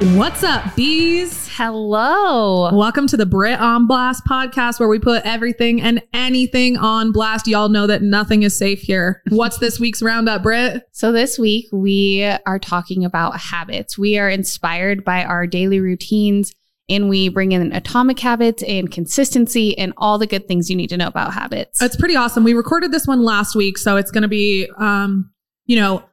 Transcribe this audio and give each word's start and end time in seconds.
What's 0.00 0.44
up, 0.44 0.76
bees? 0.76 1.48
Hello. 1.54 2.72
Welcome 2.72 3.08
to 3.08 3.16
the 3.16 3.26
Britt 3.26 3.58
on 3.58 3.88
Blast 3.88 4.24
podcast, 4.24 4.78
where 4.78 4.88
we 4.88 5.00
put 5.00 5.24
everything 5.24 5.82
and 5.82 6.00
anything 6.12 6.76
on 6.76 7.10
blast. 7.10 7.48
Y'all 7.48 7.68
know 7.68 7.88
that 7.88 8.00
nothing 8.00 8.44
is 8.44 8.56
safe 8.56 8.80
here. 8.80 9.22
What's 9.30 9.58
this 9.58 9.80
week's 9.80 10.00
roundup, 10.00 10.44
Brit? 10.44 10.84
So, 10.92 11.10
this 11.10 11.36
week 11.36 11.66
we 11.72 12.22
are 12.46 12.60
talking 12.60 13.04
about 13.04 13.40
habits. 13.40 13.98
We 13.98 14.18
are 14.18 14.30
inspired 14.30 15.04
by 15.04 15.24
our 15.24 15.48
daily 15.48 15.80
routines 15.80 16.54
and 16.88 17.08
we 17.08 17.28
bring 17.28 17.50
in 17.50 17.72
atomic 17.72 18.20
habits 18.20 18.62
and 18.62 18.92
consistency 18.92 19.76
and 19.76 19.92
all 19.96 20.16
the 20.16 20.28
good 20.28 20.46
things 20.46 20.70
you 20.70 20.76
need 20.76 20.90
to 20.90 20.96
know 20.96 21.08
about 21.08 21.34
habits. 21.34 21.82
It's 21.82 21.96
pretty 21.96 22.14
awesome. 22.14 22.44
We 22.44 22.54
recorded 22.54 22.92
this 22.92 23.08
one 23.08 23.24
last 23.24 23.56
week, 23.56 23.76
so 23.76 23.96
it's 23.96 24.12
going 24.12 24.22
to 24.22 24.28
be, 24.28 24.70
um, 24.78 25.32
you 25.66 25.74
know, 25.74 26.04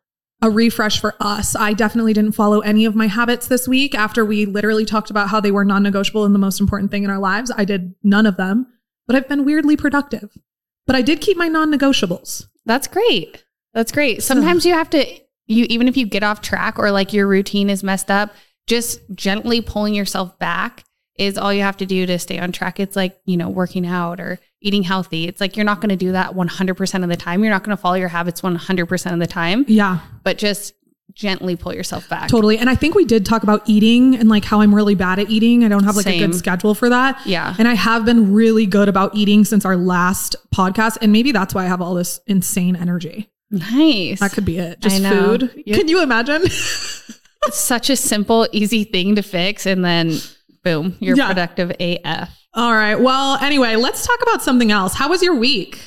a 0.41 0.49
refresh 0.49 0.99
for 0.99 1.15
us. 1.19 1.55
I 1.55 1.73
definitely 1.73 2.13
didn't 2.13 2.33
follow 2.33 2.59
any 2.59 2.85
of 2.85 2.95
my 2.95 3.07
habits 3.07 3.47
this 3.47 3.67
week 3.67 3.95
after 3.95 4.25
we 4.25 4.45
literally 4.45 4.85
talked 4.85 5.09
about 5.09 5.29
how 5.29 5.39
they 5.39 5.51
were 5.51 5.65
non 5.65 5.83
negotiable 5.83 6.25
and 6.25 6.35
the 6.35 6.39
most 6.39 6.59
important 6.59 6.91
thing 6.91 7.03
in 7.03 7.09
our 7.09 7.19
lives. 7.19 7.51
I 7.55 7.65
did 7.65 7.95
none 8.03 8.25
of 8.25 8.37
them, 8.37 8.67
but 9.07 9.15
I've 9.15 9.29
been 9.29 9.45
weirdly 9.45 9.77
productive. 9.77 10.37
But 10.85 10.95
I 10.95 11.01
did 11.01 11.21
keep 11.21 11.37
my 11.37 11.47
non 11.47 11.71
negotiables. 11.71 12.47
That's 12.65 12.87
great. 12.87 13.43
That's 13.73 13.91
great. 13.91 14.23
Sometimes 14.23 14.65
you 14.65 14.73
have 14.73 14.89
to, 14.91 15.05
you 15.47 15.65
even 15.69 15.87
if 15.87 15.97
you 15.97 16.05
get 16.05 16.23
off 16.23 16.41
track 16.41 16.79
or 16.79 16.91
like 16.91 17.13
your 17.13 17.27
routine 17.27 17.69
is 17.69 17.83
messed 17.83 18.11
up, 18.11 18.33
just 18.67 18.99
gently 19.13 19.61
pulling 19.61 19.93
yourself 19.93 20.37
back 20.39 20.83
is 21.17 21.37
all 21.37 21.53
you 21.53 21.61
have 21.61 21.77
to 21.77 21.85
do 21.85 22.05
to 22.05 22.19
stay 22.19 22.39
on 22.39 22.51
track. 22.51 22.79
It's 22.79 22.95
like, 22.95 23.17
you 23.25 23.37
know, 23.37 23.49
working 23.49 23.85
out 23.85 24.19
or 24.19 24.39
eating 24.65 24.83
healthy. 24.83 25.27
It's 25.27 25.39
like 25.39 25.55
you're 25.55 25.65
not 25.65 25.79
going 25.79 25.89
to 25.89 25.95
do 25.95 26.11
that 26.13 26.31
100% 26.33 27.03
of 27.03 27.09
the 27.09 27.15
time. 27.15 27.43
You're 27.43 27.53
not 27.53 27.63
going 27.63 27.75
to 27.75 27.81
follow 27.81 27.95
your 27.95 28.07
habits 28.09 28.41
100% 28.41 29.13
of 29.13 29.19
the 29.19 29.27
time. 29.27 29.63
Yeah. 29.67 29.99
But 30.23 30.37
just 30.37 30.73
gently 31.13 31.55
pull 31.55 31.73
yourself 31.73 32.09
back. 32.09 32.27
Totally. 32.27 32.57
And 32.57 32.69
I 32.69 32.75
think 32.75 32.93
we 32.95 33.05
did 33.05 33.25
talk 33.25 33.43
about 33.43 33.61
eating 33.69 34.15
and 34.15 34.27
like 34.27 34.43
how 34.43 34.59
I'm 34.61 34.73
really 34.75 34.95
bad 34.95 35.19
at 35.19 35.29
eating. 35.29 35.63
I 35.63 35.69
don't 35.69 35.83
have 35.83 35.95
like 35.95 36.03
Same. 36.05 36.23
a 36.23 36.27
good 36.27 36.35
schedule 36.35 36.73
for 36.75 36.89
that. 36.89 37.25
Yeah. 37.25 37.55
And 37.57 37.67
I 37.67 37.73
have 37.75 38.03
been 38.05 38.33
really 38.33 38.65
good 38.65 38.89
about 38.89 39.15
eating 39.15 39.45
since 39.45 39.63
our 39.63 39.77
last 39.77 40.35
podcast. 40.53 40.97
And 41.01 41.11
maybe 41.13 41.31
that's 41.31 41.53
why 41.53 41.63
I 41.63 41.67
have 41.67 41.81
all 41.81 41.93
this 41.93 42.19
insane 42.27 42.75
energy. 42.75 43.29
Nice. 43.51 44.19
That 44.19 44.33
could 44.33 44.43
be 44.45 44.57
it. 44.57 44.81
Just 44.81 44.97
I 44.97 44.99
know. 44.99 45.37
food. 45.37 45.63
You- 45.65 45.75
Can 45.75 45.87
you 45.87 46.01
imagine? 46.01 46.47
Such 47.51 47.89
a 47.91 47.95
simple, 47.95 48.47
easy 48.51 48.83
thing 48.83 49.15
to 49.15 49.21
fix. 49.21 49.65
And 49.67 49.85
then 49.85 50.17
boom, 50.65 50.97
you're 50.99 51.15
Yeah. 51.15 51.27
productive 51.29 51.71
AF. 51.79 52.29
all 52.53 52.73
right. 52.73 52.95
Well, 52.99 53.37
anyway, 53.41 53.77
let's 53.77 54.05
talk 54.05 54.21
about 54.21 54.41
something 54.43 54.71
else. 54.71 54.95
How 54.95 55.07
was 55.09 55.21
your 55.23 55.35
week? 55.35 55.79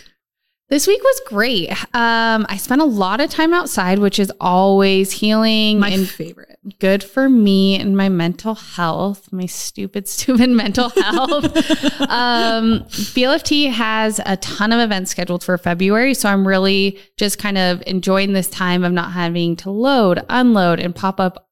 This 0.71 0.87
week 0.87 1.03
was 1.03 1.21
great. 1.27 1.71
Um, 1.95 2.45
I 2.51 2.59
spent 2.59 2.83
a 2.83 2.85
lot 2.85 3.23
of 3.23 3.31
time 3.31 3.55
outside, 3.55 3.99
which 4.01 4.19
is 4.19 4.31
always 4.39 5.11
healing 5.13 5.79
My 5.81 5.89
and 5.89 6.07
favorite. 6.07 6.59
good 6.79 7.03
for 7.03 7.27
me 7.31 7.81
and 7.81 7.97
my 7.97 8.11
mental 8.11 8.55
health, 8.55 9.33
my 9.33 9.47
stupid, 9.47 10.07
stupid 10.17 10.51
mental 10.51 10.91
health. 10.91 11.57
um, 12.11 12.81
BLFT 13.15 13.71
has 13.73 14.21
a 14.27 14.37
ton 14.37 14.73
of 14.73 14.81
events 14.81 15.11
scheduled 15.11 15.43
for 15.43 15.57
February. 15.57 16.13
So 16.13 16.29
I'm 16.29 16.47
really 16.47 16.99
just 17.17 17.39
kind 17.39 17.57
of 17.57 17.83
enjoying 17.87 18.35
this 18.35 18.51
time 18.51 18.85
of 18.85 18.93
not 18.93 19.13
having 19.13 19.57
to 19.57 19.71
load, 19.71 20.23
unload, 20.29 20.81
and 20.81 20.95
pop 20.95 21.19
up 21.19 21.48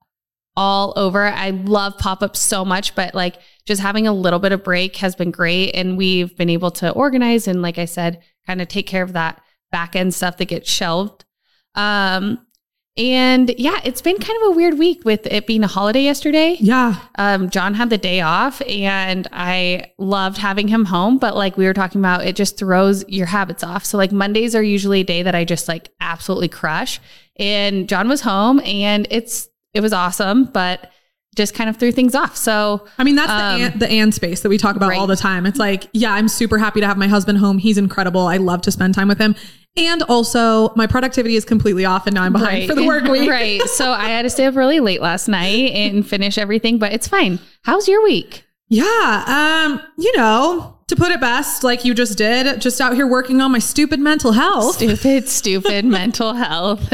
all 0.56 0.92
over. 0.96 1.24
I 1.24 1.50
love 1.50 1.98
pop 1.98 2.22
ups 2.22 2.40
so 2.40 2.64
much, 2.64 2.94
but 2.94 3.14
like 3.14 3.36
just 3.66 3.82
having 3.82 4.06
a 4.06 4.12
little 4.12 4.38
bit 4.38 4.52
of 4.52 4.64
break 4.64 4.96
has 4.96 5.14
been 5.14 5.30
great. 5.30 5.72
And 5.72 5.98
we've 5.98 6.36
been 6.36 6.50
able 6.50 6.70
to 6.72 6.90
organize 6.92 7.46
and, 7.46 7.62
like 7.62 7.78
I 7.78 7.84
said, 7.84 8.22
kind 8.46 8.62
of 8.62 8.68
take 8.68 8.86
care 8.86 9.02
of 9.02 9.12
that 9.12 9.42
back 9.70 9.96
end 9.96 10.14
stuff 10.14 10.38
that 10.38 10.46
gets 10.46 10.70
shelved. 10.70 11.24
Um, 11.74 12.40
and 12.98 13.54
yeah, 13.58 13.78
it's 13.84 14.00
been 14.00 14.16
kind 14.16 14.42
of 14.42 14.52
a 14.52 14.56
weird 14.56 14.78
week 14.78 15.04
with 15.04 15.26
it 15.26 15.46
being 15.46 15.62
a 15.62 15.66
holiday 15.66 16.02
yesterday. 16.02 16.56
Yeah. 16.58 16.96
Um, 17.16 17.50
John 17.50 17.74
had 17.74 17.90
the 17.90 17.98
day 17.98 18.22
off 18.22 18.62
and 18.66 19.28
I 19.32 19.92
loved 19.98 20.38
having 20.38 20.68
him 20.68 20.86
home, 20.86 21.18
but 21.18 21.36
like 21.36 21.58
we 21.58 21.66
were 21.66 21.74
talking 21.74 22.00
about, 22.00 22.24
it 22.24 22.36
just 22.36 22.56
throws 22.56 23.06
your 23.06 23.26
habits 23.26 23.62
off. 23.62 23.84
So 23.84 23.98
like 23.98 24.12
Mondays 24.12 24.54
are 24.54 24.62
usually 24.62 25.00
a 25.00 25.04
day 25.04 25.22
that 25.22 25.34
I 25.34 25.44
just 25.44 25.68
like 25.68 25.90
absolutely 26.00 26.48
crush. 26.48 26.98
And 27.38 27.86
John 27.86 28.08
was 28.08 28.22
home 28.22 28.60
and 28.60 29.06
it's 29.10 29.50
it 29.76 29.80
was 29.82 29.92
awesome, 29.92 30.44
but 30.46 30.90
just 31.36 31.52
kind 31.54 31.68
of 31.68 31.76
threw 31.76 31.92
things 31.92 32.14
off. 32.14 32.34
So 32.34 32.86
I 32.98 33.04
mean, 33.04 33.14
that's 33.14 33.30
Um, 33.30 33.60
the, 33.60 33.66
and, 33.66 33.80
the 33.80 33.88
and 33.90 34.14
space 34.14 34.40
that 34.40 34.48
we 34.48 34.56
talk 34.56 34.74
about 34.74 34.88
right. 34.88 34.98
all 34.98 35.06
the 35.06 35.16
time. 35.16 35.44
It's 35.44 35.58
like, 35.58 35.86
yeah, 35.92 36.12
I'm 36.14 36.28
super 36.28 36.56
happy 36.56 36.80
to 36.80 36.86
have 36.86 36.96
my 36.96 37.08
husband 37.08 37.36
home. 37.38 37.58
He's 37.58 37.76
incredible. 37.76 38.22
I 38.26 38.38
love 38.38 38.62
to 38.62 38.70
spend 38.72 38.94
time 38.94 39.06
with 39.06 39.18
him. 39.18 39.36
And 39.76 40.02
also, 40.04 40.72
my 40.76 40.86
productivity 40.86 41.36
is 41.36 41.44
completely 41.44 41.84
off 41.84 42.06
and 42.06 42.14
now 42.14 42.22
I'm 42.22 42.32
behind 42.32 42.66
for 42.66 42.74
the 42.74 42.86
work 42.86 43.04
week. 43.10 43.28
right. 43.28 43.60
So 43.64 43.90
I 43.92 44.08
had 44.08 44.22
to 44.22 44.30
stay 44.30 44.46
up 44.46 44.56
really 44.56 44.80
late 44.80 45.02
last 45.02 45.28
night 45.28 45.72
and 45.72 46.06
finish 46.08 46.38
everything, 46.38 46.78
but 46.78 46.94
it's 46.94 47.06
fine. 47.06 47.38
How's 47.64 47.86
your 47.86 48.02
week? 48.02 48.44
Yeah. 48.70 48.84
Um, 49.68 49.82
you 49.98 50.16
know, 50.16 50.75
to 50.88 50.96
put 50.96 51.10
it 51.10 51.20
best, 51.20 51.64
like 51.64 51.84
you 51.84 51.94
just 51.94 52.16
did, 52.16 52.60
just 52.60 52.80
out 52.80 52.94
here 52.94 53.06
working 53.06 53.40
on 53.40 53.50
my 53.50 53.58
stupid 53.58 53.98
mental 53.98 54.32
health. 54.32 54.76
Stupid, 54.76 55.28
stupid 55.28 55.84
mental 55.84 56.34
health. 56.34 56.92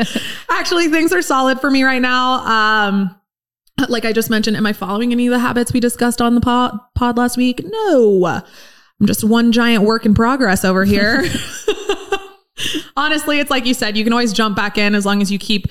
Actually, 0.48 0.88
things 0.88 1.12
are 1.12 1.22
solid 1.22 1.60
for 1.60 1.70
me 1.70 1.82
right 1.82 2.00
now. 2.00 2.34
Um, 2.47 3.14
like 3.88 4.04
I 4.04 4.12
just 4.12 4.30
mentioned, 4.30 4.56
am 4.56 4.66
I 4.66 4.72
following 4.72 5.12
any 5.12 5.26
of 5.26 5.32
the 5.32 5.38
habits 5.38 5.72
we 5.72 5.80
discussed 5.80 6.22
on 6.22 6.34
the 6.34 6.41
pod, 6.41 6.78
pod 6.94 7.19
last 7.19 7.36
week? 7.36 7.60
No. 7.64 8.26
I'm 8.26 9.06
just 9.06 9.25
one 9.25 9.53
giant 9.53 9.84
work 9.84 10.06
in 10.06 10.14
progress 10.14 10.64
over 10.64 10.84
here. 10.84 11.24
Honestly, 12.97 13.41
it's 13.41 13.50
like 13.50 13.66
you 13.66 13.74
said, 13.74 13.97
you 13.97 14.04
can 14.04 14.12
always 14.12 14.32
jump 14.32 14.56
back 14.56 14.78
in 14.78 14.94
as 14.94 15.04
long 15.04 15.20
as 15.20 15.30
you 15.30 15.38
keep 15.38 15.66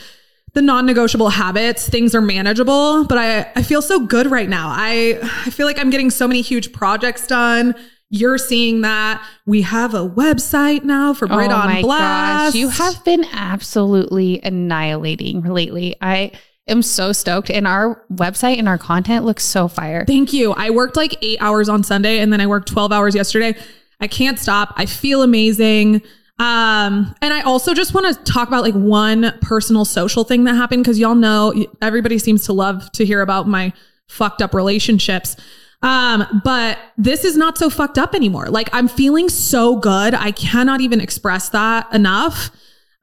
the 0.53 0.61
non-negotiable 0.61 1.29
habits, 1.29 1.87
things 1.87 2.13
are 2.13 2.21
manageable. 2.21 3.05
But 3.05 3.17
I, 3.17 3.39
I 3.55 3.63
feel 3.63 3.81
so 3.81 4.05
good 4.05 4.29
right 4.29 4.49
now. 4.49 4.67
I 4.67 5.17
I 5.21 5.49
feel 5.49 5.65
like 5.65 5.79
I'm 5.79 5.89
getting 5.89 6.09
so 6.09 6.27
many 6.27 6.41
huge 6.41 6.73
projects 6.73 7.25
done. 7.25 7.73
You're 8.13 8.37
seeing 8.37 8.81
that. 8.81 9.25
We 9.45 9.61
have 9.61 9.93
a 9.93 10.07
website 10.07 10.83
now 10.83 11.13
for 11.13 11.27
Britt 11.27 11.49
on 11.49 11.81
Blast. 11.81 12.55
Oh 12.55 12.59
You 12.59 12.67
have 12.67 13.03
been 13.05 13.25
absolutely 13.31 14.41
annihilating 14.43 15.41
lately. 15.43 15.95
I 16.01 16.33
am 16.67 16.81
so 16.81 17.13
stoked. 17.13 17.49
And 17.49 17.65
our 17.65 18.03
website 18.11 18.59
and 18.59 18.67
our 18.67 18.77
content 18.77 19.23
looks 19.23 19.45
so 19.45 19.69
fire. 19.69 20.03
Thank 20.05 20.33
you. 20.33 20.51
I 20.51 20.71
worked 20.71 20.97
like 20.97 21.17
eight 21.21 21.41
hours 21.41 21.69
on 21.69 21.83
Sunday 21.83 22.19
and 22.19 22.33
then 22.33 22.41
I 22.41 22.47
worked 22.47 22.67
12 22.67 22.91
hours 22.91 23.15
yesterday. 23.15 23.55
I 24.01 24.07
can't 24.07 24.37
stop. 24.37 24.73
I 24.75 24.85
feel 24.87 25.23
amazing. 25.23 26.01
Um, 26.37 27.15
and 27.21 27.33
I 27.33 27.41
also 27.43 27.73
just 27.73 27.93
want 27.93 28.13
to 28.13 28.23
talk 28.29 28.49
about 28.49 28.63
like 28.63 28.73
one 28.73 29.37
personal 29.41 29.85
social 29.85 30.25
thing 30.25 30.43
that 30.43 30.55
happened 30.55 30.83
because 30.83 30.99
y'all 30.99 31.15
know 31.15 31.53
everybody 31.81 32.17
seems 32.17 32.45
to 32.47 32.53
love 32.53 32.91
to 32.93 33.05
hear 33.05 33.21
about 33.21 33.47
my 33.47 33.71
fucked 34.09 34.41
up 34.41 34.53
relationships. 34.53 35.37
Um, 35.83 36.41
but 36.43 36.77
this 36.97 37.25
is 37.25 37.35
not 37.35 37.57
so 37.57 37.69
fucked 37.69 37.97
up 37.97 38.13
anymore. 38.13 38.47
Like 38.47 38.69
I'm 38.71 38.87
feeling 38.87 39.29
so 39.29 39.75
good. 39.77 40.13
I 40.13 40.31
cannot 40.31 40.81
even 40.81 41.01
express 41.01 41.49
that 41.49 41.91
enough. 41.93 42.51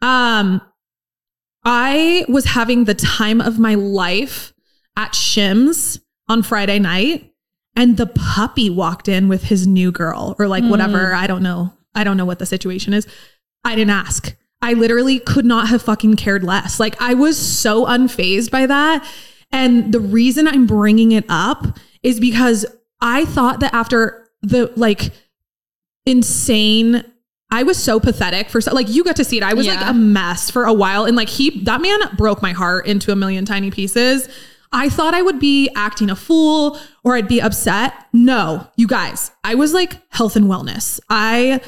Um, 0.00 0.60
I 1.64 2.24
was 2.28 2.44
having 2.44 2.84
the 2.84 2.94
time 2.94 3.40
of 3.40 3.58
my 3.58 3.74
life 3.74 4.52
at 4.96 5.12
Shims 5.12 6.00
on 6.28 6.42
Friday 6.42 6.78
night 6.78 7.32
and 7.74 7.96
the 7.96 8.06
puppy 8.06 8.70
walked 8.70 9.08
in 9.08 9.28
with 9.28 9.44
his 9.44 9.66
new 9.66 9.90
girl 9.92 10.36
or 10.38 10.46
like 10.48 10.64
whatever. 10.64 11.14
I 11.14 11.26
don't 11.26 11.42
know. 11.42 11.72
I 11.94 12.04
don't 12.04 12.16
know 12.16 12.24
what 12.24 12.38
the 12.38 12.46
situation 12.46 12.92
is. 12.92 13.06
I 13.64 13.74
didn't 13.74 13.90
ask. 13.90 14.36
I 14.62 14.72
literally 14.74 15.18
could 15.20 15.44
not 15.44 15.68
have 15.68 15.82
fucking 15.82 16.16
cared 16.16 16.42
less. 16.44 16.80
Like 16.80 17.00
I 17.00 17.14
was 17.14 17.38
so 17.38 17.86
unfazed 17.86 18.50
by 18.50 18.66
that. 18.66 19.08
And 19.50 19.92
the 19.92 20.00
reason 20.00 20.46
I'm 20.48 20.66
bringing 20.66 21.12
it 21.12 21.24
up 21.28 21.78
is 22.02 22.20
because 22.20 22.66
I 23.00 23.24
thought 23.24 23.60
that 23.60 23.74
after 23.74 24.28
the 24.42 24.72
like 24.76 25.10
insane 26.06 27.04
I 27.50 27.62
was 27.62 27.82
so 27.82 27.98
pathetic 27.98 28.50
for 28.50 28.60
so 28.60 28.74
like 28.74 28.88
you 28.88 29.04
got 29.04 29.16
to 29.16 29.24
see 29.24 29.38
it. 29.38 29.42
I 29.42 29.54
was 29.54 29.66
like 29.66 29.84
a 29.84 29.94
mess 29.94 30.50
for 30.50 30.64
a 30.64 30.72
while 30.72 31.04
and 31.04 31.16
like 31.16 31.30
he 31.30 31.62
that 31.64 31.80
man 31.80 31.98
broke 32.16 32.42
my 32.42 32.52
heart 32.52 32.86
into 32.86 33.10
a 33.10 33.16
million 33.16 33.44
tiny 33.44 33.70
pieces. 33.70 34.28
I 34.70 34.90
thought 34.90 35.14
I 35.14 35.22
would 35.22 35.40
be 35.40 35.70
acting 35.74 36.10
a 36.10 36.16
fool 36.16 36.78
or 37.04 37.16
I'd 37.16 37.26
be 37.26 37.40
upset. 37.40 37.94
No, 38.12 38.68
you 38.76 38.86
guys, 38.86 39.30
I 39.44 39.54
was 39.54 39.72
like 39.72 39.94
health 40.10 40.36
and 40.36 40.44
wellness. 40.44 41.00
I 41.08 41.62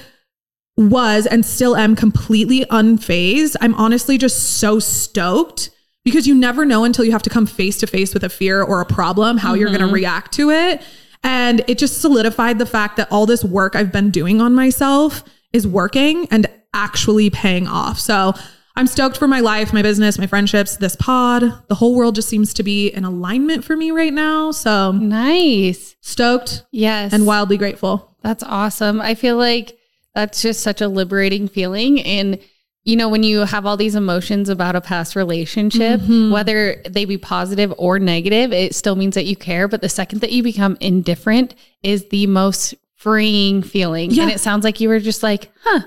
was 0.76 1.26
and 1.26 1.44
still 1.46 1.76
am 1.76 1.96
completely 1.96 2.66
unfazed. 2.66 3.56
I'm 3.62 3.74
honestly 3.74 4.18
just 4.18 4.58
so 4.58 4.78
stoked 4.78 5.70
because 6.10 6.26
you 6.26 6.34
never 6.34 6.64
know 6.64 6.84
until 6.84 7.04
you 7.04 7.12
have 7.12 7.22
to 7.22 7.30
come 7.30 7.46
face 7.46 7.78
to 7.78 7.86
face 7.86 8.12
with 8.12 8.24
a 8.24 8.28
fear 8.28 8.62
or 8.62 8.80
a 8.80 8.86
problem 8.86 9.36
how 9.36 9.54
you're 9.54 9.68
going 9.68 9.80
to 9.80 9.86
mm-hmm. 9.86 9.94
react 9.94 10.32
to 10.32 10.50
it. 10.50 10.82
And 11.22 11.62
it 11.68 11.78
just 11.78 12.00
solidified 12.00 12.58
the 12.58 12.66
fact 12.66 12.96
that 12.96 13.10
all 13.10 13.26
this 13.26 13.44
work 13.44 13.76
I've 13.76 13.92
been 13.92 14.10
doing 14.10 14.40
on 14.40 14.54
myself 14.54 15.22
is 15.52 15.66
working 15.66 16.26
and 16.30 16.46
actually 16.74 17.30
paying 17.30 17.66
off. 17.66 17.98
So 17.98 18.32
I'm 18.76 18.86
stoked 18.86 19.18
for 19.18 19.28
my 19.28 19.40
life, 19.40 19.72
my 19.72 19.82
business, 19.82 20.18
my 20.18 20.26
friendships, 20.26 20.76
this 20.76 20.96
pod. 20.96 21.42
The 21.68 21.74
whole 21.74 21.94
world 21.94 22.14
just 22.14 22.28
seems 22.28 22.54
to 22.54 22.62
be 22.62 22.88
in 22.88 23.04
alignment 23.04 23.64
for 23.64 23.76
me 23.76 23.90
right 23.90 24.12
now. 24.12 24.50
So 24.52 24.92
Nice. 24.92 25.96
stoked 26.00 26.64
Yes. 26.72 27.12
and 27.12 27.26
wildly 27.26 27.56
grateful. 27.58 28.16
That's 28.22 28.42
awesome. 28.42 29.00
I 29.00 29.14
feel 29.14 29.36
like 29.36 29.76
that's 30.14 30.42
just 30.42 30.60
such 30.60 30.80
a 30.80 30.88
liberating 30.88 31.48
feeling. 31.48 32.00
And, 32.00 32.38
you 32.84 32.96
know, 32.96 33.08
when 33.08 33.22
you 33.22 33.40
have 33.40 33.66
all 33.66 33.76
these 33.76 33.94
emotions 33.94 34.48
about 34.48 34.74
a 34.74 34.80
past 34.80 35.14
relationship, 35.16 36.00
whether 36.08 36.82
they 36.88 37.04
be 37.04 37.18
positive 37.18 37.74
or 37.76 37.98
negative, 37.98 38.52
it 38.52 38.74
still 38.74 38.96
means 38.96 39.14
that 39.16 39.26
you 39.26 39.36
care. 39.36 39.68
But 39.68 39.82
the 39.82 39.88
second 39.88 40.20
that 40.22 40.32
you 40.32 40.42
become 40.42 40.76
indifferent 40.80 41.54
is 41.82 42.08
the 42.08 42.26
most 42.26 42.74
freeing 42.96 43.62
feeling. 43.62 44.10
Yeah. 44.10 44.24
And 44.24 44.32
it 44.32 44.40
sounds 44.40 44.64
like 44.64 44.80
you 44.80 44.88
were 44.88 44.98
just 45.00 45.22
like, 45.22 45.50
huh, 45.62 45.80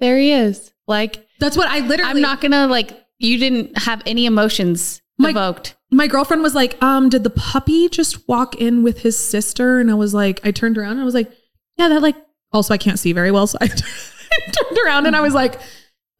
there 0.00 0.18
he 0.18 0.32
is. 0.32 0.72
Like, 0.86 1.26
That's 1.38 1.56
what 1.56 1.68
I 1.68 1.80
literally 1.80 2.10
I'm 2.10 2.20
not 2.22 2.40
gonna 2.40 2.66
like, 2.66 2.90
you 3.18 3.38
didn't 3.38 3.76
have 3.78 4.02
any 4.06 4.24
emotions 4.26 5.02
My- 5.18 5.30
evoked. 5.30 5.76
my 5.90 6.06
girlfriend 6.06 6.42
was 6.42 6.54
like, 6.54 6.82
um, 6.82 7.08
did 7.10 7.24
the 7.24 7.30
puppy 7.30 7.88
just 7.90 8.26
walk 8.28 8.54
in 8.56 8.82
with 8.82 9.00
his 9.00 9.18
sister? 9.18 9.80
And 9.80 9.90
I 9.90 9.94
was 9.94 10.14
like, 10.14 10.40
I 10.46 10.50
turned 10.50 10.78
around 10.78 10.92
and 10.92 11.00
I 11.02 11.04
was 11.04 11.14
like, 11.14 11.30
yeah, 11.76 11.88
that 11.88 12.00
like, 12.00 12.16
also 12.52 12.72
I 12.72 12.78
can't 12.78 12.98
see 12.98 13.12
very 13.12 13.30
well. 13.30 13.46
So 13.46 13.58
I 13.60 13.66
turned 13.68 14.78
around 14.86 15.06
and 15.06 15.14
I 15.16 15.20
was 15.20 15.34
like, 15.34 15.60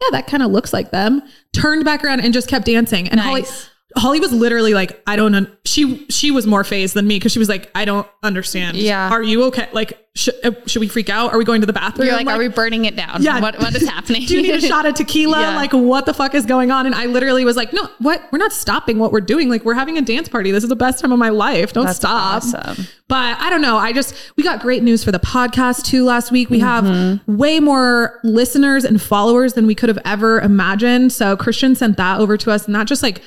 yeah, 0.00 0.09
that 0.12 0.27
kind 0.27 0.43
of 0.43 0.50
looks 0.50 0.73
like 0.73 0.91
them. 0.91 1.23
Turned 1.53 1.85
back 1.85 2.05
around 2.05 2.21
and 2.21 2.33
just 2.33 2.49
kept 2.49 2.67
dancing. 2.67 3.09
And 3.09 3.17
Nice. 3.17 3.27
Holly 3.27 3.69
was 3.96 4.32
literally 4.32 4.75
like, 4.75 5.02
I 5.06 5.17
don't, 5.17 5.35
un-. 5.35 5.56
she, 5.64 6.06
she 6.08 6.31
was 6.31 6.46
more 6.46 6.64
phased 6.64 6.94
than 6.94 7.06
me 7.06 7.17
because 7.17 7.32
she 7.32 7.38
was 7.38 7.49
like, 7.49 7.70
I 7.75 7.85
don't 7.85 8.06
understand. 8.23 8.76
Yeah. 8.76 9.08
Are 9.11 9.23
you 9.23 9.44
okay? 9.44 9.69
Like, 9.73 10.06
sh- 10.14 10.29
uh, 10.44 10.50
should 10.67 10.81
we 10.81 10.88
freak 10.88 11.08
out? 11.08 11.32
Are 11.32 11.38
we 11.38 11.44
going 11.44 11.61
to 11.62 11.67
the 11.67 11.73
bathroom? 11.73 12.06
You're 12.06 12.17
like, 12.17 12.26
are 12.26 12.38
we 12.38 12.49
burning 12.49 12.85
it 12.85 12.96
down? 12.96 13.23
Yeah. 13.23 13.40
What, 13.40 13.58
what 13.58 13.75
is 13.75 13.88
happening? 13.88 14.23
do 14.26 14.37
you 14.37 14.43
need 14.43 14.55
a 14.62 14.67
shot 14.67 14.85
of 14.87 14.94
tequila? 14.94 15.38
Yeah. 15.49 15.56
Like, 15.56 15.73
what 15.73 16.05
the 16.06 16.12
fuck 16.14 16.35
is 16.35 16.44
going 16.46 16.70
on? 16.70 16.85
And 16.87 16.94
I 16.94 17.06
literally 17.06 17.44
was 17.44 17.56
like, 17.56 17.73
no, 17.73 17.88
what? 17.99 18.23
We're 18.32 18.38
not 18.38 18.52
stopping 18.52 18.99
what 18.99 19.11
we're 19.12 19.20
doing. 19.20 19.49
Like, 19.49 19.64
we're 19.64 19.75
having 19.75 19.96
a 19.96 20.02
dance 20.02 20.29
party. 20.29 20.50
This 20.50 20.64
is 20.64 20.69
the 20.69 20.76
best 20.76 21.00
time 21.00 21.12
of 21.12 21.19
my 21.19 21.29
life. 21.31 21.73
Don't 21.73 21.87
That's 21.87 21.99
stop. 21.99 22.43
awesome. 22.43 22.87
But 23.08 23.38
I 23.40 23.49
don't 23.50 23.62
know. 23.62 23.79
I 23.79 23.93
just, 23.93 24.14
we 24.37 24.43
got 24.43 24.61
great 24.61 24.82
news 24.82 25.02
for 25.02 25.12
the 25.12 25.19
podcast 25.20 25.85
too 25.85 26.05
last 26.05 26.31
week. 26.31 26.50
We 26.50 26.58
have 26.61 26.85
Mm-hmm. 26.85 27.37
way 27.37 27.61
more 27.61 28.20
listeners 28.23 28.85
and 28.85 29.00
followers 29.00 29.55
than 29.55 29.67
we 29.67 29.75
could 29.75 29.88
have 29.88 29.99
ever 30.05 30.40
imagined. 30.40 31.12
So 31.12 31.37
Christian 31.37 31.75
sent 31.75 31.96
that 31.96 32.20
over 32.20 32.37
to 32.37 32.50
us 32.50 32.67
and 32.67 32.75
that 32.75 32.87
just 32.87 33.02
like 33.02 33.23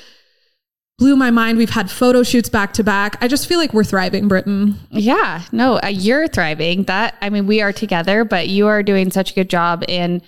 blew 1.01 1.15
my 1.15 1.31
mind. 1.31 1.57
We've 1.57 1.71
had 1.71 1.89
photo 1.89 2.21
shoots 2.21 2.47
back 2.47 2.73
to 2.73 2.83
back. 2.83 3.17
I 3.21 3.27
just 3.27 3.47
feel 3.47 3.57
like 3.57 3.73
we're 3.73 3.83
thriving, 3.83 4.27
Britton. 4.27 4.79
Yeah, 4.91 5.41
no, 5.51 5.79
uh, 5.83 5.87
you're 5.87 6.27
thriving. 6.27 6.83
That 6.83 7.17
I 7.21 7.31
mean, 7.31 7.47
we 7.47 7.59
are 7.59 7.73
together, 7.73 8.23
but 8.23 8.47
you 8.49 8.67
are 8.67 8.83
doing 8.83 9.09
such 9.09 9.31
a 9.31 9.33
good 9.33 9.49
job. 9.49 9.83
And 9.89 10.21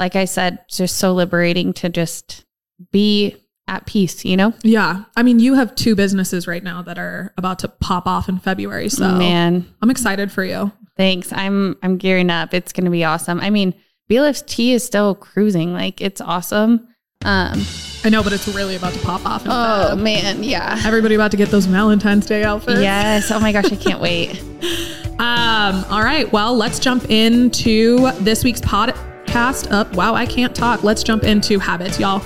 like 0.00 0.16
I 0.16 0.24
said, 0.24 0.58
it's 0.66 0.78
just 0.78 0.96
so 0.96 1.12
liberating 1.14 1.72
to 1.74 1.88
just 1.88 2.44
be 2.90 3.36
at 3.68 3.86
peace. 3.86 4.24
You 4.24 4.36
know, 4.36 4.52
Yeah. 4.64 5.04
I 5.16 5.22
mean, 5.22 5.38
you 5.38 5.54
have 5.54 5.76
two 5.76 5.94
businesses 5.94 6.48
right 6.48 6.62
now 6.62 6.82
that 6.82 6.98
are 6.98 7.32
about 7.38 7.60
to 7.60 7.68
pop 7.68 8.08
off 8.08 8.28
in 8.28 8.38
February. 8.40 8.88
So 8.88 9.08
man, 9.14 9.64
I'm 9.80 9.90
excited 9.90 10.32
for 10.32 10.44
you. 10.44 10.72
thanks. 10.96 11.32
I'm 11.32 11.76
I'm 11.84 11.98
gearing 11.98 12.30
up. 12.30 12.52
It's 12.52 12.72
gonna 12.72 12.90
be 12.90 13.04
awesome. 13.04 13.38
I 13.40 13.50
mean, 13.50 13.74
BLFT 14.10 14.72
is 14.72 14.84
still 14.84 15.14
cruising. 15.14 15.72
Like 15.72 16.00
it's 16.00 16.20
awesome. 16.20 16.88
Um. 17.24 17.64
I 18.04 18.08
know, 18.08 18.22
but 18.22 18.32
it's 18.32 18.46
really 18.46 18.76
about 18.76 18.92
to 18.92 19.00
pop 19.00 19.26
off. 19.26 19.42
Oh 19.46 19.48
Feb. 19.96 20.00
man, 20.00 20.42
yeah. 20.44 20.80
Everybody 20.84 21.16
about 21.16 21.32
to 21.32 21.36
get 21.36 21.48
those 21.48 21.66
Valentine's 21.66 22.26
Day 22.26 22.44
outfits. 22.44 22.80
Yes. 22.80 23.32
Oh 23.32 23.40
my 23.40 23.50
gosh, 23.50 23.72
I 23.72 23.76
can't 23.76 24.00
wait. 24.00 24.42
Um, 25.18 25.82
all 25.88 26.02
right. 26.02 26.30
Well, 26.30 26.54
let's 26.54 26.78
jump 26.78 27.08
into 27.08 28.10
this 28.20 28.44
week's 28.44 28.60
podcast 28.60 29.72
up. 29.72 29.94
Wow, 29.96 30.14
I 30.14 30.26
can't 30.26 30.54
talk. 30.54 30.84
Let's 30.84 31.02
jump 31.02 31.24
into 31.24 31.58
habits, 31.58 31.98
y'all. 31.98 32.20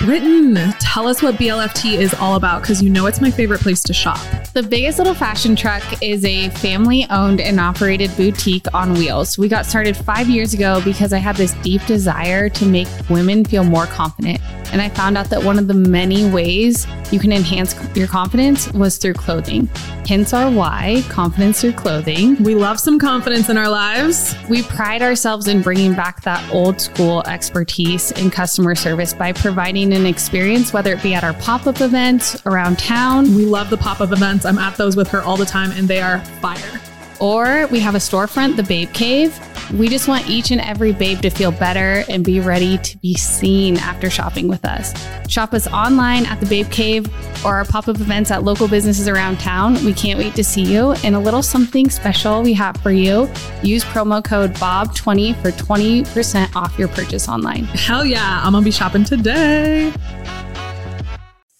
Britton, 0.00 0.54
tell 0.80 1.06
us 1.06 1.22
what 1.22 1.34
BLFT 1.34 1.98
is 1.98 2.14
all 2.14 2.36
about 2.36 2.62
because 2.62 2.82
you 2.82 2.88
know 2.88 3.04
it's 3.04 3.20
my 3.20 3.30
favorite 3.30 3.60
place 3.60 3.82
to 3.82 3.92
shop. 3.92 4.18
The 4.54 4.62
biggest 4.62 4.96
little 4.96 5.12
fashion 5.12 5.54
truck 5.54 5.82
is 6.02 6.24
a 6.24 6.48
family 6.48 7.06
owned 7.10 7.38
and 7.38 7.60
operated 7.60 8.10
boutique 8.16 8.64
on 8.72 8.94
wheels. 8.94 9.36
We 9.36 9.46
got 9.46 9.66
started 9.66 9.94
five 9.94 10.26
years 10.30 10.54
ago 10.54 10.80
because 10.86 11.12
I 11.12 11.18
had 11.18 11.36
this 11.36 11.52
deep 11.62 11.84
desire 11.84 12.48
to 12.48 12.64
make 12.64 12.88
women 13.10 13.44
feel 13.44 13.62
more 13.62 13.84
confident. 13.84 14.40
And 14.72 14.80
I 14.80 14.88
found 14.88 15.18
out 15.18 15.28
that 15.30 15.42
one 15.42 15.58
of 15.58 15.68
the 15.68 15.74
many 15.74 16.30
ways 16.30 16.86
you 17.12 17.18
can 17.18 17.32
enhance 17.32 17.74
your 17.96 18.06
confidence 18.06 18.72
was 18.72 18.98
through 18.98 19.14
clothing. 19.14 19.68
Hence 20.06 20.32
our 20.32 20.50
why 20.50 21.02
confidence 21.08 21.60
through 21.60 21.72
clothing. 21.72 22.40
We 22.42 22.54
love 22.54 22.78
some 22.78 22.98
confidence 22.98 23.48
in 23.48 23.58
our 23.58 23.68
lives. 23.68 24.34
We 24.48 24.62
pride 24.62 25.02
ourselves 25.02 25.48
in 25.48 25.60
bringing 25.60 25.94
back 25.94 26.22
that 26.22 26.48
old 26.52 26.80
school 26.80 27.22
expertise 27.26 28.12
in 28.12 28.30
customer 28.30 28.74
service 28.74 29.12
by 29.12 29.32
providing 29.32 29.89
an 29.92 30.06
experience, 30.06 30.72
whether 30.72 30.92
it 30.92 31.02
be 31.02 31.14
at 31.14 31.24
our 31.24 31.34
pop 31.34 31.66
up 31.66 31.80
events 31.80 32.40
around 32.46 32.78
town, 32.78 33.34
We 33.34 33.44
love 33.46 33.70
the 33.70 33.76
pop 33.76 34.00
up 34.00 34.12
events. 34.12 34.44
I'm 34.44 34.58
at 34.58 34.76
those 34.76 34.96
with 34.96 35.08
her 35.08 35.22
all 35.22 35.36
the 35.36 35.46
time 35.46 35.70
and 35.72 35.88
they 35.88 36.00
are 36.00 36.18
fire. 36.40 36.80
or 37.18 37.66
we 37.68 37.80
have 37.80 37.94
a 37.94 37.98
storefront, 37.98 38.56
the 38.56 38.62
Babe 38.62 38.92
Cave. 38.92 39.38
We 39.74 39.88
just 39.88 40.08
want 40.08 40.28
each 40.28 40.50
and 40.50 40.60
every 40.60 40.92
babe 40.92 41.20
to 41.20 41.30
feel 41.30 41.52
better 41.52 42.04
and 42.08 42.24
be 42.24 42.40
ready 42.40 42.78
to 42.78 42.98
be 42.98 43.14
seen 43.14 43.76
after 43.78 44.10
shopping 44.10 44.48
with 44.48 44.64
us. 44.64 44.92
Shop 45.28 45.54
us 45.54 45.68
online 45.68 46.26
at 46.26 46.40
the 46.40 46.46
Babe 46.46 46.68
Cave 46.70 47.08
or 47.44 47.54
our 47.54 47.64
pop 47.64 47.86
up 47.86 47.96
events 47.96 48.30
at 48.30 48.42
local 48.42 48.66
businesses 48.66 49.06
around 49.06 49.38
town. 49.38 49.74
We 49.84 49.92
can't 49.92 50.18
wait 50.18 50.34
to 50.34 50.44
see 50.44 50.62
you. 50.62 50.92
And 51.04 51.14
a 51.14 51.20
little 51.20 51.42
something 51.42 51.88
special 51.88 52.42
we 52.42 52.52
have 52.54 52.76
for 52.78 52.90
you. 52.90 53.30
Use 53.62 53.84
promo 53.84 54.24
code 54.24 54.54
BOB20 54.54 55.40
for 55.40 55.50
20% 55.52 56.56
off 56.56 56.76
your 56.78 56.88
purchase 56.88 57.28
online. 57.28 57.64
Hell 57.64 58.04
yeah. 58.04 58.42
I'm 58.42 58.52
going 58.52 58.64
to 58.64 58.68
be 58.68 58.72
shopping 58.72 59.04
today. 59.04 59.92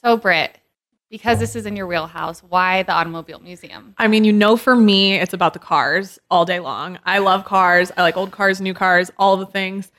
So, 0.05 0.17
Britt, 0.17 0.60
because 1.11 1.41
this 1.41 1.57
is 1.57 1.67
in 1.67 1.77
your 1.77 1.87
wheelhouse, 1.87 2.41
why 2.41 2.85
the 2.85 2.93
Automobile 2.93 3.41
Museum? 3.41 3.95
I 3.99 4.07
mean, 4.09 4.25
you 4.25 4.33
know, 4.33 4.57
for 4.57 4.77
me, 4.77 5.15
it's 5.15 5.35
about 5.35 5.53
the 5.53 5.59
cars 5.59 6.19
all 6.31 6.45
day 6.45 6.61
long. 6.61 6.99
I 7.05 7.19
love 7.19 7.45
cars. 7.45 7.91
I 7.97 8.03
like 8.03 8.17
old 8.17 8.31
cars, 8.31 8.61
new 8.61 8.75
cars, 8.75 9.11
all 9.19 9.37
the 9.37 9.47
things. 9.47 9.91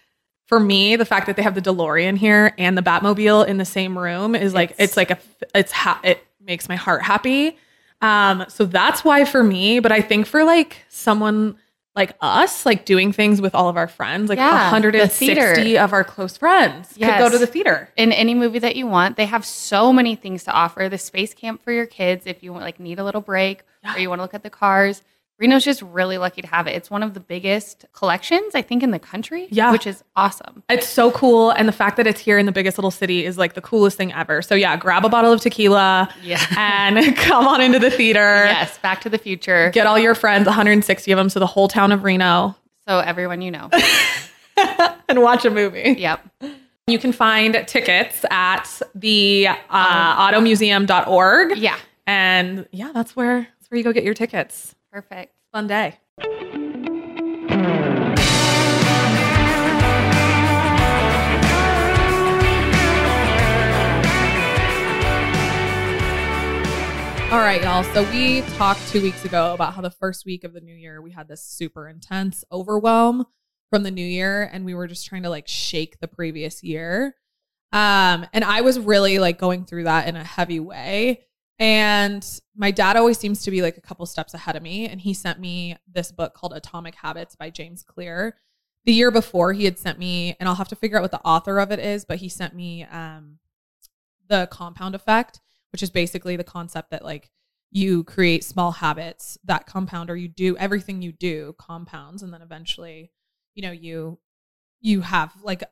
For 0.47 0.59
me, 0.59 0.95
the 0.95 1.05
fact 1.05 1.27
that 1.27 1.35
they 1.35 1.43
have 1.43 1.55
the 1.55 1.61
DeLorean 1.61 2.17
here 2.17 2.53
and 2.57 2.77
the 2.77 2.81
Batmobile 2.81 3.47
in 3.47 3.57
the 3.57 3.65
same 3.65 3.97
room 3.97 4.35
is 4.35 4.53
like 4.53 4.73
it's, 4.77 4.97
like 4.97 5.11
a 5.11 5.19
it's 5.53 5.71
ha- 5.71 5.99
it 6.03 6.25
makes 6.41 6.67
my 6.67 6.75
heart 6.75 7.03
happy. 7.03 7.57
Um, 8.01 8.45
so 8.47 8.65
that's 8.65 9.03
why 9.03 9.25
for 9.25 9.43
me. 9.43 9.79
But 9.79 9.91
I 9.91 10.01
think 10.01 10.25
for 10.25 10.43
like 10.43 10.83
someone 10.89 11.57
like 11.95 12.15
us, 12.21 12.65
like 12.65 12.85
doing 12.85 13.11
things 13.11 13.41
with 13.41 13.53
all 13.53 13.67
of 13.67 13.75
our 13.75 13.87
friends, 13.87 14.29
like 14.29 14.37
Yeah, 14.37 14.49
the 14.51 14.71
160 14.71 15.25
theater. 15.33 15.83
of 15.83 15.91
our 15.91 16.03
close 16.03 16.37
friends 16.37 16.89
could 16.89 16.99
Yes. 17.01 17.19
go 17.19 17.29
to 17.29 17.37
the 17.37 17.47
theater. 17.47 17.89
in 17.97 18.11
any 18.13 18.33
movie 18.33 18.59
that 18.59 18.75
you 18.77 18.87
want. 18.87 19.17
They 19.17 19.25
have 19.25 19.45
so 19.45 19.91
many 19.91 20.15
things 20.15 20.43
to 20.45 20.51
offer. 20.51 20.87
The 20.87 20.97
space 20.97 21.33
camp 21.33 21.61
for 21.63 21.71
your 21.73 21.85
kids 21.85 22.25
if 22.25 22.41
you 22.43 22.53
want, 22.53 22.63
like 22.63 22.79
need 22.79 22.97
a 22.99 23.03
little 23.03 23.19
break 23.21 23.63
or 23.85 23.99
you 23.99 24.07
want 24.09 24.19
to 24.19 24.23
look 24.23 24.33
at 24.33 24.43
the 24.43 24.49
cars. 24.49 25.01
Reno's 25.41 25.65
just 25.65 25.81
really 25.81 26.17
lucky 26.19 26.41
to 26.43 26.47
have 26.47 26.67
it. 26.67 26.71
It's 26.75 26.89
one 26.91 27.01
of 27.03 27.15
the 27.15 27.19
biggest 27.19 27.83
collections 27.93 28.53
I 28.55 28.61
think 28.61 28.83
in 28.83 28.91
the 28.91 28.99
country. 28.99 29.47
Yeah. 29.49 29.71
which 29.71 29.87
is 29.87 30.03
awesome. 30.15 30.61
It's 30.69 30.87
so 30.87 31.09
cool. 31.11 31.49
And 31.49 31.67
the 31.67 31.71
fact 31.73 31.97
that 31.97 32.05
it's 32.07 32.19
here 32.21 32.37
in 32.37 32.45
the 32.45 32.51
biggest 32.51 32.77
little 32.77 32.91
city 32.91 33.25
is 33.25 33.37
like 33.39 33.55
the 33.55 33.61
coolest 33.61 33.97
thing 33.97 34.13
ever. 34.13 34.41
So 34.43 34.53
yeah, 34.55 34.77
grab 34.77 35.03
a 35.03 35.09
bottle 35.09 35.33
of 35.33 35.41
tequila 35.41 36.13
Yeah. 36.23 36.39
and 36.57 37.17
come 37.17 37.47
on 37.47 37.59
into 37.59 37.79
the 37.79 37.89
theater. 37.89 38.19
Yes, 38.45 38.77
Back 38.77 39.01
to 39.01 39.09
the 39.09 39.17
Future. 39.17 39.71
Get 39.71 39.87
all 39.87 39.97
your 39.97 40.13
friends, 40.13 40.45
160 40.45 41.11
of 41.11 41.17
them, 41.17 41.29
so 41.29 41.39
the 41.39 41.47
whole 41.47 41.67
town 41.67 41.91
of 41.91 42.03
Reno, 42.03 42.55
So 42.87 42.99
everyone 42.99 43.41
you 43.41 43.49
know. 43.51 43.69
and 45.09 45.21
watch 45.23 45.43
a 45.43 45.49
movie. 45.49 45.95
yep. 45.97 46.23
You 46.87 46.99
can 46.99 47.13
find 47.13 47.63
tickets 47.67 48.25
at 48.29 48.81
the 48.93 49.47
uh, 49.69 50.31
automuseum.org. 50.31 51.57
Yeah. 51.57 51.77
And 52.07 52.67
yeah, 52.71 52.91
that's 52.93 53.15
where 53.15 53.47
that's 53.59 53.71
where 53.71 53.77
you 53.77 53.83
go 53.83 53.93
get 53.93 54.03
your 54.03 54.13
tickets. 54.13 54.75
Perfect. 54.91 55.33
Fun 55.53 55.67
day. 55.67 55.97
All 67.31 67.39
right, 67.39 67.61
y'all. 67.63 67.83
So 67.93 68.03
we 68.11 68.41
talked 68.57 68.85
two 68.89 69.01
weeks 69.01 69.23
ago 69.23 69.53
about 69.53 69.73
how 69.73 69.81
the 69.81 69.89
first 69.89 70.25
week 70.25 70.43
of 70.43 70.51
the 70.51 70.59
new 70.59 70.75
year 70.75 71.01
we 71.01 71.11
had 71.11 71.29
this 71.29 71.41
super 71.41 71.87
intense 71.87 72.43
overwhelm 72.51 73.25
from 73.69 73.83
the 73.83 73.91
new 73.91 74.05
year, 74.05 74.49
and 74.51 74.65
we 74.65 74.73
were 74.73 74.85
just 74.85 75.07
trying 75.07 75.23
to 75.23 75.29
like 75.29 75.47
shake 75.47 76.01
the 76.01 76.09
previous 76.09 76.61
year. 76.61 77.15
Um, 77.71 78.25
and 78.33 78.43
I 78.43 78.59
was 78.59 78.77
really 78.77 79.17
like 79.19 79.37
going 79.37 79.63
through 79.63 79.85
that 79.85 80.09
in 80.09 80.17
a 80.17 80.23
heavy 80.25 80.59
way. 80.59 81.23
And 81.59 82.25
my 82.55 82.71
dad 82.71 82.97
always 82.97 83.19
seems 83.19 83.43
to 83.43 83.51
be 83.51 83.61
like 83.61 83.77
a 83.77 83.81
couple 83.81 84.05
steps 84.05 84.33
ahead 84.33 84.55
of 84.55 84.63
me. 84.63 84.87
And 84.87 84.99
he 84.99 85.13
sent 85.13 85.39
me 85.39 85.77
this 85.91 86.11
book 86.11 86.33
called 86.33 86.53
Atomic 86.53 86.95
Habits 86.95 87.35
by 87.35 87.49
James 87.49 87.83
Clear. 87.83 88.37
The 88.85 88.93
year 88.93 89.11
before, 89.11 89.53
he 89.53 89.65
had 89.65 89.77
sent 89.77 89.99
me, 89.99 90.35
and 90.39 90.49
I'll 90.49 90.55
have 90.55 90.69
to 90.69 90.75
figure 90.75 90.97
out 90.97 91.03
what 91.03 91.11
the 91.11 91.21
author 91.21 91.59
of 91.59 91.71
it 91.71 91.77
is, 91.77 92.03
but 92.03 92.17
he 92.17 92.29
sent 92.29 92.55
me 92.55 92.83
um, 92.85 93.37
the 94.27 94.47
compound 94.49 94.95
effect, 94.95 95.39
which 95.71 95.83
is 95.83 95.91
basically 95.91 96.35
the 96.35 96.43
concept 96.43 96.89
that 96.89 97.05
like 97.05 97.29
you 97.69 98.03
create 98.03 98.43
small 98.43 98.71
habits 98.71 99.37
that 99.43 99.67
compound, 99.67 100.09
or 100.09 100.15
you 100.15 100.27
do 100.27 100.57
everything 100.57 101.03
you 101.03 101.11
do 101.11 101.55
compounds, 101.59 102.23
and 102.23 102.33
then 102.33 102.41
eventually, 102.41 103.11
you 103.53 103.61
know, 103.61 103.71
you 103.71 104.17
you 104.79 105.01
have 105.01 105.31
like 105.43 105.63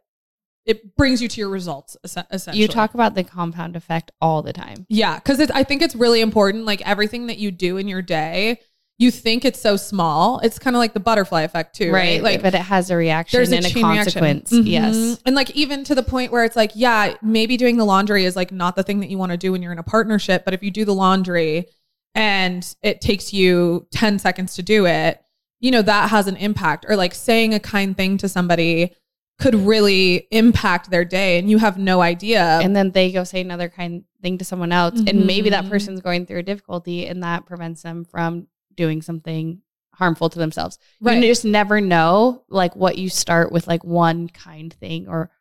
it 0.65 0.95
brings 0.95 1.21
you 1.21 1.27
to 1.27 1.41
your 1.41 1.49
results 1.49 1.97
es- 2.03 2.17
essentially. 2.31 2.61
You 2.61 2.67
talk 2.67 2.93
about 2.93 3.15
the 3.15 3.23
compound 3.23 3.75
effect 3.75 4.11
all 4.21 4.41
the 4.41 4.53
time. 4.53 4.85
Yeah, 4.89 5.15
because 5.15 5.39
I 5.51 5.63
think 5.63 5.81
it's 5.81 5.95
really 5.95 6.21
important. 6.21 6.65
Like 6.65 6.81
everything 6.87 7.27
that 7.27 7.37
you 7.37 7.51
do 7.51 7.77
in 7.77 7.87
your 7.87 8.01
day, 8.01 8.59
you 8.99 9.11
think 9.11 9.45
it's 9.45 9.61
so 9.61 9.77
small. 9.77 10.39
It's 10.39 10.59
kind 10.59 10.75
of 10.75 10.79
like 10.79 10.93
the 10.93 10.99
butterfly 10.99 11.43
effect 11.43 11.75
too, 11.75 11.91
right? 11.91 12.21
Like, 12.21 12.41
but 12.41 12.53
it 12.53 12.61
has 12.61 12.91
a 12.91 12.97
reaction 12.97 13.37
there's 13.37 13.51
a 13.53 13.57
and 13.57 13.65
a, 13.65 13.71
consequence. 13.81 14.51
Mhm. 14.51 14.67
Yes. 14.67 15.21
and 15.25 15.35
like 15.35 15.51
even 15.51 15.85
to 15.85 15.95
the 15.95 16.03
point 16.03 16.31
where 16.33 16.43
it's 16.43 16.57
like, 16.57 16.71
yeah, 16.75 17.15
maybe 17.21 17.55
doing 17.55 17.77
the 17.77 17.85
laundry 17.85 18.25
is 18.25 18.35
like 18.35 18.51
not 18.51 18.75
the 18.75 18.83
thing 18.83 18.99
that 18.99 19.09
you 19.09 19.17
want 19.17 19.31
to 19.31 19.37
do 19.37 19.53
when 19.53 19.61
you're 19.61 19.71
in 19.71 19.79
a 19.79 19.83
partnership, 19.83 20.43
but 20.43 20.53
if 20.53 20.61
you 20.61 20.69
do 20.69 20.83
the 20.83 20.93
laundry 20.93 21.67
and 22.13 22.75
it 22.83 22.99
takes 22.99 23.31
you 23.33 23.87
10 23.93 24.19
seconds 24.19 24.55
to 24.55 24.63
do 24.63 24.85
it, 24.85 25.21
you 25.61 25.71
know, 25.71 25.81
that 25.81 26.09
has 26.09 26.27
an 26.27 26.35
impact. 26.35 26.85
Or 26.89 26.95
like 26.97 27.15
saying 27.15 27.53
a 27.53 27.59
kind 27.59 27.95
thing 27.95 28.17
to 28.17 28.27
somebody 28.27 28.93
could 29.39 29.55
really 29.55 30.27
impact 30.31 30.89
their 30.89 31.05
day 31.05 31.39
and 31.39 31.49
you 31.49 31.57
have 31.57 31.77
no 31.77 32.01
idea. 32.01 32.59
And 32.61 32.75
then 32.75 32.91
they 32.91 33.11
go 33.11 33.23
say 33.23 33.39
another 33.41 33.69
kind 33.69 34.03
thing 34.21 34.37
to 34.37 34.45
someone 34.45 34.71
else. 34.73 35.01
And 35.07 35.25
maybe 35.25 35.49
that 35.51 35.63
Mhm. 35.65 35.69
person's 35.69 36.01
going 36.01 36.25
through 36.25 36.39
a 36.39 36.43
difficulty 36.43 37.07
and 37.07 37.23
that 37.23 37.45
prevents 37.45 37.81
them 37.81 38.03
from 38.03 38.47
doing 38.75 39.01
something 39.01 39.61
harmful 39.93 40.29
to 40.29 40.39
themselves. 40.39 40.77
Right. 41.01 41.21
You 41.23 41.29
just 41.29 41.45
never 41.45 41.79
know 41.81 42.43
like 42.49 42.75
what 42.75 42.97
you 42.97 43.09
start 43.09 43.51
with 43.51 43.65
like 43.67 43.83
one 43.83 44.27
kind 44.29 44.73
thing 44.73 45.07
or 45.07 45.31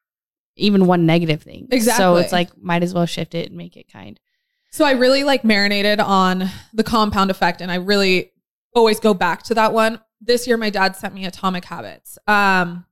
even 0.56 0.86
one 0.86 1.04
negative 1.06 1.42
thing. 1.42 1.66
Exactly. 1.70 2.02
So 2.04 2.16
it's 2.16 2.32
like 2.32 2.50
might 2.56 2.82
as 2.84 2.94
well 2.94 3.06
shift 3.06 3.34
it 3.34 3.48
and 3.48 3.56
make 3.56 3.76
it 3.76 3.92
kind. 3.92 4.18
So 4.70 4.84
I 4.84 4.92
really 4.92 5.24
like 5.24 5.44
marinated 5.44 5.98
on 5.98 6.48
the 6.72 6.84
compound 6.84 7.30
effect 7.30 7.60
and 7.60 7.70
I 7.70 7.76
really 7.76 8.32
always 8.74 9.00
go 9.00 9.12
back 9.14 9.42
to 9.44 9.54
that 9.54 9.72
one. 9.72 10.00
This 10.20 10.46
year 10.46 10.56
my 10.56 10.70
dad 10.70 10.94
sent 10.94 11.14
me 11.14 11.24
Atomic 11.24 11.64
Habits. 11.64 12.16
Um 12.28 12.84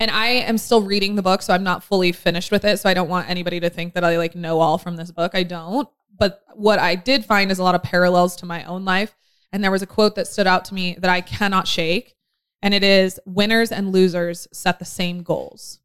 and 0.00 0.10
I 0.10 0.26
am 0.28 0.58
still 0.58 0.82
reading 0.82 1.14
the 1.16 1.22
book 1.22 1.42
so 1.42 1.52
I'm 1.52 1.62
not 1.64 1.82
fully 1.82 2.12
finished 2.12 2.50
with 2.50 2.64
it 2.64 2.78
so 2.78 2.88
I 2.88 2.94
don't 2.94 3.08
want 3.08 3.28
anybody 3.28 3.60
to 3.60 3.70
think 3.70 3.94
that 3.94 4.04
I 4.04 4.16
like 4.18 4.34
know 4.34 4.60
all 4.60 4.78
from 4.78 4.96
this 4.96 5.10
book. 5.10 5.32
I 5.34 5.42
don't. 5.42 5.88
But 6.16 6.42
what 6.54 6.78
I 6.78 6.94
did 6.94 7.24
find 7.24 7.50
is 7.50 7.58
a 7.58 7.62
lot 7.62 7.74
of 7.74 7.82
parallels 7.82 8.36
to 8.36 8.46
my 8.46 8.64
own 8.64 8.84
life 8.84 9.16
and 9.52 9.62
there 9.62 9.70
was 9.70 9.82
a 9.82 9.86
quote 9.86 10.14
that 10.16 10.26
stood 10.26 10.46
out 10.46 10.64
to 10.66 10.74
me 10.74 10.96
that 10.98 11.10
I 11.10 11.20
cannot 11.20 11.66
shake 11.68 12.14
and 12.62 12.74
it 12.74 12.82
is 12.82 13.20
winners 13.24 13.70
and 13.70 13.92
losers 13.92 14.48
set 14.52 14.78
the 14.78 14.84
same 14.84 15.22
goals. 15.22 15.80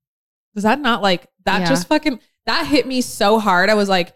Does 0.53 0.63
that 0.63 0.79
not 0.79 1.01
like 1.01 1.27
that 1.45 1.61
Yeah. 1.61 1.69
just 1.69 1.87
fucking 1.87 2.19
that 2.45 2.67
hit 2.67 2.85
me 2.87 3.01
so 3.01 3.39
hard. 3.39 3.69
I 3.69 3.73
was 3.75 3.89
like, 3.89 4.13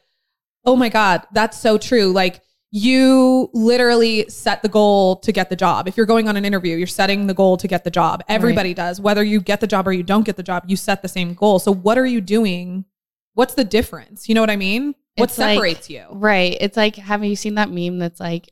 oh 0.66 0.76
my 0.76 0.90
God, 0.90 1.26
that's 1.32 1.58
so 1.58 1.78
true. 1.78 2.12
Like 2.12 2.42
you 2.72 3.50
literally 3.54 4.26
set 4.30 4.62
the 4.62 4.70
goal 4.70 5.16
to 5.18 5.32
get 5.32 5.50
the 5.50 5.56
job. 5.56 5.88
If 5.88 5.96
you're 5.96 6.06
going 6.06 6.28
on 6.28 6.36
an 6.36 6.44
interview, 6.46 6.76
you're 6.76 6.88
setting 6.88 7.28
the 7.28 7.34
goal 7.34 7.58
to 7.58 7.68
get 7.68 7.84
the 7.84 7.92
job. 7.92 8.24
Everybody 8.28 8.74
does. 8.74 9.00
Whether 9.00 9.24
you 9.24 9.40
get 9.40 9.62
the 9.62 9.68
job 9.68 9.88
or 9.88 9.94
you 9.94 10.04
don't 10.04 10.26
get 10.26 10.36
the 10.36 10.44
job, 10.44 10.64
you 10.68 10.76
set 10.76 11.02
the 11.02 11.08
same 11.08 11.34
goal. 11.34 11.60
So 11.60 11.74
what 11.74 11.98
are 11.98 12.06
you 12.06 12.20
doing? 12.20 12.86
What's 13.36 13.54
the 13.54 13.64
difference? 13.64 14.28
You 14.28 14.36
know 14.36 14.42
what 14.42 14.50
I 14.50 14.58
mean? 14.58 14.96
What 15.16 15.30
It's 15.30 15.38
like- 15.38 15.56
separates 15.56 15.90
you? 15.90 16.06
Right. 16.12 16.58
It's 16.60 16.76
like 16.78 16.96
haven't 16.98 17.30
you 17.30 17.36
seen 17.36 17.56
that 17.56 17.70
meme 17.72 18.00
that's 18.00 18.20
like 18.20 18.52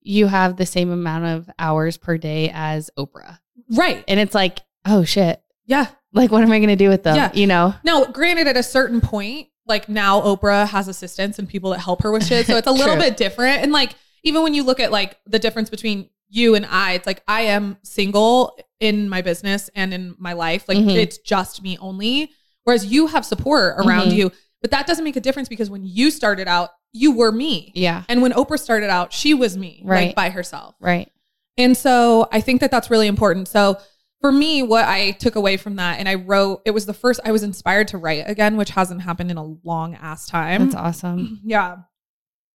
you 0.00 0.26
have 0.26 0.56
the 0.56 0.66
same 0.66 0.90
amount 0.90 1.24
of 1.26 1.50
hours 1.58 1.96
per 1.96 2.16
day 2.18 2.50
as 2.52 2.90
Oprah. 2.98 3.38
Right. 3.70 4.04
And 4.08 4.18
it's 4.20 4.34
like, 4.34 4.60
oh 4.86 5.04
shit. 5.04 5.42
Yeah. 5.66 5.86
Like 6.12 6.30
what 6.30 6.42
am 6.42 6.50
I 6.52 6.60
gonna 6.60 6.76
do 6.76 6.88
with 6.88 7.02
them? 7.02 7.16
Yeah. 7.16 7.30
You 7.34 7.46
know? 7.46 7.74
Now, 7.84 8.04
granted, 8.06 8.46
at 8.46 8.56
a 8.56 8.62
certain 8.62 9.00
point, 9.00 9.48
like 9.66 9.88
now 9.88 10.20
Oprah 10.20 10.66
has 10.68 10.88
assistants 10.88 11.38
and 11.38 11.48
people 11.48 11.70
that 11.70 11.78
help 11.80 12.02
her 12.02 12.10
with 12.12 12.26
shit. 12.26 12.46
So 12.46 12.56
it's 12.56 12.66
a 12.66 12.72
little 12.82 12.96
bit 12.96 13.16
different. 13.16 13.62
And 13.62 13.72
like, 13.72 13.94
even 14.22 14.42
when 14.42 14.54
you 14.54 14.62
look 14.62 14.80
at 14.80 14.92
like 14.92 15.18
the 15.26 15.38
difference 15.38 15.70
between 15.70 16.08
you 16.28 16.54
and 16.54 16.66
I, 16.66 16.92
it's 16.92 17.06
like 17.06 17.22
I 17.28 17.42
am 17.42 17.76
single 17.82 18.58
in 18.80 19.08
my 19.08 19.22
business 19.22 19.70
and 19.74 19.94
in 19.94 20.14
my 20.18 20.32
life. 20.32 20.64
Like 20.68 20.78
Mhm. 20.78 20.96
it's 20.96 21.18
just 21.18 21.62
me 21.62 21.78
only. 21.80 22.30
Whereas 22.64 22.86
you 22.86 23.06
have 23.08 23.24
support 23.24 23.74
around 23.78 24.08
Mhm. 24.08 24.16
you. 24.16 24.32
But 24.60 24.70
that 24.70 24.86
doesn't 24.86 25.04
make 25.04 25.16
a 25.16 25.20
difference 25.20 25.48
because 25.48 25.68
when 25.70 25.84
you 25.84 26.10
started 26.10 26.48
out, 26.48 26.70
you 26.92 27.12
were 27.12 27.30
me. 27.32 27.72
Yeah. 27.74 28.04
And 28.08 28.22
when 28.22 28.32
Oprah 28.32 28.58
started 28.58 28.88
out, 28.88 29.12
she 29.12 29.34
was 29.34 29.56
me, 29.56 29.82
Right. 29.84 30.06
like 30.08 30.14
by 30.16 30.30
herself. 30.30 30.74
Right. 30.80 31.10
And 31.58 31.76
so 31.76 32.28
I 32.32 32.40
think 32.40 32.60
that 32.62 32.70
that's 32.70 32.90
really 32.90 33.06
important. 33.06 33.48
So 33.48 33.78
for 34.24 34.32
me, 34.32 34.62
what 34.62 34.86
I 34.86 35.10
took 35.10 35.36
away 35.36 35.58
from 35.58 35.76
that, 35.76 35.98
and 35.98 36.08
I 36.08 36.14
wrote, 36.14 36.62
it 36.64 36.70
was 36.70 36.86
the 36.86 36.94
first, 36.94 37.20
I 37.26 37.30
was 37.30 37.42
inspired 37.42 37.88
to 37.88 37.98
write 37.98 38.24
again, 38.26 38.56
which 38.56 38.70
hasn't 38.70 39.02
happened 39.02 39.30
in 39.30 39.36
a 39.36 39.44
long 39.44 39.96
ass 39.96 40.26
time. 40.26 40.62
That's 40.62 40.74
awesome. 40.74 41.40
Yeah. 41.44 41.76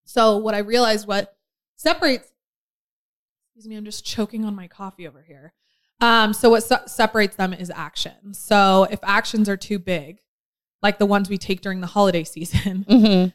So 0.05 0.37
what 0.37 0.55
I 0.55 0.59
realized 0.59 1.07
what 1.07 1.37
separates, 1.75 2.27
excuse 3.55 3.69
me, 3.69 3.75
I'm 3.75 3.85
just 3.85 4.03
choking 4.03 4.45
on 4.45 4.55
my 4.55 4.67
coffee 4.67 5.07
over 5.07 5.21
here. 5.21 5.53
Um, 6.01 6.33
so 6.33 6.49
what 6.49 6.63
se- 6.63 6.87
separates 6.87 7.35
them 7.35 7.53
is 7.53 7.69
action. 7.69 8.33
So 8.33 8.87
if 8.89 8.97
actions 9.03 9.47
are 9.47 9.57
too 9.57 9.77
big, 9.77 10.21
like 10.81 10.97
the 10.97 11.05
ones 11.05 11.29
we 11.29 11.37
take 11.37 11.61
during 11.61 11.81
the 11.81 11.87
holiday 11.87 12.23
season, 12.35 12.85
hmm 12.89 13.25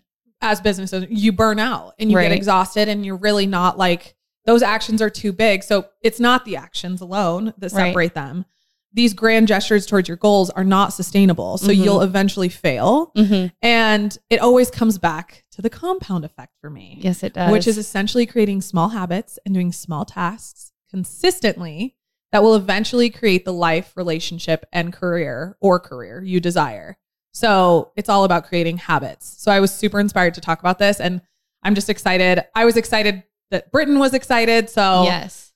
as 0.41 0.61
businesses, 0.61 1.07
you 1.09 1.31
burn 1.31 1.61
out 1.61 1.95
and 2.00 2.11
you 2.11 2.17
Right. 2.17 2.25
get 2.29 2.33
exhausted 2.33 2.88
and 2.88 3.07
you're 3.07 3.17
really 3.17 3.47
not 3.47 3.79
like 3.79 4.17
those 4.47 4.63
actions 4.63 5.01
are 5.01 5.11
too 5.11 5.33
big. 5.33 5.63
So 5.63 5.87
it's 6.03 6.21
not 6.21 6.45
the 6.45 6.57
actions 6.57 7.01
alone 7.01 7.55
that 7.59 7.73
Right. 7.73 7.89
separate 7.89 8.15
them. 8.15 8.45
These 8.93 9.15
grand 9.15 9.49
gestures 9.49 9.87
towards 9.87 10.07
your 10.07 10.17
goals 10.17 10.51
are 10.51 10.63
not 10.63 10.93
sustainable. 10.93 11.59
So 11.59 11.69
Mhm. 11.69 11.85
you'll 11.85 12.01
eventually 12.03 12.49
fail. 12.49 13.11
hmm 13.17 13.47
And 13.63 14.17
it 14.31 14.41
always 14.41 14.71
comes 14.71 14.99
back 14.99 15.45
to 15.53 15.63
the 15.63 15.71
compound 15.71 16.25
effect 16.25 16.53
for 16.61 16.71
me, 16.71 16.99
Yes, 17.01 17.23
it 17.25 17.33
does. 17.35 17.51
which 17.51 17.67
is 17.67 17.77
essentially 17.79 18.27
creating 18.27 18.61
small 18.61 18.91
habits 18.91 19.39
and 19.45 19.53
doing 19.55 19.73
small 19.73 20.05
tasks 20.05 20.71
consistently 20.91 21.97
that 22.33 22.43
will 22.43 22.55
eventually 22.55 23.11
create 23.11 23.45
the 23.45 23.53
life, 23.53 23.93
relationship, 23.97 24.67
and 24.73 24.93
career 24.93 25.57
or 25.61 25.79
career 25.81 26.23
you 26.23 26.41
desire. 26.41 26.97
So 27.33 27.91
it's 27.97 28.09
all 28.09 28.25
about 28.25 28.47
creating 28.47 28.77
habits. 28.79 29.35
So 29.39 29.51
I 29.51 29.59
was 29.61 29.73
super 29.73 29.99
inspired 29.99 30.35
to 30.35 30.41
talk 30.41 30.61
about 30.61 30.79
this 30.79 31.01
and 31.01 31.21
I'm 31.63 31.75
just 31.75 31.91
excited. 31.91 32.45
I 32.55 32.65
was 32.65 32.77
excited 32.77 33.23
that 33.55 33.71
Britton 33.71 33.99
was 34.01 34.15
excited. 34.15 34.69
So 34.69 35.05
yes. 35.05 35.53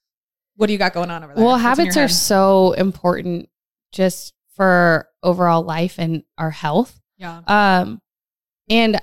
what 0.54 0.68
do 0.68 0.72
you 0.72 0.78
got 0.78 0.94
going 0.94 1.10
on 1.10 1.24
over 1.24 1.34
there? 1.34 1.44
Well, 1.44 1.54
What's 1.54 1.62
habits 1.62 1.96
are 1.96 2.08
so 2.08 2.72
important 2.72 3.48
just 3.92 4.34
for 4.54 5.08
overall 5.22 5.62
life 5.62 5.96
and 5.98 6.22
our 6.36 6.50
health. 6.50 7.00
yeah. 7.16 7.40
Um, 7.46 8.00
and 8.70 9.00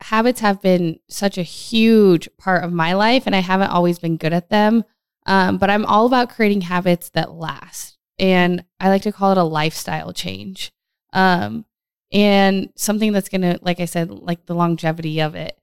habits 0.00 0.40
have 0.40 0.60
been 0.60 0.98
such 1.08 1.38
a 1.38 1.42
huge 1.42 2.28
part 2.38 2.64
of 2.64 2.72
my 2.72 2.94
life, 2.94 3.24
and 3.26 3.36
I 3.36 3.40
haven't 3.40 3.70
always 3.70 3.98
been 3.98 4.16
good 4.16 4.32
at 4.32 4.48
them. 4.50 4.84
Um, 5.26 5.58
but 5.58 5.70
I'm 5.70 5.86
all 5.86 6.06
about 6.06 6.30
creating 6.30 6.62
habits 6.62 7.10
that 7.10 7.32
last, 7.32 7.98
and 8.18 8.64
I 8.80 8.88
like 8.88 9.02
to 9.02 9.12
call 9.12 9.32
it 9.32 9.38
a 9.38 9.44
lifestyle 9.44 10.12
change. 10.12 10.72
Um, 11.12 11.64
and 12.12 12.70
something 12.76 13.12
that's 13.12 13.28
gonna, 13.28 13.58
like 13.62 13.80
I 13.80 13.86
said, 13.86 14.10
like 14.10 14.46
the 14.46 14.54
longevity 14.54 15.20
of 15.20 15.34
it. 15.34 15.56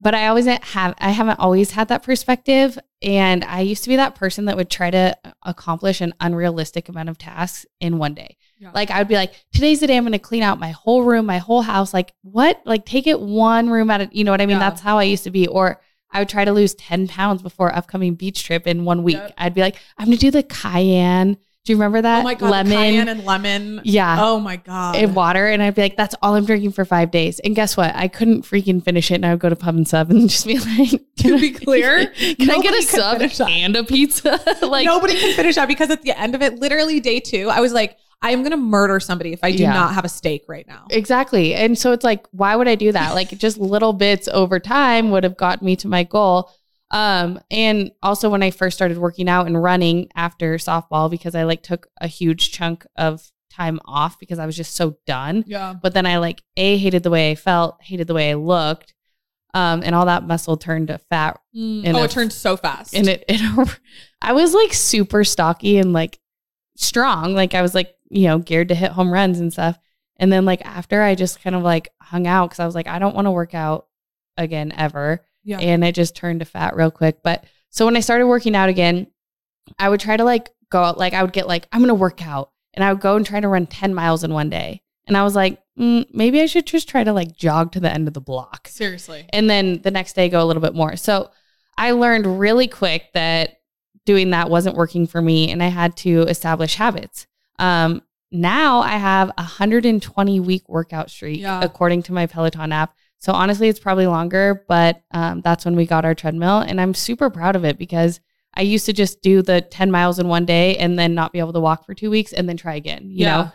But 0.00 0.14
I 0.14 0.28
always 0.28 0.46
have, 0.46 0.94
I 0.98 1.10
haven't 1.10 1.40
always 1.40 1.72
had 1.72 1.88
that 1.88 2.02
perspective, 2.02 2.78
and 3.02 3.44
I 3.44 3.60
used 3.60 3.84
to 3.84 3.90
be 3.90 3.96
that 3.96 4.14
person 4.14 4.46
that 4.46 4.56
would 4.56 4.70
try 4.70 4.90
to 4.90 5.16
accomplish 5.42 6.00
an 6.00 6.14
unrealistic 6.20 6.88
amount 6.88 7.10
of 7.10 7.18
tasks 7.18 7.66
in 7.80 7.98
one 7.98 8.14
day. 8.14 8.38
Yeah. 8.58 8.70
Like 8.74 8.90
I 8.90 8.98
would 8.98 9.08
be 9.08 9.14
like, 9.14 9.32
today's 9.52 9.80
the 9.80 9.86
day 9.86 9.96
I'm 9.96 10.04
going 10.04 10.12
to 10.12 10.18
clean 10.18 10.42
out 10.42 10.58
my 10.58 10.70
whole 10.70 11.02
room, 11.02 11.26
my 11.26 11.38
whole 11.38 11.62
house. 11.62 11.92
Like 11.92 12.12
what? 12.22 12.62
Like 12.64 12.84
take 12.84 13.06
it 13.06 13.20
one 13.20 13.70
room 13.70 13.90
at 13.90 14.00
a, 14.00 14.08
you 14.12 14.24
know 14.24 14.30
what 14.30 14.40
I 14.40 14.46
mean? 14.46 14.58
Yeah. 14.58 14.70
That's 14.70 14.80
how 14.80 14.98
I 14.98 15.04
used 15.04 15.24
to 15.24 15.30
be. 15.30 15.46
Or 15.46 15.80
I 16.10 16.18
would 16.18 16.28
try 16.28 16.44
to 16.44 16.52
lose 16.52 16.74
10 16.74 17.08
pounds 17.08 17.40
before 17.40 17.74
upcoming 17.74 18.14
beach 18.14 18.44
trip 18.44 18.66
in 18.66 18.84
one 18.84 19.02
week. 19.02 19.16
Yep. 19.16 19.34
I'd 19.38 19.54
be 19.54 19.60
like, 19.60 19.76
I'm 19.96 20.06
going 20.06 20.18
to 20.18 20.20
do 20.20 20.30
the 20.30 20.42
cayenne. 20.42 21.38
Do 21.70 21.74
you 21.74 21.76
remember 21.76 22.02
that? 22.02 22.18
oh 22.18 22.24
my 22.24 22.34
God. 22.34 22.50
Lemon 22.50 22.72
cayenne 22.72 23.08
and 23.08 23.24
lemon. 23.24 23.80
Yeah. 23.84 24.16
Oh 24.18 24.40
my 24.40 24.56
God. 24.56 24.96
and 24.96 25.14
water. 25.14 25.46
And 25.46 25.62
I'd 25.62 25.76
be 25.76 25.82
like, 25.82 25.96
that's 25.96 26.16
all 26.20 26.34
I'm 26.34 26.44
drinking 26.44 26.72
for 26.72 26.84
five 26.84 27.12
days. 27.12 27.38
And 27.38 27.54
guess 27.54 27.76
what? 27.76 27.94
I 27.94 28.08
couldn't 28.08 28.42
freaking 28.42 28.82
finish 28.82 29.12
it. 29.12 29.14
And 29.14 29.24
I 29.26 29.30
would 29.30 29.38
go 29.38 29.48
to 29.48 29.54
pub 29.54 29.76
and 29.76 29.86
sub 29.86 30.10
and 30.10 30.28
just 30.28 30.48
be 30.48 30.58
like, 30.58 31.00
To 31.18 31.38
be 31.38 31.52
clear, 31.52 32.06
can 32.16 32.50
I 32.50 32.58
get 32.58 32.74
a 32.74 32.82
sub 32.82 33.22
and 33.48 33.76
a 33.76 33.84
pizza? 33.84 34.40
like, 34.66 34.84
nobody 34.84 35.14
can 35.16 35.32
finish 35.36 35.54
that 35.54 35.68
because 35.68 35.90
at 35.90 36.02
the 36.02 36.18
end 36.18 36.34
of 36.34 36.42
it, 36.42 36.58
literally 36.58 36.98
day 36.98 37.20
two, 37.20 37.48
I 37.48 37.60
was 37.60 37.72
like, 37.72 37.96
I 38.20 38.32
am 38.32 38.42
gonna 38.42 38.56
murder 38.56 38.98
somebody 38.98 39.32
if 39.32 39.38
I 39.44 39.52
do 39.52 39.62
Yeah. 39.62 39.72
not 39.72 39.94
have 39.94 40.04
a 40.04 40.08
steak 40.08 40.46
right 40.48 40.66
now. 40.66 40.86
Exactly. 40.90 41.54
And 41.54 41.78
so 41.78 41.92
it's 41.92 42.02
like, 42.04 42.26
why 42.32 42.56
would 42.56 42.66
I 42.66 42.74
do 42.74 42.90
that? 42.90 43.14
Like 43.14 43.30
just 43.38 43.58
little 43.58 43.92
bits 43.92 44.26
over 44.28 44.58
time 44.58 45.12
would 45.12 45.22
have 45.22 45.36
gotten 45.36 45.64
me 45.64 45.76
to 45.76 45.88
my 45.88 46.02
goal. 46.02 46.50
Um, 46.90 47.40
and 47.50 47.92
also 48.02 48.28
when 48.28 48.42
I 48.42 48.50
first 48.50 48.76
started 48.76 48.98
working 48.98 49.28
out 49.28 49.46
and 49.46 49.62
running 49.62 50.08
after 50.16 50.54
softball, 50.56 51.10
because 51.10 51.34
I 51.34 51.44
like 51.44 51.62
took 51.62 51.88
a 52.00 52.06
huge 52.06 52.52
chunk 52.52 52.84
of 52.96 53.30
time 53.50 53.80
off 53.84 54.18
because 54.18 54.38
I 54.38 54.46
was 54.46 54.56
just 54.56 54.74
so 54.74 54.96
done. 55.06 55.44
Yeah. 55.46 55.74
But 55.80 55.94
then 55.94 56.06
I 56.06 56.18
like 56.18 56.42
A 56.56 56.76
hated 56.76 57.02
the 57.02 57.10
way 57.10 57.30
I 57.30 57.34
felt, 57.34 57.82
hated 57.82 58.06
the 58.06 58.14
way 58.14 58.30
I 58.30 58.34
looked. 58.34 58.94
Um, 59.52 59.82
and 59.84 59.96
all 59.96 60.06
that 60.06 60.26
muscle 60.26 60.56
turned 60.56 60.88
to 60.88 60.98
fat. 60.98 61.40
In 61.52 61.94
oh, 61.96 62.00
a- 62.00 62.04
it 62.04 62.10
turned 62.12 62.32
so 62.32 62.56
fast. 62.56 62.94
And 62.94 63.08
it, 63.08 63.24
it 63.28 63.40
I 64.22 64.32
was 64.32 64.54
like 64.54 64.72
super 64.72 65.24
stocky 65.24 65.78
and 65.78 65.92
like 65.92 66.20
strong. 66.76 67.34
Like 67.34 67.54
I 67.54 67.62
was 67.62 67.74
like, 67.74 67.94
you 68.10 68.26
know, 68.28 68.38
geared 68.38 68.68
to 68.68 68.74
hit 68.74 68.92
home 68.92 69.12
runs 69.12 69.40
and 69.40 69.52
stuff. 69.52 69.78
And 70.16 70.32
then 70.32 70.44
like 70.44 70.64
after 70.64 71.02
I 71.02 71.14
just 71.14 71.42
kind 71.42 71.56
of 71.56 71.62
like 71.62 71.88
hung 72.00 72.26
out 72.26 72.50
because 72.50 72.60
I 72.60 72.66
was 72.66 72.74
like, 72.74 72.86
I 72.86 72.98
don't 72.98 73.14
want 73.14 73.26
to 73.26 73.32
work 73.32 73.54
out 73.54 73.86
again 74.36 74.72
ever. 74.76 75.20
Yeah. 75.44 75.58
And 75.58 75.82
it 75.84 75.94
just 75.94 76.14
turned 76.16 76.40
to 76.40 76.46
fat 76.46 76.76
real 76.76 76.90
quick. 76.90 77.22
But 77.22 77.44
so 77.70 77.84
when 77.86 77.96
I 77.96 78.00
started 78.00 78.26
working 78.26 78.54
out 78.54 78.68
again, 78.68 79.06
I 79.78 79.88
would 79.88 80.00
try 80.00 80.16
to 80.16 80.24
like 80.24 80.50
go 80.70 80.82
out, 80.82 80.98
like 80.98 81.12
I 81.14 81.22
would 81.22 81.32
get 81.32 81.48
like, 81.48 81.66
I'm 81.72 81.80
gonna 81.80 81.94
work 81.94 82.26
out. 82.26 82.50
And 82.74 82.84
I 82.84 82.92
would 82.92 83.02
go 83.02 83.16
and 83.16 83.26
try 83.26 83.40
to 83.40 83.48
run 83.48 83.66
10 83.66 83.94
miles 83.94 84.22
in 84.22 84.32
one 84.32 84.48
day. 84.50 84.82
And 85.06 85.16
I 85.16 85.24
was 85.24 85.34
like, 85.34 85.60
mm, 85.78 86.06
maybe 86.12 86.40
I 86.40 86.46
should 86.46 86.66
just 86.66 86.88
try 86.88 87.02
to 87.02 87.12
like 87.12 87.34
jog 87.36 87.72
to 87.72 87.80
the 87.80 87.90
end 87.92 88.06
of 88.06 88.14
the 88.14 88.20
block 88.20 88.68
Seriously. 88.68 89.24
and 89.30 89.50
then 89.50 89.80
the 89.82 89.90
next 89.90 90.12
day 90.12 90.28
go 90.28 90.42
a 90.42 90.46
little 90.46 90.62
bit 90.62 90.74
more. 90.74 90.94
So 90.96 91.30
I 91.76 91.92
learned 91.92 92.38
really 92.38 92.68
quick 92.68 93.12
that 93.14 93.56
doing 94.06 94.30
that 94.30 94.50
wasn't 94.50 94.76
working 94.76 95.06
for 95.06 95.20
me 95.20 95.50
and 95.50 95.62
I 95.62 95.68
had 95.68 95.96
to 95.98 96.22
establish 96.22 96.76
habits. 96.76 97.26
Um, 97.58 98.02
now 98.30 98.80
I 98.80 98.92
have 98.98 99.30
a 99.30 99.42
120 99.42 100.38
week 100.40 100.68
workout 100.68 101.10
streak 101.10 101.40
Yeah. 101.40 101.60
according 101.62 102.02
to 102.04 102.12
my 102.12 102.26
Peloton 102.26 102.70
app. 102.72 102.94
So 103.20 103.32
honestly, 103.32 103.68
it's 103.68 103.78
probably 103.80 104.06
longer, 104.06 104.64
but 104.66 105.02
um, 105.12 105.40
that's 105.42 105.64
when 105.64 105.76
we 105.76 105.86
got 105.86 106.04
our 106.04 106.14
treadmill. 106.14 106.58
And 106.60 106.80
I'm 106.80 106.94
super 106.94 107.30
proud 107.30 107.54
of 107.54 107.64
it 107.64 107.78
because 107.78 108.18
I 108.54 108.62
used 108.62 108.86
to 108.86 108.92
just 108.92 109.22
do 109.22 109.42
the 109.42 109.60
10 109.60 109.90
miles 109.90 110.18
in 110.18 110.26
one 110.26 110.44
day 110.46 110.76
and 110.78 110.98
then 110.98 111.14
not 111.14 111.32
be 111.32 111.38
able 111.38 111.52
to 111.52 111.60
walk 111.60 111.84
for 111.86 111.94
two 111.94 112.10
weeks 112.10 112.32
and 112.32 112.48
then 112.48 112.56
try 112.56 112.74
again, 112.74 113.10
you 113.10 113.26
Yeah. 113.26 113.36
know? 113.36 113.52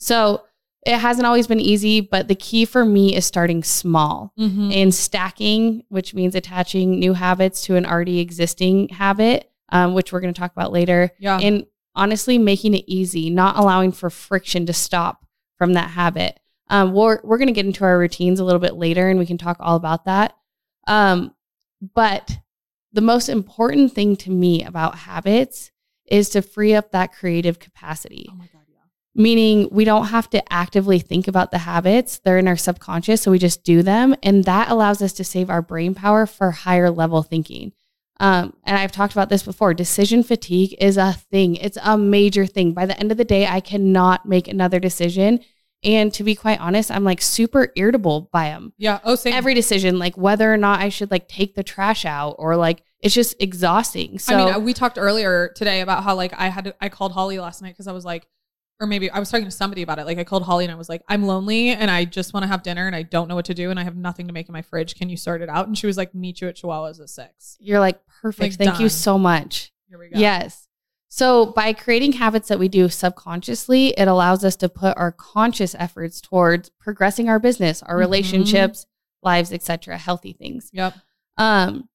So 0.00 0.42
it 0.84 0.98
hasn't 0.98 1.26
always 1.26 1.46
been 1.46 1.60
easy, 1.60 2.00
but 2.02 2.28
the 2.28 2.34
key 2.34 2.64
for 2.66 2.84
me 2.84 3.14
is 3.16 3.24
starting 3.24 3.62
small 3.62 4.32
Mm-hmm. 4.38 4.70
and 4.72 4.94
stacking, 4.94 5.84
which 5.88 6.12
means 6.12 6.34
attaching 6.34 6.98
new 6.98 7.14
habits 7.14 7.62
to 7.66 7.76
an 7.76 7.86
already 7.86 8.18
existing 8.18 8.88
habit, 8.90 9.50
um, 9.70 9.94
which 9.94 10.12
we're 10.12 10.20
going 10.20 10.34
to 10.34 10.38
talk 10.38 10.52
about 10.52 10.72
later. 10.72 11.10
Yeah. 11.18 11.38
And 11.40 11.64
honestly, 11.94 12.36
making 12.36 12.74
it 12.74 12.84
easy, 12.88 13.30
not 13.30 13.56
allowing 13.56 13.92
for 13.92 14.10
friction 14.10 14.66
to 14.66 14.72
stop 14.74 15.24
from 15.56 15.72
that 15.74 15.90
habit. 15.90 16.38
Um, 16.68 16.92
we're 16.92 17.20
we're 17.22 17.38
going 17.38 17.48
to 17.48 17.52
get 17.52 17.66
into 17.66 17.84
our 17.84 17.98
routines 17.98 18.40
a 18.40 18.44
little 18.44 18.60
bit 18.60 18.74
later, 18.74 19.08
and 19.08 19.18
we 19.18 19.26
can 19.26 19.38
talk 19.38 19.56
all 19.60 19.76
about 19.76 20.06
that. 20.06 20.36
Um, 20.86 21.34
but 21.94 22.38
the 22.92 23.00
most 23.00 23.28
important 23.28 23.92
thing 23.92 24.16
to 24.16 24.30
me 24.30 24.64
about 24.64 24.96
habits 24.96 25.72
is 26.06 26.30
to 26.30 26.42
free 26.42 26.74
up 26.74 26.92
that 26.92 27.12
creative 27.12 27.58
capacity. 27.58 28.28
Oh 28.30 28.34
my 28.34 28.46
god, 28.46 28.62
yeah. 28.68 28.78
meaning 29.14 29.68
we 29.70 29.84
don't 29.84 30.06
have 30.06 30.30
to 30.30 30.52
actively 30.52 30.98
think 31.00 31.28
about 31.28 31.50
the 31.50 31.58
habits. 31.58 32.18
They're 32.18 32.38
in 32.38 32.48
our 32.48 32.56
subconscious 32.56 33.22
so 33.22 33.30
we 33.30 33.38
just 33.38 33.64
do 33.64 33.82
them. 33.82 34.14
And 34.22 34.44
that 34.44 34.70
allows 34.70 35.02
us 35.02 35.12
to 35.14 35.24
save 35.24 35.50
our 35.50 35.62
brain 35.62 35.94
power 35.94 36.26
for 36.26 36.50
higher 36.50 36.90
level 36.90 37.22
thinking. 37.22 37.72
Um, 38.20 38.54
and 38.62 38.76
i've 38.78 38.92
talked 38.92 39.12
about 39.12 39.28
this 39.28 39.42
before. 39.42 39.74
Decision 39.74 40.22
fatigue 40.22 40.76
is 40.78 40.96
a 40.96 41.14
thing. 41.14 41.56
It's 41.56 41.78
a 41.82 41.98
major 41.98 42.46
thing. 42.46 42.72
By 42.72 42.86
the 42.86 42.98
end 42.98 43.10
of 43.10 43.18
the 43.18 43.24
day 43.24 43.46
i 43.46 43.60
cannot 43.60 44.26
make 44.26 44.46
another 44.46 44.78
decision 44.78 45.40
and 45.84 46.12
to 46.14 46.24
be 46.24 46.34
quite 46.34 46.58
honest 46.60 46.90
i'm 46.90 47.04
like 47.04 47.20
super 47.22 47.72
irritable 47.76 48.28
by 48.32 48.48
them 48.48 48.72
Yeah. 48.78 49.00
Oh, 49.04 49.14
same. 49.14 49.34
every 49.34 49.54
decision 49.54 49.98
like 49.98 50.16
whether 50.16 50.52
or 50.52 50.56
not 50.56 50.80
i 50.80 50.88
should 50.88 51.10
like 51.10 51.28
take 51.28 51.54
the 51.54 51.62
trash 51.62 52.04
out 52.04 52.36
or 52.38 52.56
like 52.56 52.82
it's 53.00 53.14
just 53.14 53.34
exhausting 53.40 54.18
so 54.18 54.34
I 54.34 54.44
mean, 54.44 54.54
uh, 54.54 54.58
we 54.58 54.72
talked 54.72 54.98
earlier 54.98 55.52
today 55.54 55.80
about 55.82 56.04
how 56.04 56.14
like 56.14 56.32
I 56.32 56.48
had 56.48 56.64
to, 56.64 56.74
I 56.80 56.88
called 56.88 57.12
Holly 57.12 57.38
last 57.38 57.60
night 57.60 57.74
because 57.74 57.86
I 57.86 57.92
was 57.92 58.04
like, 58.04 58.26
or 58.80 58.86
maybe 58.86 59.10
I 59.10 59.18
was 59.20 59.30
talking 59.30 59.44
to 59.44 59.50
somebody 59.50 59.82
about 59.82 59.98
it. 59.98 60.06
Like 60.06 60.18
I 60.18 60.24
called 60.24 60.42
Holly 60.42 60.64
and 60.64 60.72
I 60.72 60.74
was 60.74 60.88
like, 60.88 61.02
I'm 61.06 61.24
lonely 61.24 61.68
and 61.68 61.90
I 61.90 62.06
just 62.06 62.32
want 62.32 62.44
to 62.44 62.48
have 62.48 62.62
dinner 62.62 62.86
and 62.86 62.96
I 62.96 63.02
don't 63.02 63.28
know 63.28 63.34
what 63.34 63.44
to 63.44 63.54
do 63.54 63.70
and 63.70 63.78
I 63.78 63.84
have 63.84 63.94
nothing 63.94 64.26
to 64.28 64.32
make 64.32 64.48
in 64.48 64.52
my 64.54 64.62
fridge. 64.62 64.94
Can 64.96 65.10
you 65.10 65.16
sort 65.18 65.42
it 65.42 65.50
out? 65.50 65.66
And 65.68 65.76
she 65.76 65.86
was 65.86 65.96
like, 65.98 66.14
meet 66.14 66.40
you 66.40 66.48
at 66.48 66.56
Chihuahuas 66.56 66.98
at 67.00 67.10
six. 67.10 67.56
you're 67.60 67.78
like 67.78 68.00
perfect 68.22 68.58
Like, 68.58 68.68
thank 68.68 68.80
you 68.80 68.88
so 68.88 69.18
much 69.18 69.70
Here 69.88 69.98
we 69.98 70.08
go. 70.08 70.18
Yes. 70.18 70.66
So 71.16 71.46
by 71.46 71.72
creating 71.74 72.14
habits 72.14 72.48
that 72.48 72.58
we 72.58 72.66
do 72.66 72.88
subconsciously, 72.88 73.90
it 73.96 74.08
allows 74.08 74.44
us 74.44 74.56
to 74.56 74.68
put 74.68 74.98
our 74.98 75.12
conscious 75.12 75.76
efforts 75.78 76.20
towards 76.20 76.70
progressing 76.70 77.28
our 77.28 77.38
business, 77.38 77.84
our 77.84 77.94
Mhm. 77.94 78.00
relationships, 78.00 78.86
lives, 79.22 79.52
etc., 79.52 79.96
healthy 79.96 80.32
things. 80.32 80.70
Yep. 80.72 80.94
Um 81.36 81.88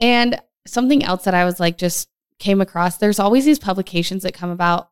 and 0.00 0.42
something 0.66 1.04
else 1.04 1.22
that 1.24 1.34
I 1.34 1.44
was 1.44 1.60
like 1.60 1.78
just 1.78 2.08
came 2.40 2.60
across, 2.60 2.96
there's 2.96 3.20
always 3.20 3.44
these 3.44 3.60
publications 3.60 4.24
that 4.24 4.34
come 4.34 4.50
about 4.50 4.88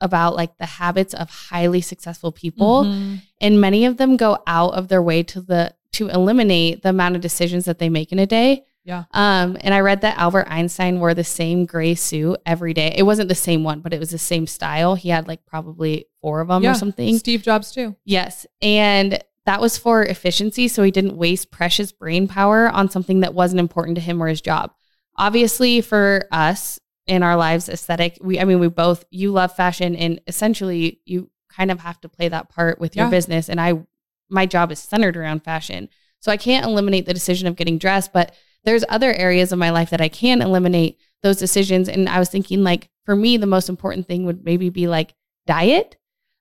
about 0.00 0.34
like 0.34 0.58
the 0.58 0.66
habits 0.66 1.14
of 1.14 1.30
highly 1.30 1.80
successful 1.82 2.32
people 2.32 2.84
Mhm. 2.86 3.22
and 3.40 3.60
many 3.60 3.84
of 3.84 3.98
them 3.98 4.16
go 4.16 4.38
out 4.48 4.74
of 4.74 4.88
their 4.88 5.00
way 5.02 5.22
to 5.22 5.40
the 5.40 5.72
to 5.92 6.08
eliminate 6.08 6.82
the 6.82 6.88
amount 6.88 7.14
of 7.14 7.22
decisions 7.22 7.66
that 7.66 7.78
they 7.78 7.88
make 7.88 8.10
in 8.10 8.18
a 8.18 8.26
day. 8.26 8.64
Yeah. 8.86 9.04
Um, 9.10 9.56
and 9.62 9.74
I 9.74 9.80
read 9.80 10.02
that 10.02 10.16
Albert 10.16 10.46
Einstein 10.48 11.00
wore 11.00 11.12
the 11.12 11.24
same 11.24 11.66
gray 11.66 11.96
suit 11.96 12.38
every 12.46 12.72
day. 12.72 12.94
It 12.96 13.02
wasn't 13.02 13.28
the 13.28 13.34
same 13.34 13.64
one, 13.64 13.80
but 13.80 13.92
it 13.92 13.98
was 13.98 14.10
the 14.10 14.18
same 14.18 14.46
style. 14.46 14.94
He 14.94 15.08
had 15.08 15.26
like 15.26 15.44
probably 15.44 16.06
four 16.20 16.40
of 16.40 16.46
them 16.48 16.62
Yeah. 16.62 16.70
or 16.70 16.74
something. 16.74 17.18
Steve 17.18 17.42
Jobs 17.42 17.72
too. 17.72 17.96
Yes. 18.04 18.46
And 18.62 19.18
that 19.44 19.60
was 19.60 19.76
for 19.76 20.04
efficiency. 20.04 20.68
So 20.68 20.84
he 20.84 20.92
didn't 20.92 21.16
waste 21.16 21.50
precious 21.50 21.90
brain 21.90 22.28
power 22.28 22.68
on 22.68 22.88
something 22.88 23.20
that 23.20 23.34
wasn't 23.34 23.58
important 23.60 23.96
to 23.96 24.00
him 24.00 24.22
or 24.22 24.28
his 24.28 24.40
job. 24.40 24.72
Obviously, 25.16 25.80
for 25.80 26.26
us 26.30 26.78
in 27.06 27.22
our 27.22 27.36
lives, 27.36 27.68
aesthetic, 27.68 28.18
we, 28.20 28.38
I 28.38 28.44
mean, 28.44 28.60
we 28.60 28.68
both, 28.68 29.04
you 29.10 29.32
love 29.32 29.54
fashion 29.54 29.96
and 29.96 30.20
essentially 30.26 31.00
you 31.04 31.30
kind 31.48 31.70
of 31.70 31.80
have 31.80 32.00
to 32.02 32.08
play 32.08 32.28
that 32.28 32.48
part 32.50 32.78
with 32.80 32.94
your 32.94 33.06
Yeah. 33.06 33.10
business. 33.10 33.48
And 33.48 33.60
I, 33.60 33.84
my 34.28 34.46
job 34.46 34.70
is 34.70 34.78
centered 34.78 35.16
around 35.16 35.42
fashion. 35.42 35.88
So 36.20 36.30
I 36.32 36.36
can't 36.36 36.66
eliminate 36.66 37.06
the 37.06 37.14
decision 37.14 37.46
of 37.48 37.56
getting 37.56 37.78
dressed, 37.78 38.12
but 38.12 38.34
there's 38.66 38.84
other 38.88 39.14
areas 39.14 39.52
of 39.52 39.58
my 39.58 39.70
life 39.70 39.90
that 39.90 40.00
I 40.02 40.08
can 40.08 40.42
eliminate 40.42 40.98
those 41.22 41.38
decisions. 41.38 41.88
And 41.88 42.08
I 42.08 42.18
was 42.18 42.28
thinking, 42.28 42.62
like, 42.62 42.90
for 43.06 43.16
me, 43.16 43.36
the 43.38 43.46
most 43.46 43.68
important 43.70 44.06
thing 44.06 44.26
would 44.26 44.44
maybe 44.44 44.68
be 44.68 44.86
like 44.88 45.14
diet, 45.46 45.96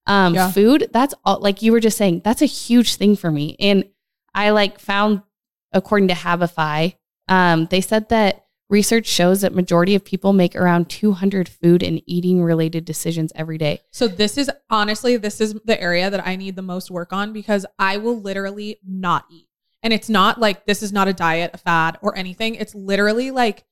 um, 0.07 0.33
Yeah. 0.33 0.51
food. 0.51 0.89
That's 0.91 1.13
all, 1.23 1.39
like 1.39 1.61
you 1.61 1.71
were 1.71 1.79
just 1.79 1.97
saying, 1.97 2.21
that's 2.25 2.41
a 2.41 2.45
huge 2.47 2.95
thing 2.95 3.15
for 3.15 3.31
me. 3.31 3.55
And 3.59 3.85
I 4.33 4.49
like 4.49 4.79
found, 4.79 5.21
according 5.71 6.07
to 6.09 6.13
Habify, 6.15 6.95
um, 7.29 7.67
they 7.67 7.81
said 7.81 8.09
that 8.09 8.45
research 8.69 9.05
shows 9.05 9.41
that 9.41 9.53
majority 9.53 9.93
of 9.93 10.03
people 10.03 10.33
make 10.33 10.55
around 10.55 10.89
200 10.89 11.47
food 11.47 11.83
and 11.83 12.01
eating 12.07 12.41
related 12.41 12.83
decisions 12.83 13.31
every 13.35 13.59
day. 13.59 13.81
So 13.91 14.07
this 14.07 14.37
is 14.37 14.49
honestly, 14.71 15.17
this 15.17 15.39
is 15.39 15.53
the 15.65 15.79
area 15.79 16.09
that 16.09 16.25
I 16.27 16.35
need 16.35 16.55
the 16.55 16.63
most 16.63 16.89
work 16.89 17.13
on 17.13 17.31
because 17.31 17.65
I 17.77 17.97
will 17.97 18.19
literally 18.19 18.79
not 18.83 19.25
eat. 19.31 19.47
And 19.85 19.93
it's 19.93 20.09
not 20.09 20.39
like 20.39 20.65
this 20.65 20.81
is 20.81 20.91
not 20.91 21.07
a 21.07 21.13
diet, 21.13 21.51
a 21.53 21.57
fad, 21.59 21.99
or 22.01 22.17
anything. 22.17 22.55
It's 22.55 22.73
literally 22.73 23.29
like, 23.29 23.63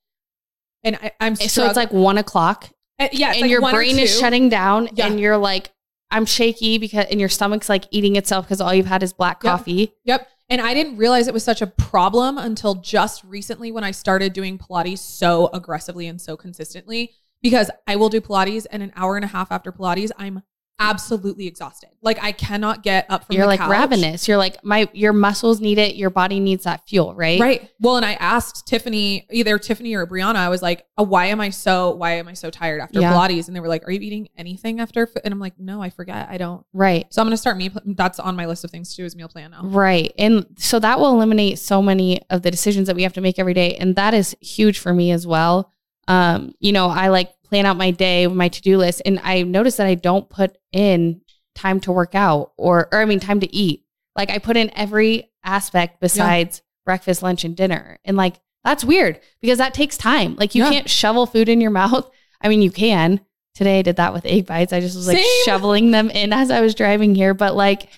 and 0.84 0.94
I, 0.96 1.10
I'm 1.20 1.34
So 1.34 1.66
it's 1.66 1.76
like 1.76 1.92
one 1.92 2.18
o'clock 2.18 2.70
Uh, 3.00 3.08
yeah, 3.12 3.32
and 3.32 3.42
like 3.42 3.50
your 3.50 3.60
brain 3.60 3.98
is 3.98 4.16
shutting 4.16 4.48
down 4.48 4.88
Yeah. 4.94 5.08
and 5.08 5.18
you're 5.18 5.36
like, 5.36 5.72
I'm 6.12 6.24
shaky 6.24 6.78
because, 6.78 7.06
and 7.10 7.18
your 7.18 7.28
stomach's 7.28 7.68
like 7.68 7.86
eating 7.90 8.14
itself 8.14 8.46
because 8.46 8.60
all 8.60 8.72
you've 8.72 8.86
had 8.86 9.02
is 9.02 9.12
black 9.12 9.42
Yep. 9.42 9.50
coffee. 9.50 9.92
Yep. 10.04 10.28
And 10.48 10.60
I 10.60 10.72
didn't 10.72 10.98
realize 10.98 11.26
it 11.26 11.34
was 11.34 11.42
such 11.42 11.60
a 11.62 11.66
problem 11.66 12.38
until 12.38 12.76
just 12.76 13.24
recently 13.24 13.72
when 13.72 13.82
I 13.82 13.90
started 13.90 14.32
doing 14.32 14.56
Pilates 14.56 14.98
so 14.98 15.48
aggressively 15.52 16.06
and 16.06 16.20
so 16.20 16.36
consistently. 16.36 17.12
Because 17.42 17.70
I 17.88 17.96
will 17.96 18.08
do 18.08 18.20
Pilates 18.20 18.66
and 18.70 18.82
an 18.82 18.92
hour 18.94 19.16
and 19.16 19.24
a 19.24 19.28
half 19.28 19.50
after 19.50 19.72
Pilates, 19.72 20.10
I'm 20.16 20.42
absolutely 20.78 21.46
exhausted. 21.46 21.90
Like 22.02 22.22
I 22.22 22.32
cannot 22.32 22.82
get 22.82 23.06
up 23.08 23.24
from 23.24 23.36
You're 23.36 23.46
like 23.46 23.60
couch. 23.60 23.70
ravenous. 23.70 24.26
You're 24.26 24.36
like, 24.36 24.62
my, 24.64 24.88
your 24.92 25.12
muscles 25.12 25.60
need 25.60 25.78
it. 25.78 25.94
Your 25.94 26.10
body 26.10 26.40
needs 26.40 26.64
that 26.64 26.86
fuel, 26.88 27.14
right? 27.14 27.40
Right. 27.40 27.70
Well, 27.80 27.96
and 27.96 28.04
I 28.04 28.14
asked 28.14 28.66
Tiffany, 28.66 29.26
either 29.30 29.58
Tiffany 29.58 29.94
or 29.94 30.06
Brianna, 30.06 30.36
I 30.36 30.48
was 30.48 30.62
like, 30.62 30.84
"Uh, 30.98 31.04
why 31.04 31.26
am 31.26 31.40
I 31.40 31.50
so 31.50 31.94
why 31.94 32.12
am 32.12 32.26
I 32.28 32.34
so 32.34 32.50
tired 32.50 32.80
after 32.80 33.00
Yeah. 33.00 33.12
Pilates? 33.12 33.46
And 33.46 33.54
they 33.56 33.60
were 33.60 33.68
like, 33.68 33.86
Are 33.86 33.92
you 33.92 34.00
eating 34.00 34.28
anything 34.36 34.80
after? 34.80 35.08
And 35.24 35.32
I'm 35.32 35.40
like, 35.40 35.58
No, 35.58 35.80
I 35.82 35.90
forget. 35.90 36.28
I 36.28 36.38
don't. 36.38 36.64
Right. 36.72 37.06
So 37.10 37.22
I'm 37.22 37.26
gonna 37.26 37.36
start 37.36 37.56
me. 37.56 37.70
That's 37.84 38.18
on 38.18 38.34
my 38.36 38.46
list 38.46 38.64
of 38.64 38.70
things 38.70 38.90
to 38.90 38.96
do 38.96 39.04
is 39.04 39.14
meal 39.16 39.28
plan 39.28 39.52
now. 39.52 39.62
Right. 39.64 40.12
And 40.18 40.46
so 40.58 40.78
that 40.80 40.98
will 40.98 41.12
eliminate 41.14 41.58
so 41.58 41.80
many 41.80 42.20
of 42.30 42.42
the 42.42 42.50
decisions 42.50 42.88
that 42.88 42.96
we 42.96 43.04
have 43.04 43.12
to 43.14 43.20
make 43.20 43.38
every 43.38 43.54
day. 43.54 43.76
And 43.76 43.94
that 43.96 44.12
is 44.14 44.36
huge 44.40 44.78
for 44.80 44.92
me 44.92 45.12
as 45.12 45.26
well. 45.26 45.70
Um, 46.08 46.54
you 46.60 46.72
know, 46.72 46.88
I 46.88 47.08
like 47.08 47.30
plan 47.54 47.66
out 47.66 47.76
my 47.76 47.92
day, 47.92 48.26
with 48.26 48.36
my 48.36 48.48
to-do 48.48 48.76
list, 48.78 49.00
and 49.06 49.20
I 49.22 49.42
notice 49.42 49.76
that 49.76 49.86
I 49.86 49.94
don't 49.94 50.28
put 50.28 50.58
in 50.72 51.20
time 51.54 51.78
to 51.80 51.92
work 51.92 52.16
out 52.16 52.52
or 52.56 52.88
or 52.90 52.98
I 53.00 53.04
mean 53.04 53.20
time 53.20 53.38
to 53.40 53.54
eat. 53.54 53.84
Like 54.16 54.28
I 54.30 54.38
put 54.38 54.56
in 54.56 54.72
every 54.74 55.30
aspect 55.44 56.00
besides 56.00 56.62
breakfast, 56.84 57.22
lunch, 57.22 57.44
and 57.44 57.56
dinner. 57.56 57.98
And 58.04 58.16
like 58.16 58.40
that's 58.64 58.84
weird 58.84 59.20
because 59.40 59.58
that 59.58 59.72
takes 59.74 59.96
time. 59.96 60.34
Like 60.34 60.54
you 60.56 60.64
Yeah. 60.64 60.70
can't 60.70 60.90
shovel 60.90 61.26
food 61.26 61.48
in 61.48 61.60
your 61.60 61.70
mouth. 61.70 62.10
I 62.40 62.48
mean, 62.48 62.60
you 62.60 62.70
can. 62.72 63.20
Today 63.54 63.78
I 63.78 63.82
did 63.82 63.96
that 63.96 64.12
with 64.12 64.26
egg 64.26 64.46
bites. 64.46 64.72
I 64.72 64.80
just 64.80 64.96
was 64.96 65.06
like 65.06 65.18
Same. 65.18 65.44
shoveling 65.44 65.92
them 65.92 66.10
in 66.10 66.32
as 66.32 66.50
I 66.50 66.60
was 66.60 66.74
driving 66.74 67.14
here. 67.14 67.34
But 67.34 67.54
like 67.54 67.88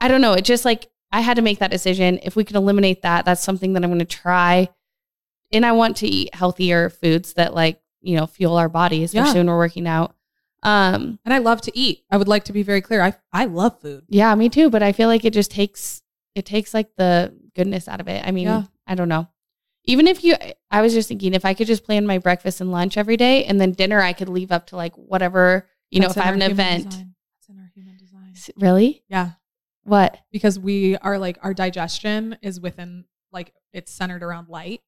I 0.00 0.06
don't 0.06 0.20
know. 0.20 0.34
It 0.34 0.44
just 0.44 0.64
like 0.64 0.88
I 1.10 1.20
had 1.20 1.34
to 1.36 1.42
make 1.42 1.58
that 1.58 1.72
decision. 1.72 2.20
If 2.22 2.36
we 2.36 2.44
could 2.44 2.54
eliminate 2.54 3.02
that, 3.02 3.24
that's 3.24 3.42
something 3.42 3.72
that 3.72 3.82
I'm 3.82 3.90
going 3.90 3.98
to 3.98 4.04
try. 4.04 4.68
And 5.50 5.66
I 5.66 5.72
want 5.72 5.96
to 5.98 6.06
eat 6.06 6.32
healthier 6.34 6.90
foods 6.90 7.32
that 7.34 7.54
like, 7.54 7.80
you 8.00 8.16
know, 8.16 8.26
fuel 8.26 8.56
our 8.56 8.68
body, 8.68 9.04
especially 9.04 9.30
Yeah. 9.30 9.34
when 9.40 9.46
we're 9.48 9.58
working 9.58 9.86
out. 9.86 10.14
Um, 10.62 11.18
And 11.24 11.32
I 11.32 11.38
love 11.38 11.60
to 11.62 11.78
eat. 11.78 12.04
I 12.10 12.16
would 12.16 12.28
like 12.28 12.44
to 12.44 12.52
be 12.52 12.62
very 12.62 12.80
clear. 12.80 13.00
I 13.02 13.14
I 13.32 13.44
love 13.44 13.80
food. 13.80 14.04
yeah, 14.08 14.34
me 14.34 14.48
too. 14.48 14.70
But 14.70 14.82
I 14.82 14.92
feel 14.92 15.08
like 15.08 15.24
it 15.24 15.32
just 15.32 15.50
takes 15.50 16.02
it 16.34 16.44
takes 16.46 16.74
like 16.74 16.94
the 16.96 17.34
goodness 17.54 17.88
out 17.88 18.00
of 18.00 18.08
it. 18.08 18.24
I 18.26 18.30
mean, 18.30 18.46
Yeah. 18.46 18.64
I 18.86 18.94
don't 18.94 19.08
know. 19.08 19.28
Even 19.84 20.06
if 20.06 20.22
you, 20.22 20.36
I 20.70 20.82
was 20.82 20.92
just 20.92 21.08
thinking 21.08 21.32
if 21.32 21.44
I 21.44 21.54
could 21.54 21.66
just 21.66 21.82
plan 21.84 22.06
my 22.06 22.18
breakfast 22.18 22.60
and 22.60 22.70
lunch 22.70 22.96
every 22.98 23.16
day, 23.16 23.44
and 23.44 23.58
then 23.60 23.72
dinner 23.72 24.00
I 24.00 24.12
could 24.12 24.28
leave 24.28 24.52
up 24.52 24.66
to 24.68 24.76
like 24.76 24.94
whatever 24.96 25.66
you 25.90 26.00
know. 26.00 26.08
If 26.08 26.18
I 26.18 26.22
have 26.24 26.34
an 26.34 26.42
event, 26.42 26.90
design. 26.90 27.14
That's 27.36 27.48
in 27.48 27.58
our 27.58 27.70
human 27.74 27.96
design. 27.96 28.34
Really, 28.56 29.02
Yeah. 29.08 29.30
what? 29.84 30.18
Because 30.30 30.58
we 30.58 30.96
are 30.98 31.18
like 31.18 31.38
our 31.42 31.54
digestion 31.54 32.36
is 32.42 32.60
within 32.60 33.04
like 33.32 33.54
it's 33.72 33.90
centered 33.92 34.22
around 34.22 34.48
light. 34.48 34.82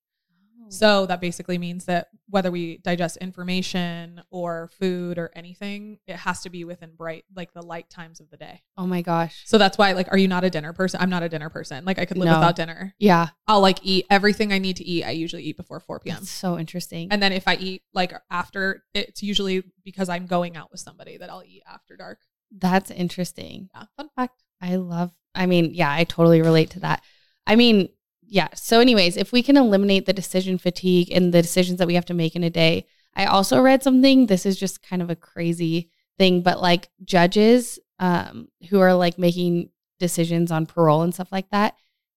Mm. 0.71 0.75
So 0.75 1.07
that 1.07 1.21
basically 1.21 1.59
means 1.59 1.85
that 1.87 2.09
whether 2.29 2.51
we 2.51 2.79
digest 2.79 3.17
information 3.19 4.23
or 4.31 4.71
food 4.79 5.19
or 5.19 5.31
anything, 5.35 5.99
it 6.07 6.17
has 6.17 6.41
to 6.43 6.51
be 6.51 6.65
within 6.65 6.95
bright, 6.95 7.25
like 7.35 7.53
the 7.53 7.63
light 7.63 7.91
times 7.91 8.21
of 8.21 8.31
the 8.31 8.37
day. 8.37 8.63
Oh 8.77 8.87
my 8.87 9.03
gosh, 9.03 9.43
So 9.47 9.59
that's 9.59 9.77
why, 9.77 9.93
like, 9.93 10.09
are 10.13 10.17
you 10.19 10.29
not 10.29 10.45
a 10.45 10.51
dinner 10.51 10.73
person? 10.73 11.01
I'm 11.01 11.11
not 11.11 11.23
a 11.23 11.29
dinner 11.29 11.51
person. 11.51 11.85
Like, 11.85 11.99
I 11.99 12.05
could 12.05 12.17
live 12.19 12.27
No. 12.29 12.39
without 12.39 12.57
dinner. 12.57 12.95
yeah, 12.99 13.29
I'll 13.47 13.61
like 13.61 13.81
eat 13.83 14.07
everything 14.11 14.53
I 14.53 14.59
need 14.59 14.77
to 14.77 14.85
eat. 14.85 15.05
I 15.05 15.11
usually 15.11 15.43
eat 15.43 15.57
before 15.57 15.81
4 15.81 16.01
p.m. 16.01 16.17
that's 16.17 16.31
so 16.31 16.59
interesting. 16.59 17.09
And 17.11 17.23
then 17.23 17.33
if 17.33 17.49
I 17.49 17.57
eat 17.57 17.83
like 17.93 18.13
after, 18.31 18.85
it's 18.95 19.23
usually 19.23 19.65
because 19.85 20.09
I'm 20.09 20.27
going 20.27 20.57
out 20.57 20.71
with 20.71 20.81
somebody 20.81 21.17
that 21.19 21.31
I'll 21.31 21.43
eat 21.45 21.63
after 21.69 21.97
dark. 21.97 22.21
that's 22.57 22.91
interesting. 22.91 23.69
Yeah, 23.75 23.85
fun 23.97 24.09
fact. 24.15 24.43
I 24.61 24.77
love, 24.77 25.11
I 25.35 25.47
mean, 25.47 25.73
yeah, 25.75 25.91
I 25.91 26.05
totally 26.05 26.43
relate 26.43 26.71
to 26.71 26.81
that. 26.81 27.03
I 27.47 27.57
mean, 27.57 27.89
yeah. 28.31 28.49
So, 28.55 28.79
anyways, 28.79 29.17
if 29.17 29.33
we 29.33 29.43
can 29.43 29.57
eliminate 29.57 30.07
the 30.07 30.13
decision 30.13 30.57
fatigue 30.57 31.11
and 31.11 31.35
the 31.35 31.43
decisions 31.43 31.79
that 31.79 31.89
we 31.89 31.97
have 31.97 32.07
to 32.07 32.15
make 32.15 32.37
in 32.37 32.45
a 32.45 32.51
day, 32.51 32.87
I 33.13 33.27
also 33.27 33.61
read 33.61 33.83
something. 33.83 34.27
This 34.27 34.47
is 34.47 34.57
just 34.57 34.83
kind 34.83 35.03
of 35.03 35.11
a 35.11 35.17
crazy 35.17 35.91
thing, 36.17 36.41
but 36.43 36.63
like 36.63 36.91
judges 37.05 37.81
um, 37.99 38.49
who 38.71 38.79
are 38.79 38.95
like 38.95 39.19
making 39.19 39.71
decisions 39.99 40.53
on 40.53 40.65
parole 40.65 41.03
and 41.03 41.13
stuff 41.13 41.33
like 41.33 41.51
that, 41.51 41.75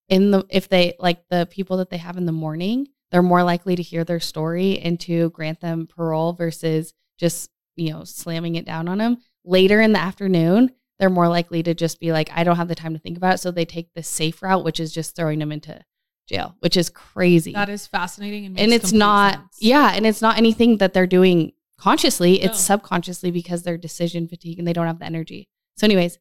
in 0.08 0.30
the, 0.30 0.46
if 0.50 0.70
they 0.70 0.94
like 1.00 1.28
the 1.30 1.48
people 1.50 1.78
that 1.78 1.90
they 1.90 1.98
have 1.98 2.16
in 2.16 2.28
the 2.28 2.32
morning, 2.32 2.90
they're 3.10 3.24
more 3.24 3.44
likely 3.44 3.76
to 3.76 3.82
hear 3.82 4.04
their 4.04 4.20
story 4.20 4.78
and 4.80 5.00
to 5.00 5.32
grant 5.32 5.62
them 5.62 5.88
parole 5.88 6.34
versus 6.34 6.94
just, 7.18 7.50
you 7.76 7.92
know, 7.92 8.04
slamming 8.04 8.54
it 8.54 8.66
down 8.66 8.88
on 8.88 9.00
them. 9.00 9.18
Later 9.44 9.82
in 9.82 9.94
the 9.94 10.00
afternoon, 10.00 10.70
they're 11.00 11.10
more 11.10 11.28
likely 11.28 11.64
to 11.64 11.74
just 11.74 12.00
be 12.00 12.12
like, 12.12 12.30
I 12.32 12.44
don't 12.44 12.58
have 12.58 12.68
the 12.68 12.76
time 12.76 12.94
to 12.94 13.00
think 13.00 13.18
about 13.18 13.36
it. 13.36 13.38
So 13.40 13.50
they 13.50 13.66
take 13.66 13.90
the 13.96 14.04
safe 14.04 14.44
route, 14.44 14.64
which 14.64 14.80
is 14.80 14.94
just 14.94 15.16
throwing 15.16 15.40
them 15.40 15.52
into 15.52 15.82
jail, 16.28 16.56
which 16.60 16.78
is 16.78 16.90
crazy. 16.90 17.54
That 17.54 17.70
is 17.70 17.88
fascinating. 17.88 18.46
And, 18.46 18.60
and 18.60 18.74
it's 18.74 18.92
not, 18.92 19.36
sense. 19.36 19.58
yeah, 19.60 19.92
and 19.94 20.06
it's 20.06 20.22
not 20.22 20.38
anything 20.38 20.78
that 20.78 20.94
they're 20.94 21.08
doing 21.08 21.54
consciously. 21.78 22.42
It's 22.42 22.60
subconsciously 22.60 23.32
because 23.32 23.64
they're 23.64 23.78
decision 23.78 24.28
fatigue 24.28 24.60
and 24.60 24.68
they 24.68 24.74
don't 24.74 24.88
have 24.88 25.00
the 25.00 25.06
energy. 25.06 25.50
So, 25.78 25.86
anyways, 25.86 26.20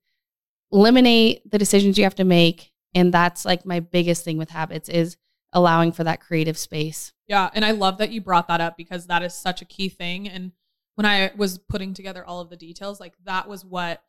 eliminate 0.73 1.49
the 1.51 1.59
decisions 1.59 1.99
you 1.99 2.05
have 2.05 2.15
to 2.17 2.25
make. 2.25 2.73
And 2.95 3.13
that's 3.13 3.45
like 3.45 3.65
my 3.65 3.81
biggest 3.81 4.25
thing 4.25 4.39
with 4.39 4.51
habits 4.51 4.89
is 4.89 5.17
allowing 5.53 5.93
for 5.93 6.05
that 6.05 6.21
creative 6.21 6.59
space. 6.59 7.13
Yeah. 7.29 7.51
And 7.55 7.65
I 7.65 7.71
love 7.73 7.99
that 7.99 8.11
you 8.11 8.21
brought 8.21 8.49
that 8.49 8.61
up 8.61 8.77
because 8.77 9.07
that 9.07 9.23
is 9.23 9.35
such 9.35 9.63
a 9.63 9.65
key 9.65 9.89
thing. 9.89 10.29
And 10.29 10.53
when 10.95 11.07
I 11.07 11.31
was 11.37 11.59
putting 11.59 11.95
together 11.95 12.25
all 12.25 12.41
of 12.41 12.51
the 12.51 12.57
details, 12.57 13.01
like 13.01 13.15
that 13.25 13.49
was 13.49 13.65
what 13.65 14.03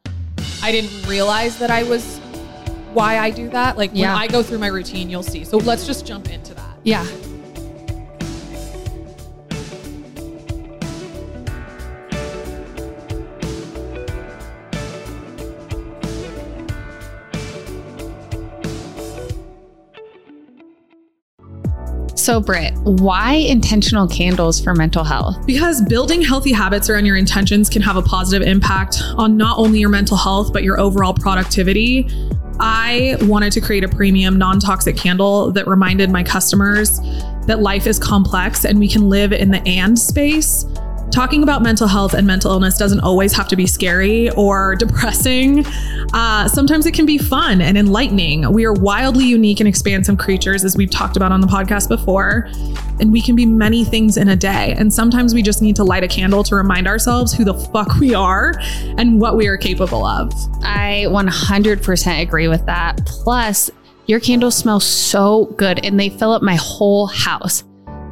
I 0.62 0.72
didn't 0.72 1.08
realize 1.08 1.60
that 1.60 1.70
I 1.70 1.84
was 1.84 2.20
why 2.94 3.20
I 3.20 3.30
do 3.30 3.50
that. 3.50 3.78
Like 3.78 3.92
Yeah. 3.94 4.14
when 4.14 4.22
I 4.24 4.28
go 4.28 4.44
through 4.44 4.60
my 4.60 4.68
routine, 4.68 5.10
you'll 5.10 5.24
see. 5.24 5.44
So 5.44 5.58
let's 5.58 5.86
just 5.86 6.06
jump 6.06 6.32
into 6.32 6.54
that. 6.54 6.78
Yeah. 6.84 7.06
So, 22.16 22.40
Britt, 22.40 22.74
why 22.84 23.34
intentional 23.34 24.08
candles 24.08 24.62
for 24.62 24.74
mental 24.74 25.04
health? 25.04 25.46
Because 25.46 25.82
building 25.82 26.22
healthy 26.22 26.54
habits 26.54 26.90
around 26.90 27.06
your 27.06 27.18
intentions 27.18 27.70
can 27.70 27.82
have 27.82 27.98
a 27.98 28.02
positive 28.02 28.48
impact 28.48 29.02
on 29.18 29.36
not 29.36 29.58
only 29.58 29.80
your 29.80 29.90
mental 29.90 30.16
health, 30.16 30.54
but 30.54 30.64
your 30.64 30.80
overall 30.80 31.14
productivity. 31.14 32.08
I 32.60 33.18
wanted 33.22 33.52
to 33.54 33.62
create 33.62 33.84
a 33.84 33.88
premium, 33.88 34.38
non 34.38 34.60
toxic 34.60 34.96
candle 34.96 35.52
that 35.52 35.68
reminded 35.68 36.10
my 36.10 36.24
customers 36.24 37.00
that 37.48 37.60
life 37.60 37.88
is 37.88 38.00
complex 38.00 38.64
and 38.66 38.80
we 38.80 38.88
can 38.88 39.10
live 39.10 39.34
in 39.34 39.52
the 39.52 39.62
and 39.68 39.98
space. 39.98 40.66
Talking 41.14 41.44
about 41.44 41.62
mental 41.62 41.86
health 41.86 42.16
and 42.16 42.26
mental 42.26 42.52
illness 42.52 42.76
doesn't 42.76 43.02
always 43.02 43.34
have 43.34 43.48
to 43.50 43.56
be 43.56 43.68
scary 43.68 44.32
or 44.32 44.74
depressing. 44.80 45.64
Uh, 46.12 46.48
sometimes 46.48 46.88
it 46.88 46.96
can 46.96 47.06
be 47.06 47.20
fun 47.20 47.62
and 47.62 47.78
enlightening. 47.78 48.52
We 48.52 48.66
are 48.66 48.74
wildly 48.74 49.26
unique 49.26 49.60
and 49.60 49.70
expansive 49.70 50.18
creatures, 50.18 50.66
as 50.66 50.76
we've 50.76 50.90
talked 50.90 51.16
about 51.16 51.32
on 51.32 51.40
the 51.40 51.46
podcast 51.46 51.88
before, 51.88 52.50
and 53.00 53.12
we 53.12 53.22
can 53.22 53.36
be 53.36 53.46
many 53.46 53.86
things 53.86 54.18
in 54.18 54.30
a 54.30 54.36
day. 54.36 54.74
And 54.76 54.92
sometimes 54.92 55.36
we 55.36 55.44
just 55.44 55.62
need 55.62 55.76
to 55.76 55.84
light 55.84 56.04
a 56.04 56.08
candle 56.08 56.44
to 56.46 56.56
remind 56.56 56.88
ourselves 56.88 57.32
who 57.32 57.44
the 57.44 57.54
fuck 57.54 58.00
we 58.00 58.16
are 58.16 58.56
and 58.98 59.22
what 59.22 59.38
we 59.38 59.46
are 59.46 59.56
capable 59.56 60.08
of. 60.08 60.34
I 60.64 61.06
100% 61.10 62.22
agree 62.24 62.48
with 62.48 62.66
that. 62.66 63.06
Plus, 63.06 63.70
your 64.08 64.20
candles 64.20 64.56
smell 64.56 64.80
so 64.80 65.46
good 65.58 65.86
and 65.86 66.00
they 66.00 66.10
fill 66.10 66.32
up 66.32 66.42
my 66.42 66.56
whole 66.56 67.06
house. 67.06 67.64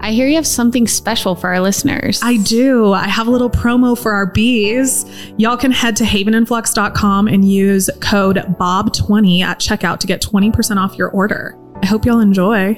I 0.03 0.13
hear 0.13 0.27
you 0.27 0.33
have 0.33 0.47
something 0.47 0.87
special 0.87 1.35
for 1.35 1.49
our 1.49 1.59
listeners. 1.59 2.19
I 2.23 2.37
do. 2.37 2.91
I 2.91 3.07
have 3.07 3.27
a 3.27 3.29
little 3.29 3.51
promo 3.51 3.95
for 3.95 4.13
our 4.13 4.25
bees. 4.25 5.05
Y'all 5.37 5.57
can 5.57 5.69
head 5.69 5.95
to 5.97 6.03
havenandflux.com 6.03 7.27
and 7.27 7.47
use 7.47 7.87
code 7.99 8.37
BOB20 8.37 9.41
at 9.41 9.59
checkout 9.59 9.99
to 9.99 10.07
get 10.07 10.19
20% 10.19 10.77
off 10.77 10.97
your 10.97 11.09
order. 11.09 11.55
I 11.83 11.85
hope 11.85 12.03
y'all 12.03 12.19
enjoy. 12.19 12.73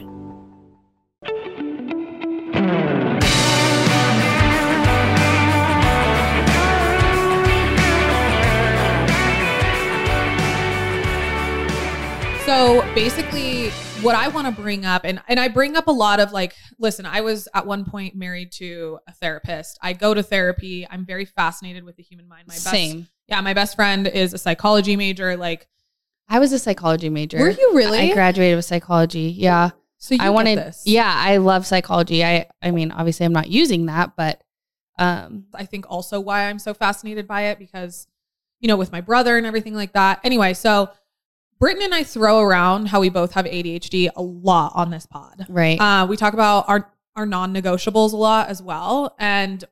So 12.45 12.81
basically, 12.93 13.52
what 14.03 14.15
I 14.15 14.27
want 14.27 14.47
to 14.47 14.61
bring 14.61 14.85
up, 14.85 15.03
and, 15.05 15.21
and 15.27 15.39
I 15.39 15.47
bring 15.47 15.75
up 15.75 15.87
a 15.87 15.91
lot 15.91 16.19
of 16.19 16.31
like, 16.31 16.53
listen, 16.79 17.05
I 17.05 17.21
was 17.21 17.47
at 17.53 17.65
one 17.65 17.85
point 17.85 18.15
married 18.15 18.51
to 18.53 18.99
a 19.07 19.13
therapist. 19.13 19.79
I 19.81 19.93
go 19.93 20.13
to 20.13 20.21
therapy. 20.23 20.87
I'm 20.89 21.05
very 21.05 21.25
fascinated 21.25 21.83
with 21.83 21.95
the 21.95 22.03
human 22.03 22.27
mind. 22.27 22.47
My 22.47 22.53
best, 22.53 22.69
Same. 22.69 23.07
yeah, 23.27 23.41
my 23.41 23.53
best 23.53 23.75
friend 23.75 24.07
is 24.07 24.33
a 24.33 24.37
psychology 24.37 24.95
major. 24.95 25.35
Like, 25.37 25.67
I 26.29 26.39
was 26.39 26.53
a 26.53 26.59
psychology 26.59 27.09
major. 27.09 27.39
were 27.39 27.49
you 27.49 27.71
really? 27.73 27.99
I 27.99 28.13
graduated 28.13 28.55
with 28.55 28.65
psychology. 28.65 29.33
Yeah. 29.37 29.71
so 29.97 30.15
you 30.15 30.21
I 30.21 30.29
wanted 30.29 30.57
this. 30.57 30.83
Yeah, 30.85 31.11
I 31.13 31.37
love 31.37 31.65
psychology. 31.65 32.23
I 32.23 32.47
I 32.61 32.71
mean, 32.71 32.91
obviously 32.91 33.25
I'm 33.25 33.33
not 33.33 33.49
using 33.49 33.87
that, 33.87 34.15
but 34.15 34.41
um 34.99 35.45
I 35.53 35.65
think 35.65 35.85
also 35.89 36.19
why 36.19 36.49
I'm 36.49 36.59
so 36.59 36.73
fascinated 36.73 37.27
by 37.27 37.43
it 37.43 37.59
because, 37.59 38.07
you 38.59 38.67
know, 38.67 38.77
with 38.77 38.91
my 38.91 39.01
brother 39.01 39.37
and 39.37 39.45
everything 39.45 39.75
like 39.75 39.93
that. 39.93 40.21
Anyway, 40.23 40.53
so 40.53 40.89
Britton 41.63 41.83
and 41.83 41.95
I 41.95 42.03
throw 42.03 42.41
around 42.41 42.87
how 42.89 42.99
we 42.99 43.07
both 43.07 43.31
have 43.35 43.45
ADHD 43.45 44.09
a 44.13 44.21
lot 44.21 44.73
on 44.75 44.89
this 44.89 45.05
pod. 45.05 45.45
right. 45.47 45.79
Uh, 45.79 46.05
we 46.05 46.17
talk 46.17 46.33
about 46.33 46.65
our 46.67 46.91
our 47.15 47.25
non-negotiables 47.25 48.11
a 48.11 48.17
lot 48.17 48.49
as 48.49 48.61
well, 48.61 49.15
and 49.17 49.63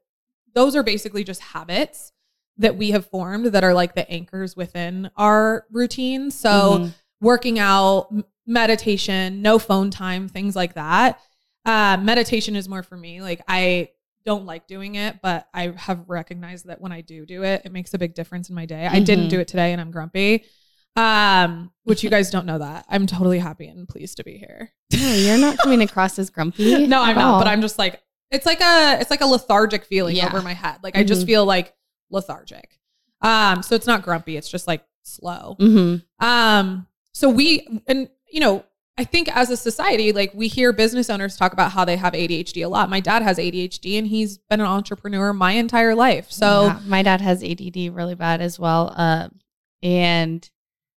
those 0.53 0.73
are 0.73 0.83
basically 0.83 1.25
just 1.25 1.41
habits 1.41 2.13
that 2.55 2.77
we 2.77 2.91
have 2.91 3.05
formed 3.07 3.47
that 3.47 3.65
are 3.65 3.73
like 3.73 3.93
the 3.93 4.09
anchors 4.09 4.55
within 4.55 5.11
our 5.17 5.65
routine. 5.69 6.31
So 6.31 6.49
Mhm. 6.79 6.93
working 7.19 7.59
out, 7.59 8.07
meditation, 8.47 9.41
no 9.41 9.59
phone 9.59 9.91
time, 9.91 10.29
things 10.29 10.55
like 10.55 10.75
that. 10.75 11.19
Uh, 11.65 11.97
meditation 11.97 12.55
is 12.55 12.69
more 12.69 12.83
for 12.83 12.95
me. 12.95 13.21
Like 13.21 13.41
I 13.49 13.89
don't 14.25 14.45
like 14.45 14.65
doing 14.65 14.95
it, 14.95 15.19
but 15.21 15.49
I 15.53 15.73
have 15.75 16.07
recognized 16.07 16.67
that 16.67 16.79
when 16.79 16.93
I 16.93 17.01
do 17.01 17.25
do 17.25 17.43
it, 17.43 17.63
it 17.65 17.73
makes 17.73 17.93
a 17.93 17.97
big 17.97 18.13
difference 18.13 18.47
in 18.47 18.55
my 18.55 18.65
day. 18.65 18.87
I 18.87 19.01
didn't 19.01 19.25
Mhm. 19.25 19.31
do 19.31 19.39
it 19.41 19.49
today, 19.49 19.73
and 19.73 19.81
I'm 19.81 19.91
grumpy. 19.91 20.45
Um, 20.95 21.71
which 21.83 22.03
you 22.03 22.09
guys 22.09 22.29
don't 22.29 22.45
know 22.45 22.59
that. 22.59 22.85
I'm 22.89 23.07
totally 23.07 23.39
happy 23.39 23.67
and 23.67 23.87
pleased 23.87 24.17
to 24.17 24.23
be 24.23 24.37
here. 24.37 24.71
No, 24.93 25.13
you're 25.13 25.37
not 25.37 25.57
coming 25.57 25.81
across 25.81 26.19
as 26.19 26.29
grumpy. 26.29 26.85
no, 26.87 27.01
I'm 27.01 27.11
at 27.11 27.15
not, 27.21 27.33
all. 27.33 27.39
but 27.39 27.47
I'm 27.47 27.61
just 27.61 27.79
like 27.79 28.01
it's 28.29 28.45
like 28.45 28.61
a 28.61 28.97
it's 28.99 29.09
like 29.09 29.21
a 29.21 29.25
lethargic 29.25 29.85
feeling 29.85 30.15
Yeah. 30.17 30.27
over 30.27 30.41
my 30.41 30.53
head. 30.53 30.77
Like 30.83 30.97
I 30.97 31.03
just 31.03 31.23
Mhm. 31.23 31.27
feel 31.27 31.45
like 31.45 31.73
lethargic. 32.09 32.77
Um, 33.21 33.63
so 33.63 33.75
it's 33.75 33.87
not 33.87 34.01
grumpy, 34.03 34.35
it's 34.37 34.49
just 34.49 34.67
like 34.67 34.83
slow. 35.03 35.55
Mhm. 35.59 36.03
Um, 36.19 36.87
so 37.13 37.29
we 37.29 37.67
and 37.87 38.09
you 38.29 38.39
know, 38.41 38.65
I 38.97 39.05
think 39.05 39.33
as 39.35 39.49
a 39.49 39.57
society, 39.57 40.11
like 40.11 40.31
we 40.33 40.47
hear 40.49 40.73
business 40.73 41.09
owners 41.09 41.37
talk 41.37 41.53
about 41.53 41.71
how 41.71 41.85
they 41.85 41.95
have 41.97 42.13
ADHD 42.13 42.63
a 42.63 42.69
lot. 42.69 42.89
My 42.89 42.99
dad 42.99 43.21
has 43.23 43.37
ADHD 43.39 43.97
and 43.97 44.07
he's 44.07 44.37
been 44.37 44.59
an 44.59 44.67
entrepreneur 44.67 45.31
my 45.33 45.53
entire 45.53 45.95
life. 45.95 46.31
So 46.31 46.65
Yeah, 46.65 46.79
my 46.85 47.01
dad 47.01 47.21
has 47.21 47.41
ADD 47.43 47.89
really 47.89 48.15
bad 48.15 48.41
as 48.41 48.59
well. 48.59 48.93
Um, 48.95 49.39
and 49.81 50.47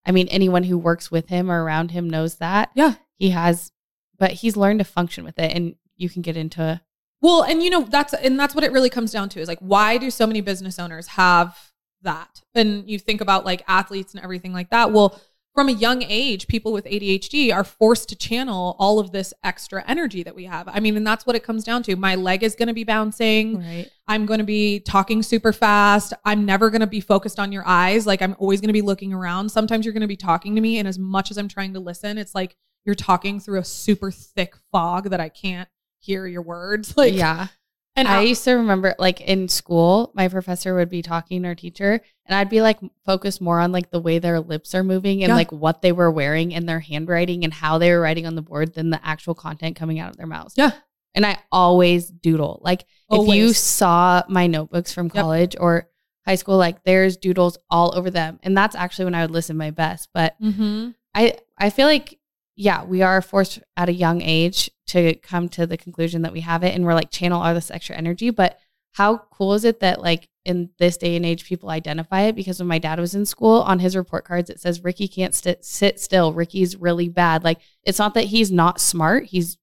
I 0.06 0.12
mean, 0.12 0.28
anyone 0.28 0.64
who 0.64 0.78
works 0.78 1.10
with 1.10 1.28
him 1.28 1.50
or 1.50 1.64
around 1.64 1.90
him 1.90 2.08
knows 2.08 2.36
that. 2.36 2.70
Yeah. 2.74 2.94
He 3.16 3.30
has, 3.30 3.72
but 4.18 4.32
he's 4.32 4.56
learned 4.56 4.80
to 4.80 4.84
function 4.84 5.24
with 5.24 5.38
it. 5.38 5.52
And 5.52 5.76
you 5.96 6.08
can 6.08 6.22
get 6.22 6.36
into, 6.36 6.80
Well, 7.20 7.42
and 7.42 7.62
you 7.62 7.70
know, 7.70 7.82
that's 7.82 8.12
and 8.12 8.38
that's 8.38 8.54
what 8.54 8.64
it 8.64 8.72
really 8.72 8.90
comes 8.90 9.12
down 9.12 9.28
to 9.30 9.40
is 9.40 9.48
like 9.48 9.60
why 9.60 9.96
do 9.96 10.10
so 10.10 10.26
many 10.26 10.40
business 10.40 10.78
owners 10.78 11.08
have 11.08 11.56
that? 12.02 12.42
And 12.54 12.88
you 12.88 12.98
think 12.98 13.20
about 13.20 13.44
like 13.44 13.62
athletes 13.66 14.14
and 14.14 14.22
everything 14.22 14.52
like 14.52 14.70
that. 14.70 14.92
Well, 14.92 15.20
from 15.54 15.68
a 15.68 15.72
young 15.72 16.02
age, 16.02 16.48
people 16.48 16.72
with 16.72 16.84
ADHD 16.84 17.54
are 17.54 17.62
forced 17.62 18.08
to 18.08 18.16
channel 18.16 18.74
all 18.78 18.98
of 18.98 19.12
this 19.12 19.32
extra 19.44 19.84
energy 19.86 20.24
that 20.24 20.34
we 20.34 20.44
have. 20.46 20.66
I 20.66 20.80
mean, 20.80 20.96
and 20.96 21.06
that's 21.06 21.26
what 21.26 21.36
it 21.36 21.44
comes 21.44 21.62
down 21.62 21.84
to. 21.84 21.94
My 21.94 22.16
leg 22.16 22.42
is 22.42 22.56
going 22.56 22.66
to 22.66 22.74
be 22.74 22.82
bouncing. 22.82 23.58
Right. 23.58 23.88
I'm 24.08 24.26
going 24.26 24.38
to 24.38 24.44
be 24.44 24.80
talking 24.80 25.22
super 25.22 25.52
fast. 25.52 26.12
I'm 26.24 26.44
never 26.44 26.70
going 26.70 26.80
to 26.80 26.88
be 26.88 27.00
focused 27.00 27.38
on 27.38 27.52
your 27.52 27.62
eyes. 27.66 28.04
Like 28.04 28.20
I'm 28.20 28.34
always 28.40 28.60
going 28.60 28.68
to 28.68 28.74
be 28.74 28.82
looking 28.82 29.12
around. 29.12 29.48
Sometimes 29.48 29.86
you're 29.86 29.94
going 29.94 30.00
to 30.00 30.08
be 30.08 30.16
talking 30.16 30.56
to 30.56 30.60
me 30.60 30.78
and 30.78 30.88
as 30.88 30.98
much 30.98 31.30
as 31.30 31.38
I'm 31.38 31.48
trying 31.48 31.72
to 31.74 31.80
listen, 31.80 32.18
it's 32.18 32.34
like 32.34 32.56
you're 32.84 32.96
talking 32.96 33.38
through 33.38 33.60
a 33.60 33.64
super 33.64 34.10
thick 34.10 34.54
fog 34.72 35.10
that 35.10 35.20
I 35.20 35.28
can't 35.28 35.68
hear 36.00 36.26
your 36.26 36.42
words. 36.42 36.94
Like 37.04 37.14
yeah. 37.14 37.48
And 37.96 38.08
I 38.08 38.22
used 38.22 38.44
to 38.44 38.52
remember 38.52 38.94
like 38.98 39.20
in 39.20 39.48
school, 39.48 40.10
my 40.14 40.28
professor 40.28 40.74
would 40.74 40.88
be 40.88 41.02
talking 41.02 41.44
our 41.44 41.54
teacher 41.54 42.00
and 42.26 42.34
I'd 42.36 42.48
be 42.48 42.60
like 42.62 42.78
focused 43.04 43.40
more 43.40 43.60
on 43.60 43.70
like 43.72 43.90
the 43.90 44.00
way 44.00 44.18
their 44.18 44.40
lips 44.40 44.74
are 44.74 44.82
moving 44.82 45.22
and 45.22 45.28
Yeah. 45.30 45.34
like 45.36 45.52
what 45.52 45.82
they 45.82 45.92
were 45.92 46.10
wearing 46.10 46.54
and 46.54 46.68
their 46.68 46.80
handwriting 46.80 47.44
and 47.44 47.52
how 47.52 47.78
they 47.78 47.92
were 47.92 48.00
writing 48.00 48.26
on 48.26 48.34
the 48.34 48.42
board 48.42 48.74
than 48.74 48.90
the 48.90 49.00
actual 49.06 49.34
content 49.34 49.76
coming 49.76 49.98
out 50.00 50.10
of 50.10 50.16
their 50.16 50.26
mouths. 50.26 50.54
Yeah. 50.56 50.72
And 51.14 51.24
I 51.24 51.38
always 51.52 52.08
doodle. 52.10 52.60
Like 52.64 52.84
if 53.10 53.28
you 53.34 53.52
saw 53.52 54.22
my 54.28 54.46
notebooks 54.48 54.92
from 54.92 55.06
Yep. 55.06 55.14
college 55.14 55.56
or 55.60 55.88
high 56.26 56.34
school, 56.34 56.56
like 56.56 56.82
there's 56.84 57.16
doodles 57.16 57.56
all 57.70 57.96
over 57.96 58.10
them. 58.10 58.40
And 58.42 58.56
that's 58.56 58.74
actually 58.74 59.04
when 59.04 59.14
I 59.14 59.22
would 59.22 59.30
listen 59.30 59.56
my 59.56 59.70
best. 59.70 60.08
But 60.12 60.34
Mhm. 60.42 60.94
I 61.14 61.34
I 61.56 61.70
feel 61.70 61.86
like 61.86 62.18
yeah, 62.56 62.84
we 62.84 63.02
are 63.02 63.20
forced 63.20 63.60
at 63.76 63.88
a 63.88 63.92
young 63.92 64.22
age 64.22 64.70
to 64.88 65.14
come 65.16 65.48
to 65.50 65.66
the 65.66 65.76
conclusion 65.76 66.22
that 66.22 66.32
we 66.32 66.40
have 66.40 66.62
it 66.62 66.74
and 66.74 66.84
we're 66.84 66.94
like 66.94 67.10
channel 67.10 67.42
all 67.42 67.54
this 67.54 67.70
extra 67.70 67.96
energy. 67.96 68.30
But 68.30 68.58
how 68.92 69.18
cool 69.32 69.54
is 69.54 69.64
it 69.64 69.80
that 69.80 70.00
like 70.00 70.28
in 70.44 70.70
this 70.78 70.96
day 70.96 71.16
and 71.16 71.26
age 71.26 71.44
people 71.46 71.68
identify 71.70 72.22
it? 72.22 72.36
Because 72.36 72.60
when 72.60 72.68
my 72.68 72.78
dad 72.78 73.00
was 73.00 73.14
in 73.14 73.26
school, 73.26 73.62
on 73.62 73.80
his 73.80 73.96
report 73.96 74.24
cards 74.24 74.50
it 74.50 74.60
says 74.60 74.84
Ricky 74.84 75.08
can't 75.08 75.34
st- 75.34 75.64
sit 75.64 75.98
still. 75.98 76.32
Ricky's 76.32 76.76
really 76.76 77.08
bad. 77.08 77.42
Like 77.42 77.58
it's 77.82 77.98
not 77.98 78.14
that 78.14 78.24
he's 78.24 78.52
not 78.52 78.80
smart. 78.80 79.24
He's 79.24 79.56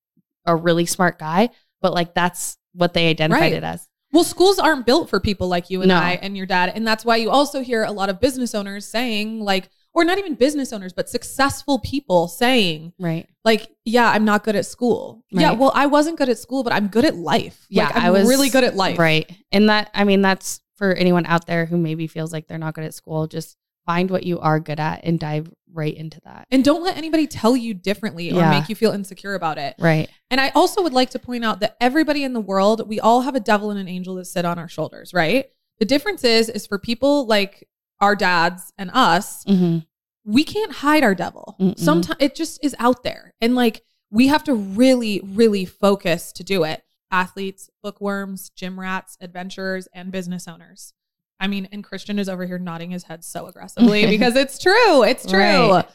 a 0.45 0.55
really 0.55 0.85
smart 0.85 1.17
guy, 1.17 1.49
but 1.81 1.93
like 1.93 2.13
that's 2.13 2.57
what 2.73 2.93
they 2.93 3.09
identified 3.09 3.41
Right. 3.41 3.53
it 3.53 3.63
as. 3.63 3.87
Well, 4.11 4.25
schools 4.25 4.59
aren't 4.59 4.85
built 4.85 5.09
for 5.09 5.21
people 5.21 5.47
like 5.47 5.69
you 5.69 5.81
and 5.81 5.87
No. 5.87 5.95
I 5.95 6.19
and 6.21 6.35
your 6.35 6.45
dad. 6.45 6.73
And 6.75 6.85
that's 6.85 7.05
why 7.05 7.15
you 7.15 7.29
also 7.29 7.61
hear 7.61 7.83
a 7.83 7.91
lot 7.93 8.09
of 8.09 8.19
business 8.19 8.53
owners 8.53 8.85
saying, 8.85 9.39
like, 9.39 9.69
or 9.93 10.03
not 10.05 10.17
even 10.17 10.35
business 10.35 10.71
owners, 10.71 10.93
but 10.93 11.09
successful 11.09 11.79
people 11.79 12.27
saying, 12.27 12.93
Right. 12.99 13.27
like, 13.43 13.69
yeah, 13.85 14.09
I'm 14.09 14.23
not 14.25 14.43
good 14.43 14.55
at 14.55 14.65
school. 14.65 15.23
Yeah, 15.31 15.51
well, 15.51 15.71
I 15.75 15.85
wasn't 15.87 16.17
good 16.17 16.29
at 16.29 16.37
school, 16.37 16.63
but 16.63 16.71
I'm 16.73 16.87
good 16.87 17.05
at 17.05 17.15
life. 17.15 17.65
Yeah, 17.69 17.87
like, 17.87 17.95
I'm 17.97 18.03
I 18.03 18.09
was 18.11 18.27
really 18.27 18.49
good 18.49 18.63
at 18.63 18.75
life. 18.75 18.97
Right. 18.97 19.29
And 19.51 19.69
that, 19.69 19.89
I 19.93 20.03
mean, 20.05 20.21
that's 20.21 20.61
for 20.75 20.93
anyone 20.93 21.25
out 21.25 21.45
there 21.45 21.65
who 21.65 21.77
maybe 21.77 22.07
feels 22.07 22.31
like 22.31 22.47
they're 22.47 22.57
not 22.57 22.73
good 22.73 22.85
at 22.85 22.93
school. 22.93 23.27
Just 23.27 23.57
find 23.85 24.09
what 24.09 24.23
you 24.23 24.39
are 24.39 24.59
good 24.59 24.79
at 24.79 25.01
and 25.03 25.19
dive 25.19 25.51
right 25.73 25.95
into 25.95 26.19
that. 26.25 26.47
And 26.51 26.63
don't 26.63 26.83
let 26.83 26.97
anybody 26.97 27.27
tell 27.27 27.55
you 27.57 27.73
differently 27.73 28.31
or 28.31 28.35
Yeah. 28.35 28.49
make 28.51 28.69
you 28.69 28.75
feel 28.75 28.91
insecure 28.91 29.33
about 29.35 29.57
it. 29.57 29.75
Right. 29.79 30.09
And 30.29 30.39
I 30.39 30.49
also 30.49 30.81
would 30.83 30.93
like 30.93 31.09
to 31.11 31.19
point 31.19 31.43
out 31.43 31.59
that 31.61 31.77
everybody 31.81 32.23
in 32.23 32.33
the 32.33 32.39
world, 32.41 32.87
we 32.87 32.99
all 32.99 33.21
have 33.21 33.35
a 33.35 33.39
devil 33.39 33.71
and 33.71 33.79
an 33.79 33.87
angel 33.87 34.15
that 34.15 34.25
sit 34.25 34.45
on 34.45 34.57
our 34.59 34.67
shoulders, 34.67 35.13
right? 35.13 35.47
The 35.79 35.85
difference 35.85 36.23
is, 36.23 36.47
is 36.49 36.67
for 36.67 36.77
people 36.77 37.25
like 37.25 37.67
our 38.01 38.15
dads 38.15 38.73
and 38.77 38.89
us, 38.93 39.45
Mm-hmm. 39.45 39.79
we 40.25 40.43
can't 40.43 40.71
hide 40.73 41.03
our 41.03 41.15
devil. 41.15 41.55
Sometimes 41.77 42.17
it 42.19 42.35
just 42.35 42.63
is 42.63 42.75
out 42.79 43.03
there. 43.03 43.33
And 43.39 43.55
like 43.55 43.83
we 44.09 44.27
have 44.27 44.43
to 44.45 44.53
really, 44.53 45.21
really 45.23 45.63
focus 45.65 46.31
to 46.33 46.43
do 46.43 46.63
it. 46.65 46.83
Athletes, 47.11 47.69
bookworms, 47.83 48.49
gym 48.49 48.79
rats, 48.79 49.17
adventurers, 49.21 49.87
and 49.93 50.11
business 50.11 50.47
owners. 50.47 50.93
I 51.39 51.47
mean, 51.47 51.67
and 51.71 51.83
Christian 51.83 52.19
is 52.19 52.29
over 52.29 52.45
here 52.45 52.59
nodding 52.59 52.91
his 52.91 53.03
head 53.03 53.23
so 53.23 53.47
aggressively 53.47 54.05
because 54.09 54.35
it's 54.35 54.59
true. 54.59 55.03
It's 55.03 55.25
true. 55.25 55.39
Right. 55.39 55.85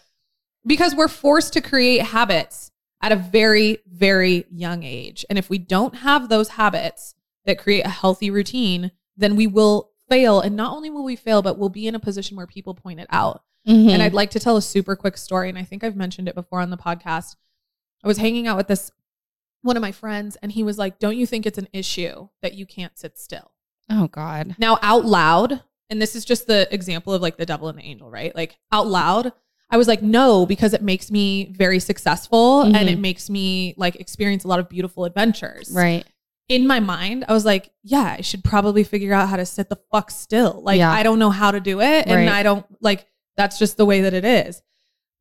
Because 0.66 0.94
we're 0.94 1.08
forced 1.08 1.52
to 1.52 1.60
create 1.60 2.02
habits 2.02 2.70
at 3.00 3.12
a 3.12 3.16
very, 3.16 3.78
very 3.86 4.44
young 4.50 4.82
age. 4.82 5.24
And 5.30 5.38
if 5.38 5.48
we 5.48 5.58
don't 5.58 5.94
have 5.96 6.28
those 6.28 6.48
habits 6.48 7.14
that 7.44 7.58
create 7.58 7.86
a 7.86 7.90
healthy 7.90 8.30
routine, 8.30 8.90
then 9.16 9.36
we 9.36 9.46
will 9.46 9.90
fail. 10.08 10.40
And 10.40 10.56
not 10.56 10.72
only 10.72 10.90
will 10.90 11.04
we 11.04 11.16
fail, 11.16 11.42
but 11.42 11.58
we'll 11.58 11.68
be 11.68 11.86
in 11.86 11.94
a 11.94 12.00
position 12.00 12.36
where 12.36 12.46
people 12.46 12.74
point 12.74 13.00
it 13.00 13.06
out. 13.10 13.42
Mm-hmm. 13.66 13.88
And 13.90 14.02
I'd 14.02 14.14
like 14.14 14.30
to 14.30 14.40
tell 14.40 14.56
a 14.56 14.62
super 14.62 14.94
quick 14.96 15.16
story. 15.16 15.48
And 15.48 15.58
I 15.58 15.64
think 15.64 15.82
I've 15.82 15.96
mentioned 15.96 16.28
it 16.28 16.34
before 16.34 16.60
on 16.60 16.70
the 16.70 16.76
podcast. 16.76 17.36
I 18.04 18.08
was 18.08 18.18
hanging 18.18 18.46
out 18.46 18.56
with 18.56 18.68
this 18.68 18.90
one 19.62 19.76
of 19.76 19.80
my 19.80 19.90
friends, 19.90 20.36
and 20.42 20.52
he 20.52 20.62
was 20.62 20.78
like, 20.78 21.00
Don't 21.00 21.16
you 21.16 21.26
think 21.26 21.44
it's 21.44 21.58
an 21.58 21.66
issue 21.72 22.28
that 22.42 22.54
you 22.54 22.66
can't 22.66 22.96
sit 22.96 23.18
still? 23.18 23.50
oh 23.90 24.06
God. 24.08 24.54
Now, 24.58 24.78
out 24.82 25.04
loud, 25.04 25.62
and 25.90 26.00
this 26.02 26.14
is 26.14 26.24
just 26.24 26.46
the 26.46 26.72
example 26.72 27.12
of 27.12 27.22
like 27.22 27.36
the 27.36 27.46
devil 27.46 27.68
and 27.68 27.76
the 27.78 27.82
angel, 27.84 28.08
right? 28.10 28.34
Like 28.34 28.58
out 28.70 28.86
loud, 28.86 29.32
I 29.70 29.76
was 29.76 29.88
like, 29.88 30.02
No, 30.02 30.46
because 30.46 30.72
it 30.72 30.82
makes 30.82 31.10
me 31.10 31.52
very 31.52 31.80
successful 31.80 32.62
and 32.62 32.74
Mhm. 32.76 32.92
it 32.92 32.98
makes 33.00 33.28
me 33.28 33.74
like 33.76 33.96
experience 33.96 34.44
a 34.44 34.48
lot 34.48 34.60
of 34.60 34.68
beautiful 34.68 35.04
adventures. 35.04 35.70
Right. 35.72 36.04
In 36.48 36.66
my 36.66 36.78
mind, 36.80 37.24
I 37.28 37.32
was 37.32 37.44
like, 37.44 37.70
Yeah, 37.82 38.14
I 38.18 38.20
should 38.20 38.44
probably 38.44 38.84
figure 38.84 39.12
out 39.12 39.28
how 39.28 39.36
to 39.36 39.46
sit 39.46 39.68
the 39.68 39.78
fuck 39.90 40.10
still. 40.10 40.62
Like, 40.62 40.78
Yeah. 40.78 40.92
I 40.92 41.02
don't 41.02 41.18
know 41.18 41.30
how 41.30 41.50
to 41.50 41.60
do 41.60 41.80
it. 41.80 42.06
And 42.06 42.26
Right. 42.26 42.28
I 42.28 42.42
don't 42.42 42.64
like, 42.80 43.06
that's 43.36 43.58
just 43.58 43.76
the 43.76 43.86
way 43.86 44.02
that 44.02 44.14
it 44.14 44.24
is. 44.24 44.62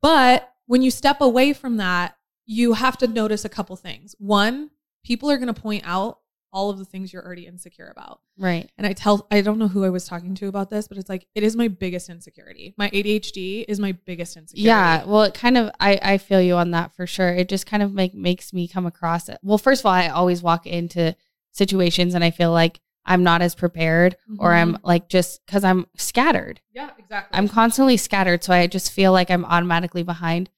But 0.02 0.52
when 0.66 0.82
you 0.82 0.90
step 0.90 1.20
away 1.20 1.52
from 1.52 1.78
that, 1.78 2.16
you 2.44 2.74
have 2.74 2.96
to 2.98 3.06
notice 3.08 3.44
a 3.44 3.48
couple 3.48 3.74
things. 3.76 4.14
One, 4.18 4.70
people 5.04 5.30
are 5.30 5.36
going 5.36 5.52
to 5.52 5.60
point 5.60 5.82
out 5.86 6.20
all 6.56 6.70
of 6.70 6.78
the 6.78 6.86
things 6.86 7.12
you're 7.12 7.22
already 7.22 7.46
insecure 7.46 7.92
about. 7.94 8.20
Right. 8.38 8.72
And 8.78 8.86
I 8.86 8.94
tell, 8.94 9.26
I 9.30 9.42
don't 9.42 9.58
know 9.58 9.68
who 9.68 9.84
I 9.84 9.90
was 9.90 10.06
talking 10.06 10.34
to 10.36 10.48
about 10.48 10.70
this, 10.70 10.88
but 10.88 10.96
it's 10.96 11.10
like, 11.10 11.26
it 11.34 11.42
is 11.42 11.54
my 11.54 11.68
biggest 11.68 12.08
insecurity. 12.08 12.72
My 12.78 12.88
ADHD 12.88 13.66
is 13.68 13.78
my 13.78 13.92
biggest 13.92 14.38
insecurity. 14.38 14.66
Yeah. 14.66 15.04
Well, 15.04 15.24
it 15.24 15.34
kind 15.34 15.58
of, 15.58 15.70
I, 15.80 16.00
I 16.02 16.16
feel 16.16 16.40
you 16.40 16.54
on 16.54 16.70
that 16.70 16.92
for 16.92 17.06
sure. 17.06 17.28
It 17.28 17.50
just 17.50 17.66
kind 17.66 17.82
of 17.82 17.92
make, 17.92 18.14
makes 18.14 18.54
me 18.54 18.66
come 18.68 18.86
across 18.86 19.28
it. 19.28 19.38
Well, 19.42 19.58
first 19.58 19.82
of 19.82 19.86
all, 19.86 19.92
I 19.92 20.08
always 20.08 20.42
walk 20.42 20.66
into 20.66 21.14
situations 21.52 22.14
and 22.14 22.24
I 22.24 22.30
feel 22.30 22.52
like 22.52 22.80
I'm 23.04 23.22
not 23.22 23.42
as 23.42 23.54
prepared 23.54 24.16
or 24.38 24.54
I'm 24.54 24.76
mm-hmm. 24.76 24.86
like 24.86 25.10
just 25.10 25.44
because 25.44 25.62
I'm 25.62 25.86
scattered. 25.94 26.62
Yeah, 26.72 26.88
exactly. 26.98 27.36
I'm 27.36 27.48
constantly 27.48 27.98
scattered. 27.98 28.42
So 28.42 28.54
I 28.54 28.66
just 28.66 28.92
feel 28.92 29.12
like 29.12 29.30
I'm 29.30 29.44
automatically 29.44 30.04
behind. 30.04 30.48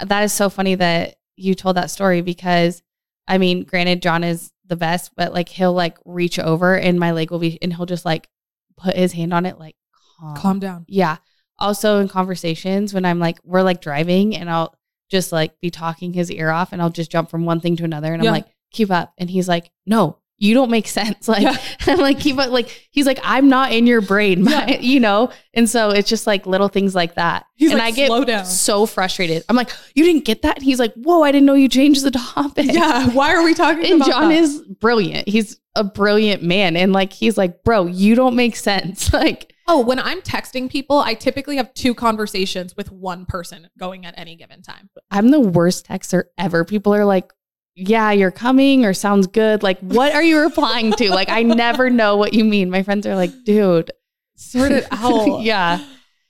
That 0.00 0.22
is 0.22 0.32
so 0.32 0.48
funny 0.48 0.76
that 0.76 1.16
you 1.34 1.56
told 1.56 1.76
that 1.76 1.90
story 1.90 2.20
because 2.20 2.82
I 3.26 3.38
mean, 3.38 3.64
granted, 3.64 4.00
John 4.00 4.22
is 4.22 4.52
the 4.66 4.76
best, 4.76 5.12
but 5.16 5.32
like 5.32 5.48
he'll 5.48 5.72
like 5.72 5.98
reach 6.04 6.38
over 6.38 6.76
and 6.78 6.98
my 6.98 7.12
leg 7.12 7.30
will 7.30 7.38
be, 7.38 7.58
and 7.62 7.72
he'll 7.74 7.86
just 7.86 8.04
like 8.04 8.28
put 8.76 8.96
his 8.96 9.12
hand 9.12 9.32
on 9.32 9.46
it, 9.46 9.58
like 9.58 9.76
calm. 10.18 10.36
calm 10.36 10.58
down. 10.58 10.84
Yeah. 10.88 11.18
Also 11.58 12.00
in 12.00 12.08
conversations 12.08 12.92
when 12.92 13.04
I'm 13.04 13.18
like, 13.18 13.38
we're 13.44 13.62
like 13.62 13.80
driving 13.80 14.36
and 14.36 14.50
I'll 14.50 14.74
just 15.10 15.30
like 15.32 15.60
be 15.60 15.70
talking 15.70 16.12
his 16.12 16.30
ear 16.30 16.50
off 16.50 16.72
and 16.72 16.82
I'll 16.82 16.90
just 16.90 17.10
jump 17.10 17.30
from 17.30 17.44
one 17.44 17.60
thing 17.60 17.76
to 17.76 17.84
another. 17.84 18.12
And 18.12 18.22
Yeah. 18.22 18.30
I'm 18.30 18.34
like, 18.34 18.46
keep 18.72 18.90
up. 18.90 19.12
And 19.18 19.30
he's 19.30 19.48
like, 19.48 19.70
no, 19.86 20.18
you 20.38 20.54
don't 20.54 20.70
make 20.70 20.88
sense. 20.88 21.28
Like, 21.34 21.42
Yeah. 21.42 21.56
I'm 21.86 21.98
like, 21.98 22.18
keep 22.20 22.38
up. 22.38 22.50
Like, 22.50 22.88
he's 22.90 23.06
like, 23.06 23.18
I'm 23.22 23.48
not 23.48 23.72
in 23.72 23.86
your 23.86 24.00
brain, 24.00 24.42
my- 24.44 24.78
you 24.80 25.00
know? 25.00 25.30
And 25.54 25.68
so 25.68 25.90
it's 25.90 26.08
just 26.08 26.26
like 26.26 26.46
little 26.46 26.68
things 26.68 26.94
like 26.94 27.14
that. 27.14 27.46
He's 27.54 27.70
and 27.70 27.78
like, 27.78 27.94
I 27.94 27.96
get 27.96 28.26
down." 28.26 28.44
so 28.44 28.86
frustrated. 28.86 29.44
I'm 29.48 29.56
like, 29.56 29.70
you 29.94 30.04
didn't 30.04 30.24
get 30.24 30.42
that? 30.42 30.56
And 30.56 30.64
he's 30.64 30.78
like, 30.78 30.92
whoa, 30.94 31.22
I 31.22 31.30
didn't 31.32 31.46
know 31.46 31.54
you 31.54 31.68
changed 31.68 32.02
the 32.04 32.10
topic. 32.10 32.66
Yeah. 32.72 33.08
Why 33.10 33.34
are 33.34 33.44
we 33.44 33.54
talking 33.54 33.84
And 33.84 33.94
about 34.02 34.08
John 34.08 34.28
that? 34.30 34.34
is 34.42 34.60
brilliant. 34.80 35.28
He's 35.28 35.58
a 35.76 35.84
brilliant 35.84 36.42
man. 36.42 36.76
And 36.76 36.92
like, 36.92 37.12
he's 37.12 37.36
like, 37.38 37.62
bro, 37.64 37.86
you 37.86 38.14
don't 38.14 38.34
make 38.36 38.56
sense. 38.56 39.12
Like, 39.12 39.52
Oh, 39.66 39.80
when 39.80 39.98
I'm 39.98 40.20
texting 40.20 40.68
people, 40.70 40.98
I 40.98 41.14
typically 41.14 41.56
have 41.56 41.72
two 41.72 41.94
conversations 41.94 42.76
with 42.76 42.92
one 42.92 43.24
person 43.24 43.68
going 43.78 44.04
at 44.04 44.12
any 44.18 44.36
given 44.36 44.60
time. 44.60 44.90
I'm 45.10 45.30
the 45.30 45.40
worst 45.40 45.86
texter 45.88 46.24
ever. 46.36 46.66
People 46.66 46.94
are 46.94 47.06
like, 47.06 47.32
yeah, 47.76 48.12
you're 48.12 48.30
coming 48.30 48.84
or 48.84 48.94
sounds 48.94 49.26
good. 49.26 49.62
Like, 49.62 49.78
what 49.80 50.14
are 50.14 50.22
you 50.22 50.40
replying 50.40 50.92
to? 50.92 51.10
Like, 51.10 51.28
I 51.28 51.42
never 51.42 51.90
know 51.90 52.16
what 52.16 52.32
you 52.32 52.44
mean. 52.44 52.70
My 52.70 52.82
friends 52.82 53.06
are 53.06 53.16
like, 53.16 53.30
dude, 53.44 53.90
Sort 54.36 54.72
it 54.72 54.86
out. 54.90 55.42
yeah. 55.42 55.84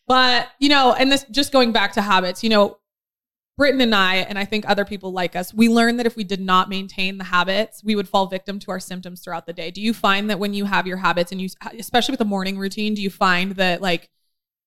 But, 0.06 0.48
you 0.58 0.68
know, 0.68 0.92
and 0.92 1.10
this 1.10 1.24
just 1.30 1.52
going 1.52 1.72
back 1.72 1.92
to 1.94 2.02
habits, 2.02 2.42
you 2.42 2.50
know, 2.50 2.78
Britton 3.56 3.80
and 3.80 3.94
I, 3.94 4.16
and 4.16 4.38
I 4.38 4.44
think 4.44 4.68
other 4.68 4.84
people 4.84 5.12
like 5.12 5.36
us, 5.36 5.54
we 5.54 5.68
learned 5.68 5.98
that 6.00 6.06
if 6.06 6.16
we 6.16 6.24
did 6.24 6.40
not 6.40 6.68
maintain 6.68 7.18
the 7.18 7.24
habits, 7.24 7.82
we 7.84 7.94
would 7.94 8.08
fall 8.08 8.26
victim 8.26 8.58
to 8.58 8.70
our 8.72 8.80
symptoms 8.80 9.20
throughout 9.20 9.46
the 9.46 9.52
day. 9.52 9.70
Do 9.70 9.80
you 9.80 9.94
find 9.94 10.28
that 10.28 10.38
when 10.40 10.54
you 10.54 10.64
have 10.64 10.86
your 10.86 10.96
habits 10.96 11.30
and 11.30 11.40
you, 11.40 11.48
especially 11.78 12.12
with 12.12 12.18
the 12.18 12.24
morning 12.24 12.58
routine, 12.58 12.94
do 12.94 13.02
you 13.02 13.10
find 13.10 13.52
that 13.52 13.80
like 13.80 14.10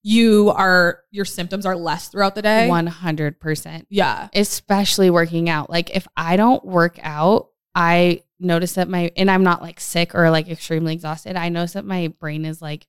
you 0.07 0.51
are, 0.51 1.01
your 1.11 1.25
symptoms 1.25 1.65
are 1.65 1.75
less 1.75 2.07
throughout 2.07 2.33
the 2.35 2.41
day? 2.41 2.67
100%. 2.69 3.85
Yeah. 3.89 4.29
Especially 4.33 5.09
working 5.09 5.49
out. 5.49 5.69
Like, 5.69 5.95
if 5.95 6.07
I 6.15 6.37
don't 6.37 6.63
work 6.63 6.97
out, 7.03 7.49
I 7.75 8.23
notice 8.39 8.73
that 8.75 8.87
my, 8.87 9.11
and 9.17 9.29
I'm 9.29 9.43
not 9.43 9.61
like 9.61 9.79
sick 9.81 10.15
or 10.15 10.29
like 10.29 10.47
extremely 10.47 10.93
exhausted. 10.93 11.35
I 11.35 11.49
notice 11.49 11.73
that 11.73 11.83
my 11.85 12.07
brain 12.19 12.45
is 12.45 12.61
like 12.61 12.87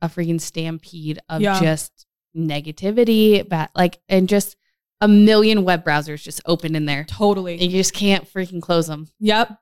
a 0.00 0.08
freaking 0.08 0.40
stampede 0.40 1.18
of 1.28 1.42
Yeah. 1.42 1.60
just 1.60 2.06
negativity, 2.36 3.46
but 3.46 3.70
like, 3.74 4.00
and 4.08 4.28
just 4.28 4.56
a 5.00 5.08
million 5.08 5.64
web 5.64 5.84
browsers 5.84 6.22
just 6.22 6.40
open 6.46 6.74
in 6.74 6.86
there. 6.86 7.04
Totally. 7.04 7.54
And 7.54 7.62
you 7.70 7.78
just 7.78 7.92
can't 7.92 8.24
freaking 8.32 8.62
close 8.62 8.86
them. 8.86 9.08
Yep. 9.20 9.58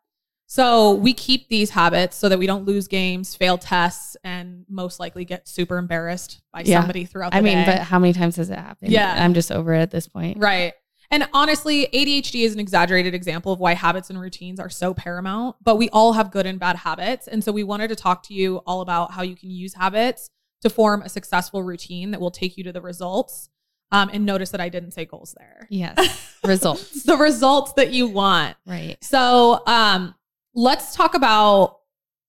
So 0.52 0.92
we 0.92 1.14
keep 1.14 1.48
these 1.48 1.70
habits 1.70 2.14
so 2.14 2.28
that 2.28 2.38
we 2.38 2.46
don't 2.46 2.66
lose 2.66 2.86
games, 2.86 3.34
fail 3.34 3.56
tests, 3.56 4.18
and 4.22 4.66
most 4.68 5.00
likely 5.00 5.24
get 5.24 5.48
super 5.48 5.78
embarrassed 5.78 6.42
by 6.52 6.60
Yeah. 6.60 6.80
somebody 6.80 7.06
throughout 7.06 7.32
the 7.32 7.38
I 7.38 7.40
mean, 7.40 7.56
day. 7.56 7.64
but 7.64 7.78
how 7.78 7.98
many 7.98 8.12
times 8.12 8.36
has 8.36 8.50
it 8.50 8.58
happened? 8.58 8.92
Yeah. 8.92 9.16
I'm 9.24 9.32
just 9.32 9.50
over 9.50 9.72
it 9.72 9.80
at 9.80 9.90
this 9.90 10.06
point. 10.08 10.36
Right. 10.36 10.74
And 11.10 11.26
honestly, 11.32 11.88
ADHD 11.94 12.44
is 12.44 12.52
an 12.52 12.60
exaggerated 12.60 13.14
example 13.14 13.50
of 13.54 13.60
why 13.60 13.72
habits 13.72 14.10
and 14.10 14.20
routines 14.20 14.60
are 14.60 14.68
so 14.68 14.92
paramount, 14.92 15.56
but 15.64 15.76
we 15.76 15.88
all 15.88 16.12
have 16.12 16.30
good 16.30 16.44
and 16.44 16.60
bad 16.60 16.76
habits. 16.76 17.28
And 17.28 17.42
so 17.42 17.50
we 17.50 17.64
wanted 17.64 17.88
to 17.88 17.96
talk 17.96 18.22
to 18.24 18.34
you 18.34 18.58
all 18.66 18.82
about 18.82 19.12
how 19.12 19.22
you 19.22 19.34
can 19.36 19.50
use 19.50 19.72
habits 19.72 20.28
to 20.60 20.68
form 20.68 21.00
a 21.00 21.08
successful 21.08 21.62
routine 21.62 22.10
that 22.10 22.20
will 22.20 22.30
take 22.30 22.58
you 22.58 22.64
to 22.64 22.72
the 22.72 22.82
results. 22.82 23.48
Um, 23.90 24.10
and 24.12 24.26
notice 24.26 24.50
that 24.50 24.60
I 24.60 24.68
didn't 24.68 24.90
say 24.90 25.06
goals 25.06 25.34
there. 25.38 25.66
Yes. 25.70 26.28
Results. 26.44 27.04
the 27.04 27.16
results 27.16 27.72
that 27.74 27.92
you 27.94 28.06
want. 28.06 28.56
Right. 28.66 28.96
So 29.00 29.62
um, 29.66 30.14
let's 30.54 30.94
talk 30.94 31.14
about 31.14 31.78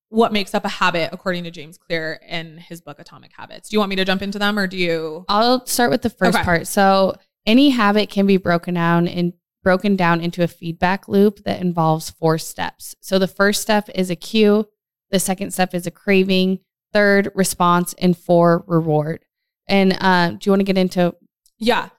what 0.10 0.32
makes 0.32 0.54
up 0.54 0.64
a 0.64 0.70
habit 0.70 1.10
according 1.12 1.44
to 1.44 1.52
James 1.52 1.78
Clear 1.78 2.20
in 2.28 2.58
his 2.58 2.82
book 2.82 3.00
Atomic 3.00 3.32
Habits. 3.36 3.70
Do 3.70 3.76
you 3.76 3.80
want 3.80 3.90
me 3.90 3.96
to 3.96 4.06
jump 4.06 4.22
into 4.22 4.38
them 4.38 4.60
or 4.60 4.68
do 4.68 4.78
you? 4.78 5.26
I'll 5.28 5.66
start 5.66 5.90
with 5.90 6.04
the 6.04 6.10
first 6.10 6.36
Okay. 6.38 6.44
part. 6.44 6.68
So 6.68 7.16
any 7.46 7.72
habit 7.72 8.10
can 8.10 8.28
be 8.28 8.38
broken 8.38 8.76
down 8.76 9.08
in 9.08 9.34
broken 9.64 9.96
down 9.96 10.20
into 10.20 10.44
a 10.44 10.48
feedback 10.48 11.08
loop 11.08 11.44
that 11.46 11.62
involves 11.62 12.10
four 12.10 12.38
steps. 12.38 12.96
So 13.00 13.18
the 13.18 13.28
first 13.30 13.62
step 13.62 13.90
is 13.96 14.10
a 14.10 14.16
cue, 14.16 14.68
the 15.10 15.20
second 15.20 15.52
step 15.52 15.74
is 15.74 15.88
a 15.88 15.92
craving, 15.92 16.60
third 16.92 17.32
response, 17.34 17.94
and 17.98 18.16
four 18.18 18.66
reward. 18.68 19.24
And 19.68 19.98
uh, 20.02 20.32
do 20.32 20.40
you 20.44 20.52
want 20.52 20.60
to 20.60 20.66
get 20.66 20.78
into 20.78 21.16
Yeah. 21.60 21.90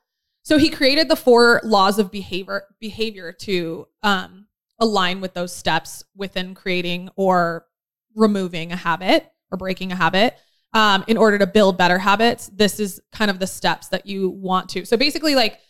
So 0.43 0.59
he 0.59 0.69
created 0.69 1.09
the 1.09 1.17
four 1.17 1.63
laws 1.65 1.99
of 1.99 2.11
behavior 2.11 2.65
behavior 2.81 3.33
to 3.41 3.89
um, 4.03 4.44
align 4.79 5.21
with 5.21 5.35
those 5.35 5.55
steps 5.55 6.05
within 6.17 6.55
creating 6.55 7.09
or 7.17 7.67
removing 8.15 8.73
a 8.73 8.77
habit 8.77 9.31
or 9.51 9.59
breaking 9.59 9.93
a 9.93 9.97
habit. 9.97 10.37
Um, 10.73 11.05
in 11.07 11.17
order 11.17 11.39
to 11.39 11.47
build 11.47 11.79
better 11.79 11.99
habits, 11.99 12.51
this 12.53 12.81
is 12.81 13.01
kind 13.13 13.31
of 13.31 13.39
the 13.39 13.47
steps 13.47 13.89
that 13.89 14.07
you 14.07 14.29
want 14.31 14.69
to. 14.71 14.85
So 14.85 14.97
basically, 14.97 15.37
like 15.37 15.61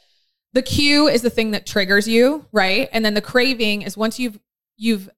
the 0.54 0.62
cue 0.62 1.08
is 1.08 1.20
the 1.20 1.28
thing 1.30 1.50
that 1.50 1.66
triggers 1.66 2.08
you, 2.08 2.46
right? 2.52 2.88
And 2.92 3.04
then 3.04 3.12
the 3.12 3.20
craving 3.20 3.82
is 3.82 3.96
once 3.96 4.18
you've 4.18 4.38
you've 4.76 5.10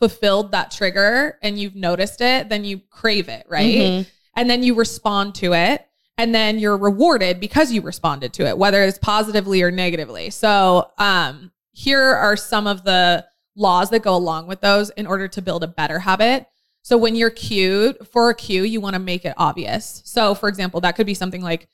fulfilled 0.00 0.50
that 0.52 0.70
trigger 0.72 1.38
and 1.42 1.58
you've 1.58 1.76
noticed 1.76 2.20
it, 2.20 2.48
then 2.48 2.64
you 2.64 2.80
crave 2.90 3.28
it, 3.28 3.46
right? 3.48 3.74
Mhm. 3.76 4.06
and 4.36 4.50
then 4.50 4.64
you 4.64 4.74
respond 4.74 5.36
to 5.36 5.52
it 5.54 5.86
and 6.18 6.34
then 6.34 6.58
you're 6.58 6.76
rewarded 6.76 7.38
because 7.38 7.70
you 7.72 7.80
responded 7.80 8.32
to 8.32 8.44
it 8.46 8.58
whether 8.58 8.82
it's 8.82 8.98
positively 8.98 9.62
or 9.62 9.70
negatively 9.70 10.28
so 10.30 10.90
um 10.98 11.52
here 11.74 12.00
are 12.00 12.36
some 12.36 12.66
of 12.66 12.84
the 12.84 13.24
laws 13.56 13.90
that 13.90 14.02
go 14.02 14.16
along 14.16 14.46
with 14.46 14.60
those 14.60 14.90
in 14.90 15.06
order 15.06 15.28
to 15.28 15.42
build 15.42 15.62
a 15.62 15.68
better 15.68 15.98
habit 15.98 16.46
so 16.82 16.96
when 16.96 17.14
you're 17.14 17.30
cued 17.30 17.96
for 18.06 18.30
a 18.30 18.34
cue 18.34 18.62
you 18.62 18.80
want 18.80 18.94
to 18.94 18.98
make 19.00 19.24
it 19.24 19.34
obvious 19.36 20.00
so 20.04 20.34
for 20.34 20.48
example 20.48 20.80
that 20.80 20.96
could 20.96 21.06
be 21.06 21.14
something 21.14 21.42
like 21.42 21.68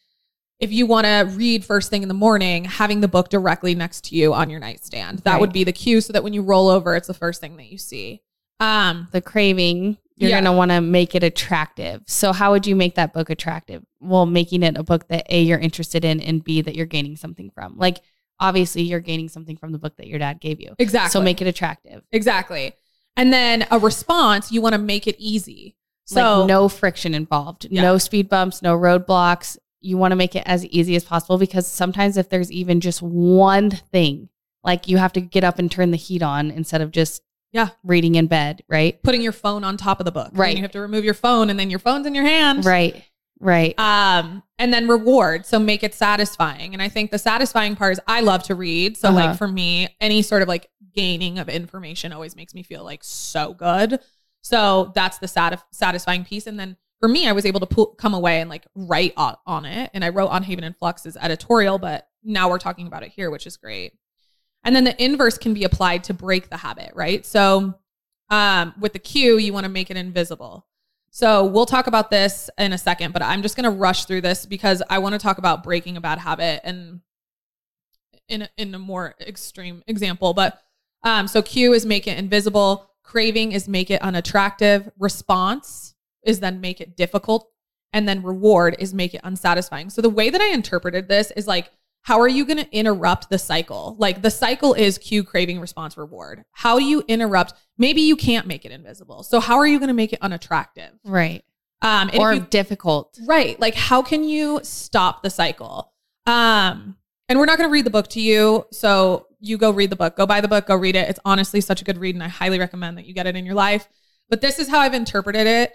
if 0.59 0.71
you 0.73 0.85
want 0.85 1.07
to 1.07 1.27
read 1.37 1.65
first 1.65 1.89
thing 1.91 2.03
in 2.03 2.09
the 2.09 2.15
morning 2.15 2.65
having 2.65 3.01
the 3.01 3.09
book 3.09 3.29
directly 3.31 3.75
next 3.75 4.05
to 4.05 4.15
you 4.17 4.35
on 4.35 4.51
your 4.51 4.61
nightstand 4.61 5.21
that 5.21 5.33
Right. 5.35 5.41
would 5.41 5.53
be 5.53 5.65
the 5.65 5.73
cue 5.73 6.01
so 6.01 6.13
that 6.13 6.23
when 6.25 6.33
you 6.35 6.43
roll 6.43 6.69
over 6.69 6.97
it's 6.97 7.07
the 7.07 7.15
first 7.15 7.41
thing 7.41 7.57
that 7.57 7.67
you 7.71 7.79
see 7.79 8.21
um 8.59 9.09
the 9.13 9.23
craving, 9.23 9.97
you're 10.17 10.29
Yeah. 10.29 10.37
going 10.43 10.45
to 10.45 10.53
want 10.53 10.71
to 10.71 10.83
make 10.83 11.15
it 11.15 11.23
attractive. 11.23 12.03
So 12.07 12.31
how 12.35 12.51
would 12.51 12.67
you 12.67 12.77
make 12.77 12.97
that 12.97 13.15
book 13.15 13.31
attractive? 13.31 13.83
Well, 14.01 14.27
making 14.27 14.63
it 14.63 14.77
a 14.77 14.83
book 14.83 15.09
that 15.09 15.25
A 15.31 15.41
you're 15.41 15.59
interested 15.59 16.05
in 16.05 16.21
and 16.21 16.45
B 16.45 16.61
that 16.61 16.75
you're 16.75 16.85
gaining 16.85 17.17
something 17.17 17.49
from. 17.55 17.79
Like 17.79 18.01
obviously 18.41 18.83
you're 18.83 19.01
gaining 19.01 19.29
something 19.29 19.57
from 19.57 19.71
the 19.73 19.79
book 19.79 19.97
that 19.99 20.07
your 20.09 20.19
dad 20.19 20.41
gave 20.41 20.61
you. 20.61 20.75
exactly 20.79 21.11
So 21.11 21.21
make 21.23 21.41
it 21.41 21.47
attractive. 21.47 22.03
Exactly. 22.11 22.73
And 23.17 23.33
then 23.33 23.67
a 23.71 23.79
response, 23.79 24.51
you 24.51 24.63
want 24.63 24.73
to 24.73 24.79
make 24.79 25.07
it 25.07 25.17
easy. 25.19 25.77
So 26.07 26.41
like 26.41 26.49
no 26.49 26.69
friction 26.69 27.15
involved, 27.15 27.67
Yeah. 27.71 27.83
no 27.83 27.99
speed 27.99 28.29
bumps, 28.29 28.63
no 28.63 28.77
roadblocks. 28.77 29.57
You 29.81 29.97
want 29.97 30.13
to 30.13 30.17
make 30.17 30.35
it 30.35 30.43
as 30.47 30.65
easy 30.67 30.97
as 30.97 31.05
possible 31.05 31.39
because 31.39 31.67
sometimes 31.67 32.17
if 32.17 32.29
there's 32.29 32.51
even 32.51 32.81
just 32.81 33.01
one 33.03 33.71
thing, 33.71 34.29
like 34.65 34.89
you 34.89 34.97
have 34.99 35.13
to 35.15 35.21
get 35.21 35.45
up 35.45 35.59
and 35.59 35.71
turn 35.71 35.91
the 35.91 35.97
heat 35.97 36.23
on 36.23 36.51
instead 36.51 36.81
of 36.81 36.91
just 36.91 37.23
Yeah. 37.53 37.71
reading 37.83 38.15
in 38.15 38.27
bed, 38.27 38.63
right? 38.69 39.03
putting 39.03 39.23
your 39.23 39.33
phone 39.33 39.65
on 39.65 39.77
top 39.77 39.99
of 40.01 40.05
the 40.05 40.13
book. 40.13 40.29
And 40.29 40.39
Right. 40.39 40.57
you 40.57 40.63
have 40.63 40.73
to 40.73 40.81
remove 40.81 41.05
your 41.05 41.15
phone 41.15 41.51
and 41.51 41.59
then 41.59 41.71
your 41.71 41.79
phone's 41.79 42.07
in 42.07 42.15
your 42.15 42.25
hand. 42.25 42.65
Right. 42.65 43.05
Right. 43.41 43.77
Um, 43.79 44.43
and 44.59 44.73
then 44.73 44.87
reward. 44.87 45.47
So 45.47 45.59
make 45.59 45.83
it 45.83 45.95
satisfying. 45.95 46.75
And 46.75 46.83
I 46.83 46.89
think 46.91 47.11
the 47.11 47.19
satisfying 47.19 47.75
part 47.75 47.93
is 47.95 48.01
I 48.07 48.21
love 48.21 48.43
to 48.45 48.55
read. 48.55 48.97
So 48.99 49.09
Uh-huh. 49.09 49.17
like 49.17 49.39
for 49.39 49.49
me, 49.49 49.89
any 50.01 50.21
sort 50.23 50.43
of 50.43 50.49
like 50.49 50.69
gaining 50.95 51.39
of 51.39 51.49
information 51.49 52.13
always 52.13 52.37
makes 52.37 52.55
me 52.55 52.63
feel 52.63 52.85
like 52.85 53.03
so 53.03 53.55
good. 53.55 54.01
So 54.43 54.93
that's 54.95 55.19
the 55.19 55.29
sat- 55.29 55.63
satisfying 55.73 56.25
piece. 56.25 56.47
And 56.47 56.61
then 56.61 56.77
for 57.01 57.09
me, 57.09 57.27
I 57.27 57.33
was 57.33 57.47
able 57.47 57.61
to 57.61 57.67
pull, 57.67 57.87
come 57.95 58.13
away 58.13 58.41
and 58.43 58.51
like 58.51 58.67
write 58.75 59.15
on, 59.17 59.37
on 59.47 59.65
it. 59.65 59.91
And 59.95 60.05
I 60.05 60.11
wrote 60.11 60.29
on 60.29 60.43
Haven 60.43 60.65
and 60.65 60.77
Flux's 60.77 61.17
editorial, 61.17 61.79
but 61.79 62.09
now 62.23 62.51
we're 62.51 62.59
talking 62.59 62.87
about 62.87 63.03
it 63.03 63.11
here, 63.13 63.31
which 63.31 63.47
is 63.47 63.57
great. 63.57 63.95
And 64.65 64.77
then 64.77 64.85
the 64.85 65.03
inverse 65.03 65.39
can 65.39 65.55
be 65.55 65.65
applied 65.65 66.05
to 66.05 66.15
break 66.15 66.51
the 66.51 66.59
habit, 66.59 66.93
right? 66.95 67.25
So 67.25 67.75
um, 68.29 68.75
with 68.79 68.93
the 68.93 68.99
cue, 68.99 69.39
you 69.39 69.55
want 69.55 69.65
to 69.65 69.71
make 69.71 69.91
it 69.91 69.97
invisible. 69.97 70.67
So 71.11 71.45
we'll 71.45 71.67
talk 71.67 71.89
about 71.89 72.11
this 72.11 72.49
in 72.57 72.73
a 72.73 72.79
second, 72.79 73.13
but 73.13 73.23
I'm 73.23 73.43
just 73.43 73.57
going 73.57 73.65
to 73.65 73.71
rush 73.71 74.05
through 74.05 74.21
this 74.21 74.47
because 74.47 74.83
I 74.89 74.99
want 74.99 75.15
to 75.15 75.19
talk 75.19 75.39
about 75.39 75.65
breaking 75.65 75.97
a 75.97 76.01
bad 76.01 76.19
habit 76.19 76.61
and 76.65 77.01
in 78.29 78.43
a, 78.43 78.49
in 78.57 78.75
a 78.75 78.79
more 78.79 79.17
extreme 79.21 79.83
example. 79.89 80.35
But 80.35 80.63
um, 81.03 81.27
so 81.27 81.43
cue 81.43 81.73
is 81.73 81.85
make 81.85 82.07
it 82.07 82.17
invisible. 82.17 82.91
Craving 83.03 83.53
is 83.53 83.69
make 83.69 83.91
it 83.91 84.01
unattractive. 84.03 84.89
Response 84.99 85.95
is 86.23 86.39
then 86.39 86.61
make 86.61 86.81
it 86.81 86.97
difficult. 86.97 87.51
And 87.93 88.09
then 88.09 88.23
reward 88.23 88.77
is 88.79 88.95
make 88.95 89.15
it 89.15 89.21
unsatisfying. 89.25 89.91
So 89.91 90.01
the 90.01 90.09
way 90.09 90.31
that 90.31 90.41
I 90.41 90.51
interpreted 90.51 91.09
this 91.09 91.33
is 91.33 91.49
like, 91.49 91.73
how 92.03 92.19
are 92.21 92.29
you 92.29 92.45
going 92.47 92.57
to 92.59 92.71
interrupt 92.75 93.29
the 93.31 93.39
cycle? 93.39 93.95
Like 93.99 94.23
the 94.23 94.31
cycle 94.31 94.73
is 94.75 94.97
cue, 94.99 95.23
craving, 95.23 95.61
response, 95.61 95.97
reward. 95.97 96.45
How 96.53 96.79
do 96.79 96.85
you 96.85 97.03
interrupt? 97.09 97.55
Maybe 97.79 98.01
you 98.01 98.17
can't 98.17 98.47
make 98.47 98.65
it 98.65 98.73
invisible. 98.73 99.23
So 99.23 99.39
how 99.41 99.57
are 99.59 99.67
you 99.67 99.79
going 99.79 99.89
to 99.89 99.95
make 99.95 100.13
it 100.13 100.19
unattractive? 100.23 100.93
right. 101.05 101.45
Um, 101.83 102.11
Or 102.19 102.35
you- 102.35 102.41
difficult. 102.41 103.19
Right. 103.27 103.59
Like 103.59 103.75
how 103.75 104.03
can 104.03 104.23
you 104.25 104.61
stop 104.63 105.23
the 105.23 105.31
cycle? 105.31 105.93
Um 106.27 106.97
and 107.29 107.39
we're 107.39 107.47
not 107.47 107.59
going 107.59 107.69
to 107.71 107.73
read 107.73 107.87
the 107.87 107.91
book 107.91 108.09
to 108.09 108.21
you, 108.21 108.67
so 108.73 109.27
you 109.39 109.57
go 109.57 109.71
read 109.71 109.89
the 109.91 109.97
book. 109.97 110.17
Go 110.17 110.27
buy 110.27 110.41
the 110.41 110.49
book, 110.49 110.67
go 110.67 110.75
read 110.75 110.97
it. 110.97 111.09
It's 111.09 111.21
honestly 111.25 111.61
such 111.61 111.81
a 111.81 111.85
good 111.85 111.97
read 111.97 112.15
and 112.17 112.25
I 112.25 112.29
highly 112.29 112.59
recommend 112.59 112.99
that 112.99 113.07
you 113.07 113.15
get 113.15 113.27
it 113.27 113.37
in 113.37 113.47
your 113.47 113.55
life. 113.55 113.89
But 114.29 114.41
this 114.41 114.59
is 114.59 114.69
how 114.69 114.81
I've 114.81 114.95
interpreted 114.95 115.47
it. 115.47 115.73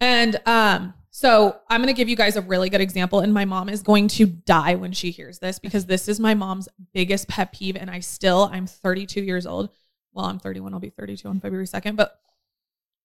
And 0.00 0.40
um 0.46 0.94
so 1.16 1.56
I'm 1.70 1.80
going 1.80 1.94
to 1.94 1.96
give 1.96 2.08
you 2.08 2.16
guys 2.16 2.34
a 2.34 2.40
really 2.40 2.68
good 2.68 2.80
example 2.80 3.20
and 3.20 3.32
my 3.32 3.44
mom 3.44 3.68
is 3.68 3.82
going 3.84 4.08
to 4.08 4.26
die 4.26 4.74
when 4.74 4.90
she 4.90 5.12
hears 5.12 5.38
this 5.38 5.60
because 5.60 5.86
this 5.86 6.08
is 6.08 6.18
my 6.18 6.34
mom's 6.34 6.68
biggest 6.92 7.28
pet 7.28 7.52
peeve 7.52 7.76
and 7.76 7.88
I 7.88 8.00
still 8.00 8.50
I'm 8.52 8.66
32 8.66 9.22
years 9.22 9.46
old. 9.46 9.70
Well, 10.12 10.24
I'm 10.24 10.40
31, 10.40 10.74
I'll 10.74 10.80
be 10.80 10.90
32 10.90 11.28
on 11.28 11.38
February 11.38 11.66
2nd, 11.66 11.94
but 11.94 12.18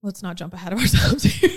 let's 0.02 0.24
not 0.24 0.38
jump 0.38 0.56
ahead 0.56 0.74
of 0.74 0.80
ourselves 0.80 1.22
here. 1.24 1.52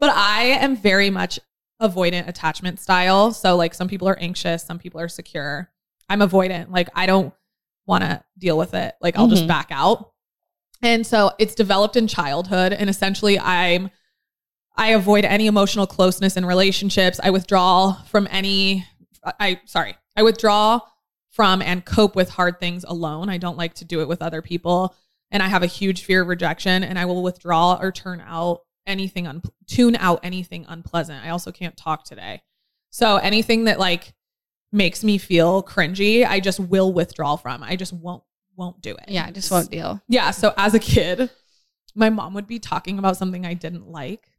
but 0.00 0.08
I 0.08 0.44
am 0.44 0.74
very 0.74 1.10
much 1.10 1.38
avoidant 1.82 2.28
attachment 2.28 2.80
style. 2.80 3.30
So 3.32 3.54
like 3.54 3.74
some 3.74 3.88
people 3.88 4.08
are 4.08 4.18
anxious, 4.18 4.64
some 4.64 4.78
people 4.78 5.02
are 5.02 5.08
secure. 5.08 5.70
I'm 6.08 6.20
avoidant. 6.20 6.70
Like 6.70 6.88
I 6.94 7.04
don't 7.04 7.34
want 7.84 8.04
to 8.04 8.24
deal 8.38 8.56
with 8.56 8.72
it. 8.72 8.94
Like 9.02 9.18
I'll 9.18 9.28
just 9.28 9.44
Mhm. 9.44 9.48
back 9.48 9.68
out. 9.70 10.12
And 10.80 11.06
so 11.06 11.32
it's 11.38 11.54
developed 11.54 11.96
in 11.96 12.06
childhood 12.06 12.72
and 12.72 12.88
essentially 12.88 13.38
I'm 13.38 13.90
I 14.74 14.90
avoid 14.90 15.24
any 15.24 15.46
emotional 15.46 15.86
closeness 15.86 16.36
in 16.36 16.46
relationships. 16.46 17.20
I 17.22 17.30
withdraw 17.30 17.94
from 18.04 18.26
any 18.30 18.86
I 19.38 19.60
sorry. 19.66 19.96
I 20.16 20.22
withdraw 20.22 20.80
from 21.30 21.62
and 21.62 21.84
cope 21.84 22.16
with 22.16 22.30
hard 22.30 22.60
things 22.60 22.84
alone. 22.84 23.28
I 23.28 23.38
don't 23.38 23.56
like 23.56 23.74
to 23.74 23.84
do 23.84 24.00
it 24.00 24.08
with 24.08 24.22
other 24.22 24.42
people 24.42 24.94
and 25.30 25.42
I 25.42 25.48
have 25.48 25.62
a 25.62 25.66
huge 25.66 26.04
fear 26.04 26.22
of 26.22 26.28
rejection 26.28 26.84
and 26.84 26.98
I 26.98 27.04
will 27.04 27.22
withdraw 27.22 27.78
or 27.80 27.92
turn 27.92 28.22
out 28.24 28.60
anything 28.86 29.26
un- 29.26 29.42
tune 29.66 29.96
out 29.96 30.20
anything 30.22 30.66
unpleasant. 30.68 31.24
I 31.24 31.30
also 31.30 31.52
can't 31.52 31.76
talk 31.76 32.04
today. 32.04 32.42
So 32.90 33.16
anything 33.16 33.64
that 33.64 33.78
like 33.78 34.12
makes 34.72 35.04
me 35.04 35.18
feel 35.18 35.62
cringy, 35.62 36.26
I 36.26 36.40
just 36.40 36.60
will 36.60 36.92
withdraw 36.92 37.36
from. 37.36 37.62
I 37.62 37.76
just 37.76 37.92
won't 37.92 38.22
won't 38.56 38.82
do 38.82 38.90
it. 38.90 39.08
Yeah, 39.08 39.24
I 39.26 39.30
just 39.30 39.50
won't 39.50 39.70
deal. 39.70 40.02
Yeah, 40.08 40.30
so 40.30 40.52
as 40.56 40.74
a 40.74 40.78
kid, 40.78 41.30
my 41.94 42.10
mom 42.10 42.34
would 42.34 42.46
be 42.46 42.58
talking 42.58 42.98
about 42.98 43.16
something 43.16 43.46
I 43.46 43.54
didn't 43.54 43.88
like 43.88 44.31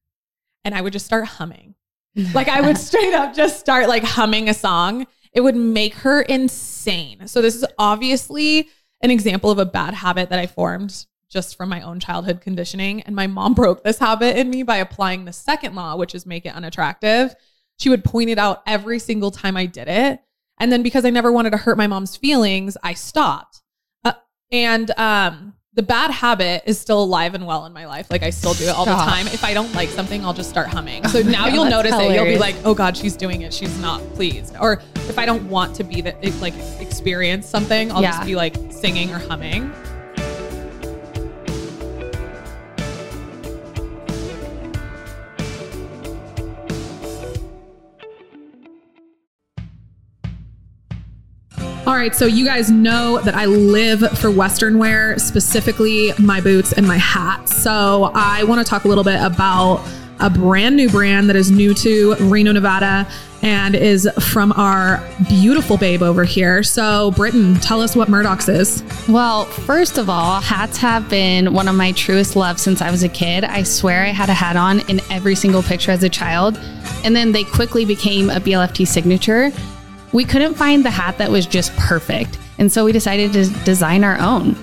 and 0.63 0.73
I 0.73 0.81
would 0.81 0.93
just 0.93 1.05
start 1.05 1.25
humming. 1.25 1.75
Like 2.35 2.47
I 2.47 2.61
would 2.61 2.77
straight 2.77 3.15
up 3.15 3.33
just 3.33 3.59
start 3.59 3.87
like 3.87 4.03
humming 4.03 4.47
a 4.47 4.53
song. 4.53 5.07
It 5.31 5.41
would 5.41 5.55
make 5.55 5.95
her 5.95 6.21
insane. 6.21 7.27
So 7.27 7.41
this 7.41 7.55
is 7.55 7.65
obviously 7.79 8.69
an 9.01 9.09
example 9.09 9.49
of 9.49 9.57
a 9.57 9.65
bad 9.65 9.95
habit 9.95 10.29
that 10.29 10.37
I 10.37 10.45
formed 10.45 11.07
just 11.27 11.57
from 11.57 11.69
my 11.69 11.81
own 11.81 11.99
childhood 11.99 12.39
conditioning. 12.39 13.01
And 13.01 13.15
my 13.15 13.25
mom 13.25 13.53
broke 13.55 13.83
this 13.83 13.97
habit 13.97 14.37
in 14.37 14.51
me 14.51 14.61
by 14.61 14.77
applying 14.77 15.25
the 15.25 15.33
second 15.33 15.73
law, 15.73 15.95
which 15.95 16.13
is 16.13 16.27
make 16.27 16.45
it 16.45 16.53
unattractive. 16.53 17.35
She 17.79 17.89
would 17.89 18.03
point 18.03 18.29
it 18.29 18.37
out 18.37 18.61
every 18.67 18.99
single 18.99 19.31
time 19.31 19.57
I 19.57 19.65
did 19.65 19.87
it. 19.87 20.21
And 20.59 20.71
then 20.71 20.83
because 20.83 21.03
I 21.03 21.09
never 21.09 21.31
wanted 21.31 21.49
to 21.49 21.57
hurt 21.57 21.77
my 21.77 21.87
mom's 21.87 22.15
feelings, 22.15 22.77
I 22.83 22.93
stopped. 22.93 23.61
Uh, 24.05 24.13
and 24.51 24.91
um, 24.97 25.55
the 25.75 25.83
bad 25.83 26.11
habit 26.11 26.63
is 26.67 26.79
still 26.79 27.01
alive 27.01 27.33
and 27.33 27.47
well 27.47 27.65
in 27.65 27.73
my 27.73 27.87
life. 27.87 28.11
Like 28.11 28.21
I 28.21 28.29
still 28.29 28.53
do 28.53 28.65
it 28.65 28.69
all 28.75 28.85
the 28.85 28.91
time. 28.91 29.25
If 29.27 29.43
I 29.43 29.53
don't 29.55 29.73
like 29.73 29.89
something, 29.89 30.23
I'll 30.23 30.33
just 30.33 30.49
start 30.49 30.67
humming. 30.67 31.07
So 31.07 31.21
now 31.21 31.45
God, 31.45 31.53
you'll 31.53 31.65
notice 31.65 31.93
it. 31.95 32.13
You'll 32.13 32.25
be 32.25 32.37
like, 32.37 32.55
oh 32.63 32.75
God, 32.75 32.95
she's 32.95 33.15
doing 33.15 33.41
it. 33.41 33.53
She's 33.53 33.75
not 33.79 34.01
pleased. 34.13 34.55
Or 34.59 34.81
if 34.95 35.17
I 35.17 35.25
don't 35.25 35.49
want 35.49 35.75
to 35.77 35.83
be 35.83 36.01
that, 36.01 36.23
like 36.41 36.53
experience 36.79 37.47
something, 37.47 37.91
I'll 37.91 38.03
just 38.03 38.25
be 38.25 38.35
like 38.35 38.55
singing 38.71 39.11
or 39.11 39.19
humming. 39.19 39.73
All 51.85 51.95
right, 51.95 52.15
so 52.15 52.25
you 52.25 52.45
guys 52.45 52.71
know 52.71 53.19
that 53.19 53.35
I 53.35 53.43
live 53.45 54.17
for 54.17 54.31
Western 54.31 54.77
wear, 54.77 55.19
specifically 55.19 56.13
my 56.17 56.39
boots 56.39 56.71
and 56.71 56.87
my 56.87 56.95
hats. 56.95 57.61
So 57.61 58.09
I 58.15 58.45
want 58.45 58.65
to 58.65 58.69
talk 58.69 58.85
a 58.85 58.87
little 58.87 59.03
bit 59.03 59.21
about 59.21 59.85
a 60.21 60.29
brand 60.29 60.77
new 60.77 60.89
brand 60.89 61.27
that 61.27 61.35
is 61.35 61.51
new 61.51 61.73
to 61.73 62.15
Reno, 62.21 62.53
Nevada, 62.53 63.05
and 63.41 63.75
is 63.75 64.09
from 64.31 64.53
our 64.53 65.05
beautiful 65.27 65.75
babe 65.75 66.01
over 66.01 66.23
here. 66.23 66.63
So, 66.63 67.11
Britton, 67.11 67.55
tell 67.55 67.81
us 67.81 67.97
what 67.97 68.07
Murdock's 68.07 68.47
is. 68.47 68.81
Well, 69.09 69.43
first 69.43 69.97
of 69.97 70.09
all, 70.09 70.39
hats 70.39 70.77
have 70.77 71.09
been 71.09 71.53
one 71.53 71.67
of 71.67 71.75
my 71.75 71.91
truest 71.91 72.37
loves 72.37 72.61
since 72.61 72.81
I 72.81 72.91
was 72.91 73.03
a 73.03 73.09
kid. 73.09 73.43
I 73.43 73.63
swear 73.63 74.03
I 74.03 74.07
had 74.07 74.29
a 74.29 74.33
hat 74.33 74.55
on 74.55 74.79
in 74.89 75.01
every 75.11 75.35
single 75.35 75.61
picture 75.61 75.91
as 75.91 76.01
a 76.03 76.09
child. 76.09 76.57
And 77.03 77.13
then 77.13 77.33
they 77.33 77.43
quickly 77.43 77.83
became 77.83 78.29
a 78.29 78.39
BLFT 78.39 78.87
signature. 78.87 79.51
We 80.13 80.25
couldn't 80.25 80.53
find 80.53 80.85
the 80.85 80.91
hat 80.91 81.17
that 81.17 81.31
was 81.31 81.47
just 81.47 81.75
perfect. 81.75 82.37
And 82.59 82.71
so 82.71 82.85
we 82.85 82.91
decided 82.91 83.33
to 83.33 83.49
design 83.65 84.03
our 84.03 84.19
own. 84.19 84.55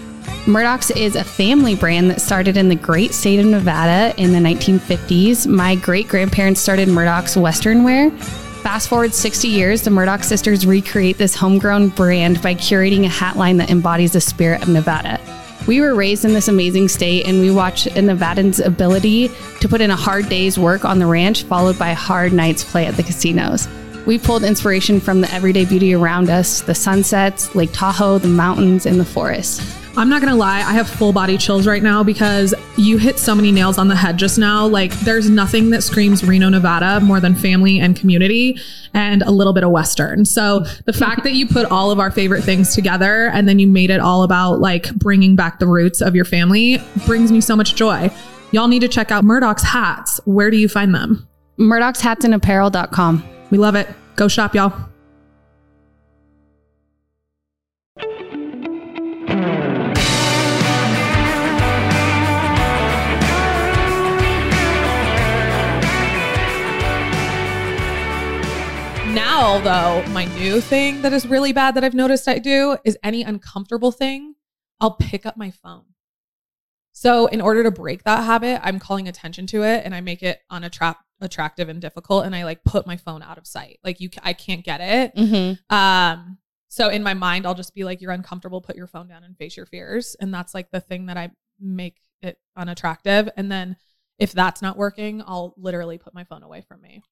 Murdock's 0.47 0.91
is 0.93 1.17
a 1.17 1.25
family 1.25 1.75
brand 1.75 2.09
that 2.11 2.21
started 2.21 2.57
in 2.57 2.69
the 2.69 2.77
great 2.77 3.13
state 3.13 3.41
of 3.41 3.47
Nevada 3.47 4.15
in 4.17 4.33
the 4.33 4.39
1950s. 4.39 5.47
My 5.47 5.75
great 5.75 6.09
grandparents 6.09 6.61
started 6.61 6.89
Murdock's 6.89 7.37
Western 7.37 7.83
wear. 7.83 8.11
Fast 8.63 8.89
forward 8.89 9.13
60 9.13 9.49
years, 9.49 9.83
the 9.83 9.91
Murdock 9.91 10.23
sisters 10.23 10.67
recreate 10.67 11.19
this 11.19 11.35
homegrown 11.35 11.89
brand 11.89 12.41
by 12.43 12.55
curating 12.55 13.05
a 13.05 13.09
hat 13.09 13.37
line 13.37 13.57
that 13.57 13.71
embodies 13.71 14.13
the 14.13 14.21
spirit 14.21 14.63
of 14.63 14.69
Nevada. 14.69 15.21
We 15.67 15.81
were 15.81 15.95
raised 15.95 16.25
in 16.25 16.33
this 16.33 16.49
amazing 16.49 16.89
state 16.89 17.27
and 17.27 17.41
we 17.41 17.51
watched 17.51 17.87
a 17.89 18.01
Nevadan's 18.01 18.61
ability 18.61 19.31
to 19.61 19.69
put 19.69 19.81
in 19.81 19.91
a 19.91 19.97
hard 19.97 20.29
day's 20.29 20.59
work 20.59 20.85
on 20.85 20.99
the 20.99 21.07
ranch, 21.07 21.43
followed 21.43 21.79
by 21.79 21.91
a 21.91 21.95
hard 21.95 22.33
night's 22.33 22.65
play 22.65 22.87
at 22.87 22.97
the 22.97 23.03
casinos. 23.03 23.69
We 24.07 24.19
pulled 24.19 24.45
inspiration 24.45 25.01
from 25.01 25.21
the 25.21 25.33
everyday 25.33 25.65
beauty 25.65 25.95
around 25.95 26.31
us 26.31 26.61
the 26.63 26.75
sunsets, 26.75 27.55
Lake 27.55 27.71
Tahoe, 27.73 28.19
the 28.19 28.29
mountains, 28.29 28.87
and 28.87 28.99
the 28.99 29.05
forest. 29.05 29.63
I'm 29.97 30.09
not 30.09 30.21
gonna 30.21 30.37
lie, 30.37 30.59
I 30.59 30.73
have 30.73 30.89
full 30.89 31.13
body 31.13 31.37
chills 31.37 31.67
right 31.67 31.83
now 31.83 32.05
because 32.05 32.55
you 32.77 32.97
hit 32.97 33.19
so 33.19 33.35
many 33.35 33.51
nails 33.51 33.77
on 33.77 33.89
the 33.89 33.97
head 33.97 34.17
just 34.17 34.39
now. 34.39 34.67
Like, 34.67 34.93
there's 35.01 35.29
nothing 35.29 35.71
that 35.71 35.83
screams 35.83 36.25
Reno, 36.25 36.49
Nevada 36.49 37.01
more 37.01 37.19
than 37.19 37.35
family 37.35 37.81
and 37.81 37.97
community 37.97 38.59
and 38.95 39.23
a 39.23 39.31
little 39.31 39.53
bit 39.53 39.65
of 39.65 39.71
Western. 39.71 40.25
So, 40.25 40.61
the 40.87 40.93
fact 40.93 41.25
that 41.25 41.33
you 41.33 41.47
put 41.47 41.67
all 41.67 41.91
of 41.91 41.99
our 41.99 42.11
favorite 42.11 42.43
things 42.43 42.75
together 42.75 43.31
and 43.31 43.49
then 43.49 43.59
you 43.59 43.67
made 43.67 43.91
it 43.91 44.01
all 44.01 44.23
about 44.23 44.61
like 44.61 44.95
bringing 44.95 45.35
back 45.35 45.59
the 45.59 45.67
roots 45.67 46.01
of 46.01 46.15
your 46.15 46.25
family 46.25 46.79
brings 47.05 47.33
me 47.33 47.41
so 47.41 47.57
much 47.57 47.75
joy. 47.75 48.11
Y'all 48.53 48.69
need 48.69 48.81
to 48.81 48.89
check 48.89 49.11
out 49.11 49.25
Murdock's 49.25 49.65
hats. 49.65 50.21
Where 50.25 50.51
do 50.51 50.57
you 50.57 50.69
find 50.69 50.95
them? 50.95 51.29
Murdock'sHatsAndApparel.com. 51.59 53.40
We 53.51 53.59
love 53.59 53.75
it. 53.75 53.89
Go 54.15 54.29
shop, 54.29 54.55
y'all. 54.55 54.73
Now, 69.13 69.59
though, 69.59 70.07
my 70.13 70.27
new 70.37 70.61
thing 70.61 71.03
that 71.03 71.13
is 71.13 71.27
really 71.27 71.53
bad 71.53 71.75
that 71.75 71.83
I've 71.83 71.95
noticed 71.95 72.29
I 72.29 72.39
do 72.39 72.77
is 72.85 72.97
any 73.03 73.25
uncomfortable 73.25 73.91
thing, 73.91 74.37
I'll 74.81 74.95
pick 74.95 75.27
up 75.27 75.37
my 75.37 75.51
phone. 75.51 75.90
So, 77.01 77.29
in 77.29 77.41
order 77.41 77.63
to 77.63 77.71
break 77.71 78.05
that 78.05 78.25
habit, 78.25 78.61
I'm 78.63 78.79
calling 78.79 79.09
attention 79.09 79.47
to 79.47 79.63
it 79.63 79.87
and 79.87 79.95
I 79.95 80.03
make 80.03 80.23
it 80.23 80.39
unattract 80.53 80.97
attractive 81.23 81.71
and 81.71 81.81
difficult 81.81 82.27
and 82.27 82.37
I 82.37 82.45
like 82.45 82.63
put 82.63 82.87
my 82.87 82.99
phone 82.99 83.23
out 83.23 83.39
of 83.39 83.47
sight. 83.47 83.79
Like 83.83 84.03
you 84.03 84.11
I 84.23 84.35
can't 84.35 84.63
get 84.63 84.83
it. 84.83 85.17
Mm-hmm. 85.17 85.75
Um 85.75 86.37
so 86.69 86.91
in 86.91 87.03
my 87.03 87.15
mind 87.15 87.47
I'll 87.47 87.55
just 87.55 87.75
be 87.75 87.85
like 87.85 88.03
you're 88.03 88.13
uncomfortable, 88.13 88.61
put 88.61 88.77
your 88.77 88.87
phone 88.87 89.09
down 89.09 89.25
and 89.25 89.35
face 89.35 89.57
your 89.57 89.65
fears 89.65 90.15
and 90.21 90.33
that's 90.33 90.53
like 90.53 90.71
the 90.73 90.81
thing 90.81 91.07
that 91.07 91.17
I 91.17 91.31
make 91.59 91.97
it 92.21 92.37
unattractive 92.55 93.31
and 93.35 93.51
then 93.51 93.79
if 94.19 94.33
that's 94.33 94.61
not 94.61 94.77
working, 94.77 95.23
I'll 95.27 95.55
literally 95.57 95.97
put 95.97 96.13
my 96.13 96.25
phone 96.25 96.43
away 96.43 96.61
from 96.61 96.83
me. 96.83 97.03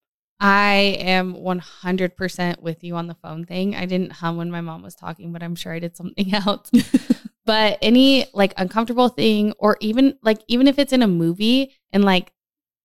I 0.41 0.99
am 1.01 1.34
100% 1.34 2.61
with 2.61 2.84
you 2.84 2.95
on 2.95 3.07
the 3.09 3.14
phone 3.14 3.45
thing. 3.45 3.74
I 3.74 3.86
didn't 3.86 4.12
hum 4.12 4.36
when 4.36 4.51
my 4.51 4.61
mom 4.61 4.82
was 4.82 4.95
talking, 4.95 5.32
but 5.32 5.43
I'm 5.43 5.57
sure 5.57 5.72
I 5.72 5.80
did 5.80 5.97
something 5.97 6.34
else. 6.47 6.70
But 7.49 7.78
any 7.80 8.26
like 8.34 8.53
uncomfortable 8.59 9.09
thing, 9.09 9.55
or 9.59 9.78
even 9.80 10.18
like, 10.22 10.38
even 10.49 10.66
if 10.68 10.78
it's 10.78 10.92
in 10.92 11.03
a 11.03 11.09
movie 11.09 11.74
and 11.94 12.05
like 12.05 12.30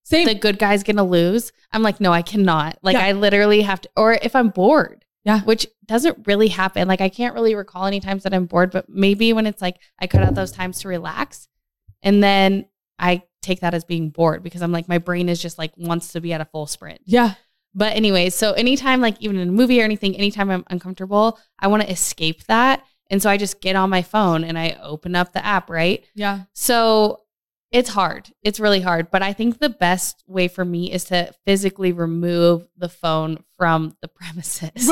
Same. 0.03 0.25
the 0.25 0.33
good 0.35 0.57
guy's 0.57 0.83
gonna 0.83 1.03
lose, 1.03 1.51
I'm 1.73 1.83
like, 1.83 1.99
no, 1.99 2.13
I 2.13 2.21
cannot. 2.21 2.77
Like, 2.81 2.93
Yeah. 2.95 3.03
I 3.07 3.11
literally 3.11 3.61
have 3.63 3.81
to, 3.81 3.89
or 3.97 4.13
if 4.13 4.37
I'm 4.37 4.47
bored. 4.49 5.03
Yeah. 5.25 5.41
Which 5.41 5.67
doesn't 5.85 6.27
really 6.27 6.47
happen. 6.47 6.87
Like, 6.87 7.01
I 7.01 7.09
can't 7.09 7.33
really 7.33 7.55
recall 7.55 7.85
any 7.85 7.99
times 7.99 8.23
that 8.23 8.33
I'm 8.33 8.45
bored, 8.45 8.71
but 8.71 8.87
maybe 8.87 9.33
when 9.33 9.45
it's 9.45 9.61
like 9.61 9.79
I 9.99 10.07
cut 10.07 10.23
out 10.23 10.33
those 10.33 10.51
times 10.53 10.79
to 10.79 10.87
relax 10.87 11.49
and 12.01 12.23
then 12.23 12.65
I 12.99 13.23
take 13.41 13.59
that 13.61 13.73
as 13.73 13.83
being 13.83 14.11
bored 14.11 14.43
because 14.43 14.61
I'm 14.61 14.71
like, 14.71 14.87
my 14.87 14.97
brain 14.97 15.27
is 15.27 15.41
just 15.41 15.57
like 15.57 15.73
wants 15.75 16.13
to 16.13 16.21
be 16.21 16.31
at 16.31 16.39
a 16.39 16.45
full 16.45 16.67
sprint. 16.67 17.01
yeah. 17.05 17.33
But 17.75 17.95
anyways, 17.97 18.35
so 18.35 18.53
anytime, 18.53 19.01
like 19.01 19.15
even 19.19 19.35
in 19.37 19.49
a 19.49 19.51
movie 19.51 19.81
or 19.81 19.83
anything, 19.83 20.15
anytime 20.15 20.49
I'm 20.51 20.63
uncomfortable, 20.69 21.39
I 21.59 21.67
want 21.67 21.81
to 21.81 21.91
escape 21.91 22.45
that. 22.45 22.85
And 23.09 23.21
so 23.21 23.29
I 23.29 23.37
just 23.37 23.61
get 23.61 23.75
on 23.75 23.89
my 23.89 24.01
phone 24.01 24.43
and 24.43 24.57
I 24.57 24.77
open 24.81 25.15
up 25.15 25.33
the 25.33 25.45
app, 25.45 25.69
right? 25.69 26.03
Yeah. 26.15 26.43
So 26.53 27.21
it's 27.71 27.89
hard. 27.89 28.31
It's 28.43 28.59
really 28.59 28.81
hard. 28.81 29.09
But 29.09 29.23
I 29.23 29.33
think 29.33 29.59
the 29.59 29.69
best 29.69 30.23
way 30.27 30.47
for 30.47 30.63
me 30.63 30.91
is 30.91 31.05
to 31.05 31.33
physically 31.45 31.91
remove 31.91 32.67
the 32.77 32.87
phone 32.87 33.43
from 33.57 33.97
the 34.01 34.07
premises. 34.09 34.89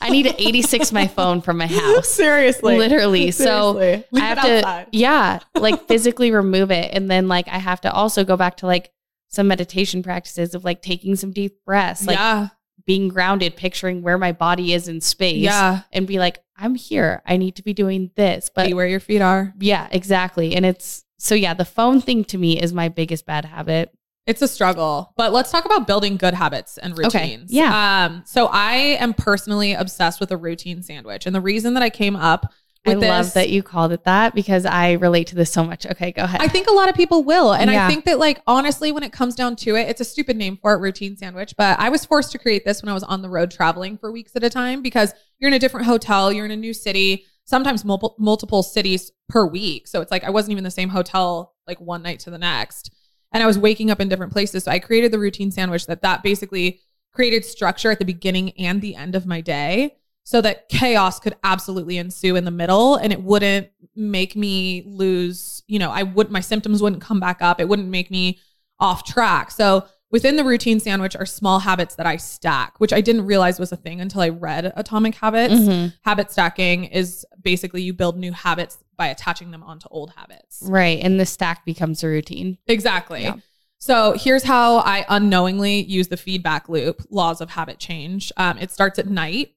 I 0.00 0.08
need 0.08 0.24
to 0.24 0.42
86 0.42 0.92
my 0.92 1.06
phone 1.06 1.42
from 1.42 1.58
my 1.58 1.66
house. 1.66 2.08
Seriously. 2.12 2.78
Literally. 2.78 3.30
So 3.30 3.72
Leave 3.72 4.04
I 4.14 4.20
have 4.20 4.42
to, 4.42 4.56
outside. 4.58 4.86
yeah, 4.92 5.40
like 5.54 5.86
physically 5.86 6.30
remove 6.30 6.70
it. 6.70 6.90
And 6.94 7.10
then 7.10 7.28
like 7.28 7.48
I 7.48 7.58
have 7.58 7.82
to 7.82 7.92
also 7.92 8.24
go 8.24 8.36
back 8.36 8.56
to 8.58 8.66
like 8.66 8.90
some 9.28 9.46
meditation 9.48 10.02
practices 10.02 10.54
of 10.54 10.64
like 10.64 10.80
taking 10.82 11.16
some 11.16 11.32
deep 11.32 11.64
breaths, 11.66 12.06
like 12.06 12.18
yeah. 12.18 12.48
Being 12.86 13.08
grounded, 13.08 13.56
picturing 13.56 14.02
where 14.02 14.18
my 14.18 14.32
body 14.32 14.72
is 14.72 14.88
in 14.88 15.00
space. 15.00 15.42
Yeah. 15.42 15.80
And 15.92 16.06
be 16.06 16.18
like, 16.18 16.38
I'm 16.56 16.74
here. 16.74 17.22
I 17.26 17.36
need 17.36 17.56
to 17.56 17.62
be 17.62 17.72
doing 17.72 18.10
this. 18.14 18.50
But 18.54 18.66
Be 18.68 18.74
where 18.74 18.86
your 18.86 19.00
feet 19.00 19.20
are. 19.22 19.52
yeah, 19.58 19.88
exactly. 19.90 20.54
And 20.54 20.64
it's 20.66 21.04
so 21.18 21.34
yeah, 21.34 21.54
the 21.54 21.64
phone 21.64 22.00
thing 22.00 22.24
to 22.26 22.38
me 22.38 22.60
is 22.60 22.72
my 22.72 22.88
biggest 22.88 23.26
bad 23.26 23.44
habit. 23.44 23.90
It's 24.26 24.40
a 24.42 24.46
struggle, 24.46 25.12
but 25.16 25.32
let's 25.32 25.50
talk 25.50 25.64
about 25.64 25.86
building 25.88 26.16
good 26.16 26.34
habits 26.34 26.78
and 26.78 26.92
Okay, 26.92 27.02
routines. 27.02 27.52
yeah. 27.52 28.04
Um, 28.06 28.22
so 28.24 28.46
I 28.46 28.74
am 29.00 29.14
personally 29.14 29.72
obsessed 29.72 30.20
with 30.20 30.30
a 30.30 30.36
routine 30.36 30.80
sandwich. 30.84 31.26
And 31.26 31.34
the 31.34 31.40
reason 31.40 31.74
that 31.74 31.82
I 31.82 31.90
came 31.90 32.14
up 32.14 32.52
I 32.84 32.94
this, 32.94 33.08
love 33.08 33.34
that 33.34 33.48
you 33.48 33.62
called 33.62 33.92
it 33.92 34.04
that 34.04 34.34
because 34.34 34.66
I 34.66 34.92
relate 34.92 35.28
to 35.28 35.36
this 35.36 35.52
so 35.52 35.62
much. 35.62 35.86
Okay, 35.86 36.10
go 36.10 36.24
ahead. 36.24 36.40
I 36.40 36.48
think 36.48 36.66
a 36.66 36.72
lot 36.72 36.88
of 36.88 36.96
people 36.96 37.22
will. 37.22 37.52
And 37.52 37.70
Yeah. 37.70 37.86
I 37.86 37.88
think 37.88 38.04
that, 38.06 38.18
like, 38.18 38.42
honestly, 38.46 38.90
when 38.90 39.04
it 39.04 39.12
comes 39.12 39.36
down 39.36 39.54
to 39.56 39.76
it, 39.76 39.88
it's 39.88 40.00
a 40.00 40.04
stupid 40.04 40.36
name 40.36 40.58
for 40.60 40.74
it, 40.74 40.78
routine 40.78 41.16
sandwich. 41.16 41.54
But 41.56 41.78
I 41.78 41.90
was 41.90 42.04
forced 42.04 42.32
to 42.32 42.38
create 42.38 42.64
this 42.64 42.82
when 42.82 42.88
I 42.88 42.94
was 42.94 43.04
on 43.04 43.22
the 43.22 43.28
road 43.28 43.52
traveling 43.52 43.98
for 43.98 44.10
weeks 44.10 44.34
at 44.34 44.42
a 44.42 44.50
time 44.50 44.82
because 44.82 45.14
you're 45.38 45.48
in 45.48 45.54
a 45.54 45.60
different 45.60 45.86
hotel, 45.86 46.32
you're 46.32 46.44
in 46.44 46.50
a 46.50 46.56
new 46.56 46.74
city, 46.74 47.24
sometimes 47.44 47.84
multiple 47.84 48.16
multiple 48.18 48.62
cities 48.62 49.12
per 49.28 49.46
week. 49.46 49.86
So 49.86 50.00
it's 50.00 50.10
like 50.10 50.24
I 50.24 50.30
wasn't 50.30 50.52
even 50.52 50.64
the 50.64 50.70
same 50.70 50.88
hotel 50.88 51.54
like 51.66 51.80
one 51.80 52.02
night 52.02 52.18
to 52.20 52.30
the 52.30 52.38
next. 52.38 52.92
And 53.32 53.42
I 53.42 53.46
was 53.46 53.58
waking 53.58 53.90
up 53.90 54.00
in 54.00 54.08
different 54.08 54.32
places. 54.32 54.64
So 54.64 54.72
I 54.72 54.78
created 54.78 55.12
the 55.12 55.18
routine 55.18 55.50
sandwich 55.50 55.86
that 55.86 56.02
that 56.02 56.22
basically 56.22 56.80
created 57.12 57.44
structure 57.44 57.90
at 57.90 57.98
the 57.98 58.04
beginning 58.04 58.50
and 58.58 58.80
the 58.80 58.96
end 58.96 59.14
of 59.14 59.26
my 59.26 59.40
day 59.40 59.96
so 60.24 60.40
that 60.40 60.68
chaos 60.68 61.18
could 61.18 61.34
absolutely 61.44 61.98
ensue 61.98 62.36
in 62.36 62.44
the 62.44 62.50
middle 62.50 62.96
and 62.96 63.12
it 63.12 63.22
wouldn't 63.22 63.68
make 63.96 64.36
me 64.36 64.82
lose, 64.86 65.62
you 65.66 65.78
know, 65.78 65.90
I 65.90 66.02
would 66.04 66.30
my 66.30 66.40
symptoms 66.40 66.80
wouldn't 66.82 67.02
come 67.02 67.20
back 67.20 67.42
up. 67.42 67.60
It 67.60 67.68
wouldn't 67.68 67.88
make 67.88 68.10
me 68.10 68.38
off 68.78 69.04
track. 69.04 69.50
So 69.50 69.84
within 70.10 70.36
the 70.36 70.44
routine 70.44 70.78
sandwich 70.78 71.16
are 71.16 71.26
small 71.26 71.58
habits 71.60 71.94
that 71.96 72.06
I 72.06 72.16
stack, 72.18 72.78
which 72.78 72.92
I 72.92 73.00
didn't 73.00 73.26
realize 73.26 73.58
was 73.58 73.72
a 73.72 73.76
thing 73.76 74.00
until 74.00 74.20
I 74.20 74.28
read 74.28 74.72
Atomic 74.76 75.14
Habits. 75.16 75.54
Mhm. 75.54 75.94
Habit 76.02 76.30
stacking 76.30 76.84
is 76.84 77.24
basically 77.42 77.82
you 77.82 77.92
build 77.92 78.16
new 78.16 78.32
habits 78.32 78.78
by 78.96 79.08
attaching 79.08 79.50
them 79.50 79.62
onto 79.62 79.88
old 79.90 80.12
habits. 80.16 80.60
Right. 80.62 81.00
And 81.02 81.18
the 81.18 81.26
stack 81.26 81.64
becomes 81.64 82.04
a 82.04 82.08
routine. 82.08 82.58
Exactly. 82.66 83.22
Yeah. 83.22 83.36
So 83.78 84.12
here's 84.16 84.44
how 84.44 84.76
I 84.78 85.04
unknowingly 85.08 85.82
use 85.82 86.06
the 86.08 86.16
feedback 86.16 86.68
loop, 86.68 87.02
laws 87.10 87.40
of 87.40 87.50
habit 87.50 87.78
change. 87.80 88.30
Um, 88.36 88.58
it 88.58 88.70
starts 88.70 88.98
at 89.00 89.08
night. 89.08 89.54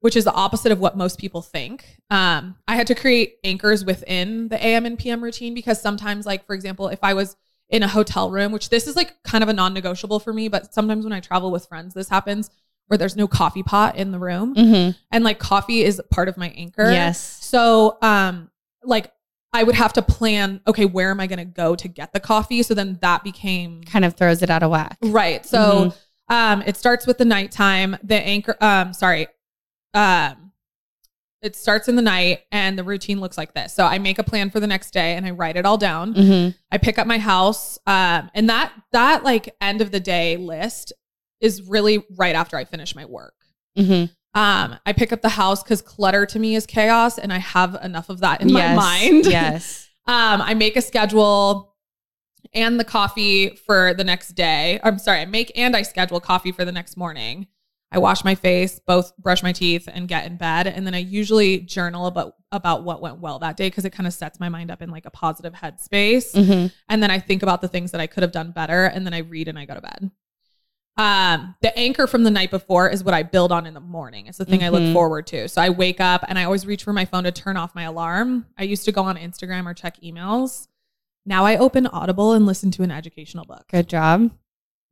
Which 0.00 0.16
is 0.16 0.24
the 0.24 0.32
opposite 0.32 0.72
of 0.72 0.80
what 0.80 0.96
most 0.96 1.18
people 1.18 1.42
think. 1.42 1.84
Um, 2.10 2.56
I 2.66 2.74
had 2.76 2.86
to 2.88 2.94
create 2.94 3.36
anchors 3.44 3.84
within 3.84 4.48
the 4.48 4.64
AM 4.64 4.86
and 4.86 4.98
PM 4.98 5.22
routine 5.22 5.54
because 5.54 5.80
sometimes, 5.80 6.26
like 6.26 6.46
for 6.46 6.54
example, 6.54 6.88
if 6.88 6.98
I 7.02 7.14
was 7.14 7.36
in 7.68 7.82
a 7.82 7.88
hotel 7.88 8.30
room, 8.30 8.50
which 8.50 8.68
this 8.70 8.86
is 8.86 8.96
like 8.96 9.22
kind 9.22 9.42
of 9.44 9.48
a 9.48 9.52
non-negotiable 9.52 10.18
for 10.20 10.32
me, 10.32 10.48
but 10.48 10.74
sometimes 10.74 11.04
when 11.04 11.12
I 11.12 11.20
travel 11.20 11.50
with 11.50 11.66
friends, 11.66 11.94
this 11.94 12.08
happens 12.08 12.50
where 12.88 12.98
there's 12.98 13.14
no 13.16 13.28
coffee 13.28 13.62
pot 13.62 13.94
in 13.96 14.10
the 14.10 14.18
room, 14.18 14.54
Mhm. 14.56 14.96
and 15.12 15.22
like 15.22 15.38
coffee 15.38 15.82
is 15.84 16.02
part 16.10 16.28
of 16.28 16.36
my 16.36 16.48
anchor. 16.56 16.90
Yes. 16.90 17.20
So, 17.40 17.96
um, 18.02 18.50
like 18.82 19.12
I 19.52 19.62
would 19.64 19.74
have 19.76 19.92
to 19.94 20.02
plan. 20.02 20.60
Okay, 20.66 20.86
where 20.86 21.10
am 21.10 21.20
I 21.20 21.26
going 21.26 21.38
to 21.40 21.44
go 21.44 21.74
to 21.76 21.88
get 21.88 22.12
the 22.12 22.20
coffee? 22.20 22.62
So 22.62 22.72
then 22.74 22.98
that 23.02 23.22
became 23.24 23.82
Kind 23.82 24.04
of 24.04 24.14
throws 24.14 24.42
it 24.42 24.50
out 24.50 24.62
of 24.62 24.70
whack. 24.70 24.96
Right. 25.02 25.44
So 25.44 25.92
um 26.28 26.62
it 26.66 26.76
starts 26.76 27.06
with 27.06 27.18
the 27.18 27.24
nighttime. 27.24 27.96
The 28.02 28.14
anchor 28.14 28.56
um 28.60 28.92
sorry. 28.92 29.26
Um 29.94 30.52
it 31.42 31.56
starts 31.56 31.88
in 31.88 31.96
the 31.96 32.02
night 32.02 32.40
and 32.52 32.78
the 32.78 32.84
routine 32.84 33.18
looks 33.18 33.38
like 33.38 33.54
this. 33.54 33.72
So 33.72 33.86
I 33.86 33.98
make 33.98 34.18
a 34.18 34.22
plan 34.22 34.50
for 34.50 34.60
the 34.60 34.66
next 34.66 34.90
day 34.90 35.16
and 35.16 35.24
I 35.24 35.30
write 35.30 35.56
it 35.56 35.64
all 35.64 35.78
down. 35.78 36.12
Mhm. 36.14 36.54
I 36.70 36.76
pick 36.76 36.98
up 36.98 37.06
my 37.06 37.18
house. 37.18 37.78
Um 37.86 38.30
and 38.34 38.48
that 38.50 38.72
that 38.92 39.24
like 39.24 39.54
end 39.60 39.80
of 39.80 39.90
the 39.90 40.00
day 40.00 40.36
list 40.36 40.92
is 41.40 41.62
really 41.62 42.04
right 42.16 42.34
after 42.34 42.56
I 42.56 42.64
finish 42.64 42.94
my 42.94 43.06
work. 43.06 43.34
Mhm. 43.78 44.10
Um 44.34 44.76
I 44.84 44.92
pick 44.94 45.12
up 45.12 45.22
the 45.22 45.30
house 45.30 45.62
cuz 45.62 45.80
clutter 45.80 46.26
to 46.26 46.38
me 46.38 46.54
is 46.54 46.66
chaos 46.66 47.18
and 47.18 47.32
I 47.32 47.38
have 47.38 47.74
enough 47.82 48.10
of 48.10 48.20
that 48.20 48.42
in 48.42 48.50
yes. 48.50 48.76
my 48.76 48.82
mind. 48.82 49.26
Yes. 49.30 49.88
Um, 50.06 50.42
I 50.42 50.54
make 50.54 50.76
a 50.76 50.82
schedule 50.82 51.76
and 52.52 52.80
the 52.80 52.84
coffee 52.84 53.50
for 53.50 53.94
the 53.94 54.02
next 54.02 54.30
day. 54.30 54.80
I'm 54.82 54.98
sorry, 54.98 55.20
I 55.20 55.24
make 55.26 55.52
and 55.56 55.76
I 55.76 55.82
schedule 55.82 56.20
coffee 56.20 56.50
for 56.50 56.64
the 56.64 56.72
next 56.72 56.96
morning. 56.96 57.46
I 57.92 57.98
wash 57.98 58.22
my 58.24 58.34
face, 58.36 58.78
both 58.78 59.16
brush 59.16 59.42
my 59.42 59.52
teeth 59.52 59.88
and 59.92 60.06
get 60.06 60.24
in 60.24 60.36
bed. 60.36 60.66
And 60.68 60.86
then 60.86 60.94
I 60.94 60.98
usually 60.98 61.58
journal 61.58 62.06
about 62.06 62.34
about 62.52 62.84
what 62.84 63.00
went 63.00 63.18
well 63.20 63.38
that 63.40 63.56
day 63.56 63.68
because 63.68 63.84
it 63.84 63.90
kind 63.90 64.06
of 64.06 64.12
sets 64.12 64.38
my 64.40 64.48
mind 64.48 64.70
up 64.70 64.80
in 64.82 64.90
like 64.90 65.06
a 65.06 65.10
positive 65.10 65.52
headspace. 65.54 66.32
Mhm. 66.34 66.72
And 66.88 67.02
then 67.02 67.10
I 67.10 67.18
think 67.18 67.42
about 67.42 67.60
the 67.62 67.68
things 67.68 67.90
that 67.92 68.00
I 68.00 68.06
could 68.06 68.22
have 68.22 68.32
done 68.32 68.50
better. 68.52 68.84
And 68.86 69.04
then 69.06 69.14
I 69.14 69.18
read 69.18 69.48
and 69.48 69.58
I 69.58 69.64
go 69.64 69.74
to 69.74 69.80
bed. 69.80 70.10
Um, 70.96 71.54
the 71.62 71.76
anchor 71.78 72.06
from 72.06 72.24
the 72.24 72.30
night 72.30 72.50
before 72.50 72.90
is 72.90 73.02
what 73.02 73.14
I 73.14 73.22
build 73.22 73.52
on 73.52 73.66
in 73.66 73.74
the 73.74 73.80
morning. 73.80 74.26
It's 74.26 74.38
the 74.38 74.44
thing 74.44 74.62
I 74.62 74.68
look 74.68 74.82
Mhm. 74.82 74.92
forward 74.92 75.26
to. 75.28 75.48
So 75.48 75.62
I 75.62 75.70
wake 75.70 76.00
up 76.00 76.24
and 76.28 76.38
I 76.38 76.44
always 76.44 76.66
reach 76.66 76.82
for 76.84 76.92
my 76.92 77.04
phone 77.04 77.24
to 77.24 77.32
turn 77.32 77.56
off 77.56 77.74
my 77.74 77.84
alarm. 77.84 78.46
I 78.58 78.64
used 78.64 78.84
to 78.84 78.92
go 78.92 79.02
on 79.04 79.16
Instagram 79.16 79.66
or 79.66 79.72
check 79.74 79.98
emails. 80.00 80.66
Now 81.24 81.44
I 81.46 81.56
open 81.56 81.86
Audible 81.86 82.32
and 82.32 82.44
listen 82.46 82.70
to 82.72 82.82
an 82.82 82.90
educational 82.90 83.44
book. 83.44 83.66
Good 83.70 83.88
job. 83.88 84.30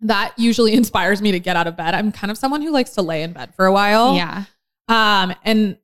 That 0.01 0.35
usually 0.37 0.73
inspires 0.75 1.21
me 1.23 1.33
to 1.33 1.41
get 1.41 1.57
out 1.57 1.67
of 1.67 1.77
bed. 1.77 1.95
I'm 1.95 2.13
kind 2.13 2.31
of 2.31 2.39
someone 2.39 2.63
who 2.63 2.71
likes 2.71 2.91
to 2.91 3.03
lay 3.03 3.23
in 3.23 3.33
bed 3.33 3.55
for 3.55 3.67
a 3.67 3.73
while. 3.73 4.15
Yeah. 4.15 4.45
Um, 4.89 5.35
and 5.45 5.79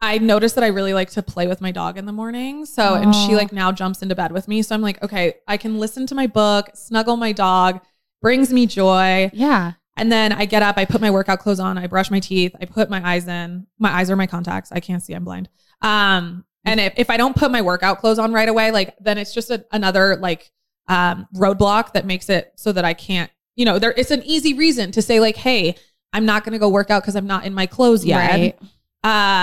I 0.00 0.18
noticed 0.18 0.54
that 0.56 0.64
I 0.64 0.68
really 0.68 0.94
like 0.94 1.10
to 1.10 1.22
play 1.22 1.46
with 1.46 1.60
my 1.60 1.72
dog 1.72 1.96
in 1.96 2.06
the 2.06 2.12
morning. 2.12 2.66
So, 2.66 2.94
and 2.94 3.14
she 3.14 3.34
like 3.34 3.52
now 3.52 3.72
jumps 3.72 4.02
into 4.02 4.14
bed 4.14 4.30
with 4.30 4.46
me. 4.46 4.62
So 4.62 4.74
I'm 4.74 4.82
like, 4.82 5.02
okay, 5.02 5.34
I 5.48 5.56
can 5.56 5.78
listen 5.78 6.06
to 6.08 6.14
my 6.14 6.26
book, 6.26 6.70
snuggle 6.74 7.16
my 7.16 7.32
dog, 7.32 7.80
brings 8.20 8.52
me 8.52 8.66
joy. 8.66 9.30
Yeah. 9.32 9.72
And 9.96 10.12
then 10.12 10.32
I 10.32 10.44
get 10.44 10.62
up, 10.62 10.76
I 10.76 10.84
put 10.84 11.00
my 11.00 11.10
workout 11.10 11.38
clothes 11.38 11.60
on, 11.60 11.78
I 11.78 11.86
brush 11.86 12.10
my 12.10 12.20
teeth, 12.20 12.54
I 12.60 12.66
put 12.66 12.90
my 12.90 13.06
eyes 13.06 13.26
in. 13.26 13.66
My 13.78 13.90
eyes 13.90 14.10
are 14.10 14.16
my 14.16 14.26
contacts. 14.26 14.70
I 14.70 14.80
can't 14.80 15.02
see, 15.02 15.14
I'm 15.14 15.24
blind. 15.24 15.48
Um, 15.80 16.44
and 16.64 16.78
if, 16.80 16.92
if 16.96 17.10
I 17.10 17.16
don't 17.16 17.34
put 17.34 17.50
my 17.50 17.62
workout 17.62 18.00
clothes 18.00 18.18
on 18.18 18.32
right 18.32 18.48
away, 18.48 18.70
like 18.72 18.94
then 19.00 19.16
it's 19.16 19.32
just 19.32 19.50
a, 19.50 19.64
another 19.72 20.16
like 20.16 20.50
um 20.88 21.26
roadblock 21.34 21.94
that 21.94 22.04
makes 22.04 22.28
it 22.28 22.52
so 22.56 22.72
that 22.72 22.84
I 22.84 22.92
can't, 22.92 23.30
you 23.56 23.64
know, 23.64 23.78
there 23.78 23.92
it's 23.96 24.10
an 24.10 24.22
easy 24.24 24.54
reason 24.54 24.92
to 24.92 25.02
say, 25.02 25.18
like, 25.18 25.36
hey, 25.36 25.74
I'm 26.12 26.24
not 26.24 26.44
gonna 26.44 26.58
go 26.58 26.68
work 26.68 26.90
out 26.90 27.02
because 27.02 27.16
I'm 27.16 27.26
not 27.26 27.44
in 27.44 27.54
my 27.54 27.66
clothes 27.66 28.04
yet. 28.04 28.30
Right. 28.30 28.58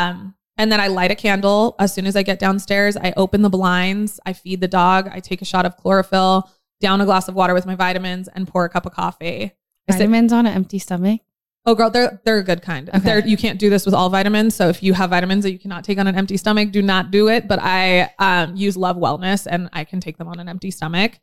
Um, 0.09 0.35
and 0.57 0.71
then 0.71 0.79
I 0.79 0.87
light 0.87 1.11
a 1.11 1.15
candle 1.15 1.75
as 1.79 1.93
soon 1.93 2.05
as 2.05 2.15
I 2.15 2.23
get 2.23 2.39
downstairs. 2.39 2.95
I 2.95 3.13
open 3.17 3.41
the 3.41 3.49
blinds, 3.49 4.19
I 4.25 4.33
feed 4.33 4.61
the 4.61 4.67
dog, 4.67 5.09
I 5.11 5.19
take 5.19 5.41
a 5.41 5.45
shot 5.45 5.65
of 5.65 5.75
chlorophyll, 5.77 6.49
down 6.79 7.01
a 7.01 7.05
glass 7.05 7.27
of 7.27 7.35
water 7.35 7.53
with 7.53 7.65
my 7.65 7.75
vitamins, 7.75 8.27
and 8.27 8.47
pour 8.47 8.65
a 8.65 8.69
cup 8.69 8.85
of 8.85 8.93
coffee. 8.93 9.51
Vitamins 9.89 10.31
on 10.31 10.45
an 10.45 10.53
empty 10.53 10.79
stomach. 10.79 11.21
oh 11.65 11.75
girl, 11.75 11.89
they're 11.89 12.21
they're 12.23 12.37
a 12.37 12.43
good 12.43 12.61
kind. 12.61 12.89
Okay. 12.89 12.99
They're, 12.99 13.27
you 13.27 13.37
can't 13.37 13.59
do 13.59 13.69
this 13.69 13.85
with 13.85 13.93
all 13.93 14.09
vitamins. 14.09 14.55
So 14.55 14.69
if 14.69 14.83
you 14.83 14.93
have 14.93 15.09
vitamins 15.09 15.43
that 15.43 15.51
you 15.51 15.59
cannot 15.59 15.83
take 15.83 15.97
on 15.97 16.07
an 16.07 16.15
empty 16.15 16.37
stomach, 16.37 16.71
do 16.71 16.81
not 16.81 17.09
do 17.11 17.29
it. 17.29 17.47
But 17.47 17.59
I 17.61 18.11
um, 18.19 18.55
use 18.55 18.77
Love 18.77 18.97
Wellness 18.97 19.47
and 19.49 19.69
I 19.73 19.83
can 19.83 19.99
take 19.99 20.17
them 20.17 20.27
on 20.27 20.39
an 20.39 20.47
empty 20.47 20.71
stomach. 20.71 21.19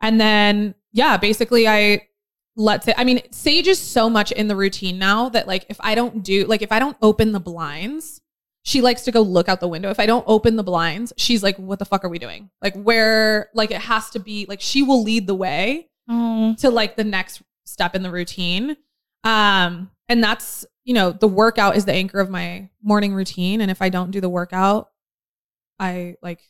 And 0.00 0.20
then 0.20 0.74
yeah, 0.92 1.16
basically 1.16 1.68
I 1.68 2.08
let's 2.56 2.84
say 2.86 2.94
I 2.96 3.04
mean 3.04 3.20
Sage 3.30 3.66
is 3.68 3.78
so 3.80 4.08
much 4.08 4.30
in 4.32 4.48
the 4.48 4.56
routine 4.56 4.98
now 4.98 5.28
that 5.30 5.46
like 5.46 5.66
if 5.68 5.76
I 5.80 5.94
don't 5.94 6.22
do 6.22 6.44
like 6.46 6.62
if 6.62 6.72
I 6.72 6.78
don't 6.78 6.96
open 7.02 7.32
the 7.32 7.40
blinds, 7.40 8.20
she 8.62 8.80
likes 8.80 9.02
to 9.02 9.12
go 9.12 9.20
look 9.20 9.48
out 9.48 9.60
the 9.60 9.68
window. 9.68 9.90
If 9.90 10.00
I 10.00 10.06
don't 10.06 10.24
open 10.26 10.56
the 10.56 10.62
blinds, 10.62 11.12
she's 11.16 11.42
like, 11.42 11.56
"What 11.58 11.78
the 11.78 11.84
fuck 11.84 12.04
are 12.04 12.08
we 12.08 12.18
doing?" 12.18 12.50
Like 12.62 12.74
where 12.76 13.50
like 13.54 13.70
it 13.70 13.80
has 13.80 14.10
to 14.10 14.18
be 14.18 14.46
like 14.48 14.60
she 14.60 14.82
will 14.82 15.02
lead 15.02 15.26
the 15.26 15.34
way 15.34 15.88
Oh. 16.08 16.54
to 16.58 16.70
like 16.70 16.96
the 16.96 17.04
next 17.04 17.42
step 17.64 17.94
in 17.94 18.02
the 18.02 18.10
routine. 18.10 18.76
Um, 19.24 19.90
and 20.08 20.22
that's, 20.22 20.66
you 20.84 20.92
know, 20.92 21.12
the 21.12 21.26
workout 21.28 21.76
is 21.76 21.86
the 21.86 21.94
anchor 21.94 22.20
of 22.20 22.28
my 22.28 22.68
morning 22.82 23.14
routine. 23.14 23.62
And 23.62 23.70
if 23.70 23.80
I 23.80 23.88
don't 23.88 24.10
do 24.10 24.20
the 24.20 24.28
workout, 24.28 24.90
I 25.78 26.16
like 26.22 26.40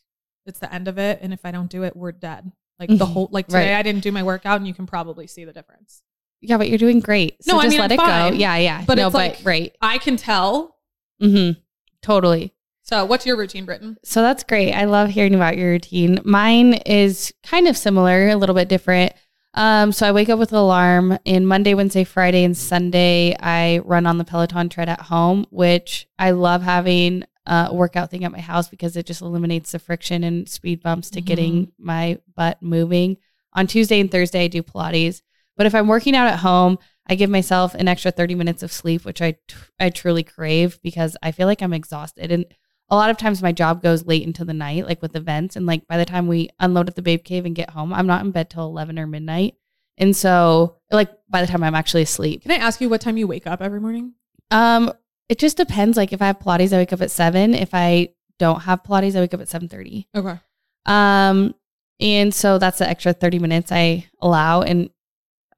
it's 0.45 0.59
the 0.59 0.73
end 0.75 0.89
of 0.89 0.99
it. 0.99 1.21
And 1.23 1.33
if 1.33 1.45
I 1.45 1.53
don't 1.53 1.71
do 1.71 1.85
it, 1.85 1.95
we're 1.97 2.11
dead. 2.13 2.51
Like 2.79 2.89
the 2.89 2.97
Mhm. 3.07 3.13
whole 3.13 3.29
like 3.31 3.47
today 3.47 3.73
Right. 3.73 3.79
I 3.79 3.83
didn't 3.83 4.03
do 4.03 4.11
my 4.13 4.23
workout 4.23 4.57
and 4.59 4.67
you 4.67 4.75
can 4.75 4.87
probably 4.87 5.27
see 5.27 5.45
the 5.45 5.53
difference. 5.53 6.03
Yeah, 6.41 6.59
but 6.59 6.69
you're 6.69 6.79
doing 6.79 7.01
great. 7.01 7.43
So 7.43 7.55
No, 7.55 7.61
I 7.61 7.69
mean, 7.69 7.79
let 7.79 7.91
I'm 7.93 7.99
it 7.99 8.01
fine. 8.01 8.33
go. 8.33 8.39
Yeah, 8.39 8.57
yeah. 8.57 8.85
But 8.87 8.97
no, 8.99 9.07
it's 9.07 9.13
but 9.13 9.19
like- 9.19 9.39
right. 9.45 9.75
I 9.81 9.99
can 9.99 10.17
tell. 10.17 10.77
Mm-hmm. 11.23 11.61
Totally. 12.03 12.53
So 12.83 13.05
what's 13.07 13.25
your 13.25 13.37
routine, 13.37 13.65
Britton? 13.65 13.97
So 14.05 14.21
that's 14.21 14.45
great. 14.45 14.73
I 14.75 14.85
love 14.85 15.09
hearing 15.11 15.35
about 15.35 15.57
your 15.57 15.71
routine. 15.71 16.21
Mine 16.25 16.75
is 16.85 17.33
kind 17.43 17.67
of 17.67 17.77
similar, 17.79 18.29
a 18.29 18.37
little 18.37 18.55
bit 18.55 18.69
different. 18.69 19.13
Um, 19.55 19.93
so 19.93 20.07
I 20.07 20.13
wake 20.13 20.29
up 20.29 20.39
with 20.39 20.51
an 20.53 20.59
alarm. 20.59 21.17
In 21.25 21.47
Monday, 21.47 21.73
Wednesday, 21.75 22.05
Friday, 22.05 22.45
and 22.45 22.57
Sunday, 22.57 23.37
I 23.41 23.79
run 23.85 24.05
on 24.05 24.19
the 24.19 24.25
Peloton 24.25 24.69
tread 24.69 24.89
at 24.89 25.01
home, 25.03 25.47
which 25.51 26.07
I 26.19 26.33
love 26.33 26.63
having 26.63 27.25
uh, 27.47 27.69
a 27.71 27.75
workout 27.75 28.11
thing 28.11 28.25
at 28.25 28.33
my 28.33 28.41
house 28.41 28.69
because 28.69 28.97
it 28.97 29.07
just 29.07 29.21
eliminates 29.23 29.73
the 29.73 29.79
friction 29.79 30.25
and 30.25 30.49
speed 30.49 30.83
bumps 30.83 31.11
to 31.11 31.21
getting 31.21 31.73
my 31.79 32.19
butt 32.35 32.63
moving. 32.63 33.17
On 33.53 33.67
Tuesday 33.67 34.01
and 34.01 34.11
Thursday, 34.11 34.45
I 34.45 34.49
do 34.49 34.63
Pilates. 34.63 35.23
But 35.57 35.67
if 35.67 35.75
I'm 35.75 35.87
working 35.87 36.17
out 36.17 36.27
at 36.27 36.41
home, 36.41 36.79
I 37.07 37.15
give 37.15 37.31
myself 37.31 37.75
an 37.75 37.87
extra 37.87 38.11
30 38.11 38.35
minutes 38.35 38.63
of 38.63 38.73
sleep, 38.73 39.05
which 39.05 39.21
I, 39.23 39.37
I 39.79 39.91
truly 39.91 40.23
crave 40.23 40.81
because 40.83 41.17
I 41.23 41.33
feel 41.33 41.47
like 41.47 41.63
I'm 41.63 41.75
exhausted. 41.75 42.33
And 42.33 42.47
a 42.89 42.97
lot 42.97 43.11
of 43.11 43.19
times 43.19 43.43
my 43.43 43.53
job 43.53 43.83
goes 43.83 44.07
late 44.07 44.25
into 44.25 44.45
the 44.45 44.55
night, 44.55 44.87
like 44.87 45.01
with 45.03 45.15
events. 45.15 45.55
And 45.55 45.67
like 45.67 45.87
by 45.87 45.97
the 45.99 46.05
time 46.05 46.27
we 46.27 46.49
unload 46.59 46.89
at 46.89 46.97
the 46.97 47.03
Babe 47.03 47.23
Cave 47.23 47.45
and 47.47 47.55
get 47.55 47.71
home, 47.71 47.93
I'm 47.93 48.07
not 48.07 48.25
in 48.25 48.31
bed 48.31 48.51
till 48.51 48.65
11 48.65 48.99
or 48.99 49.07
midnight. 49.07 49.55
And 49.97 50.17
so, 50.17 50.79
like, 50.91 51.11
by 51.29 51.41
the 51.41 51.47
time 51.47 51.63
I'm 51.63 51.77
actually 51.77 52.03
asleep, 52.03 52.43
Can 52.43 52.51
I 52.51 52.57
ask 52.57 52.81
you 52.81 52.89
what 52.89 53.01
time 53.01 53.17
you 53.17 53.29
wake 53.29 53.47
up 53.47 53.63
every 53.63 53.81
morning? 53.81 54.15
um, 54.51 54.91
it 55.29 55.39
just 55.39 55.57
depends. 55.57 55.97
Like, 55.97 56.13
if 56.13 56.21
I 56.23 56.27
have 56.27 56.39
Pilates, 56.39 56.73
I 56.73 56.79
wake 56.79 56.93
up 56.93 57.03
at 57.03 57.11
seven. 57.11 57.55
If 57.55 57.75
I 57.75 58.11
don't 58.39 58.61
have 58.61 58.83
Pilates, 58.83 59.17
I 59.17 59.21
wake 59.21 59.35
up 59.35 59.41
at 59.41 59.49
7:30. 59.49 60.07
Okay. 60.15 60.39
Um, 60.87 61.55
and 62.01 62.35
so 62.35 62.59
that's 62.59 62.79
the 62.79 62.89
extra 62.89 63.13
30 63.13 63.39
minutes 63.39 63.73
I 63.73 64.09
allow. 64.21 64.63
And 64.63 64.91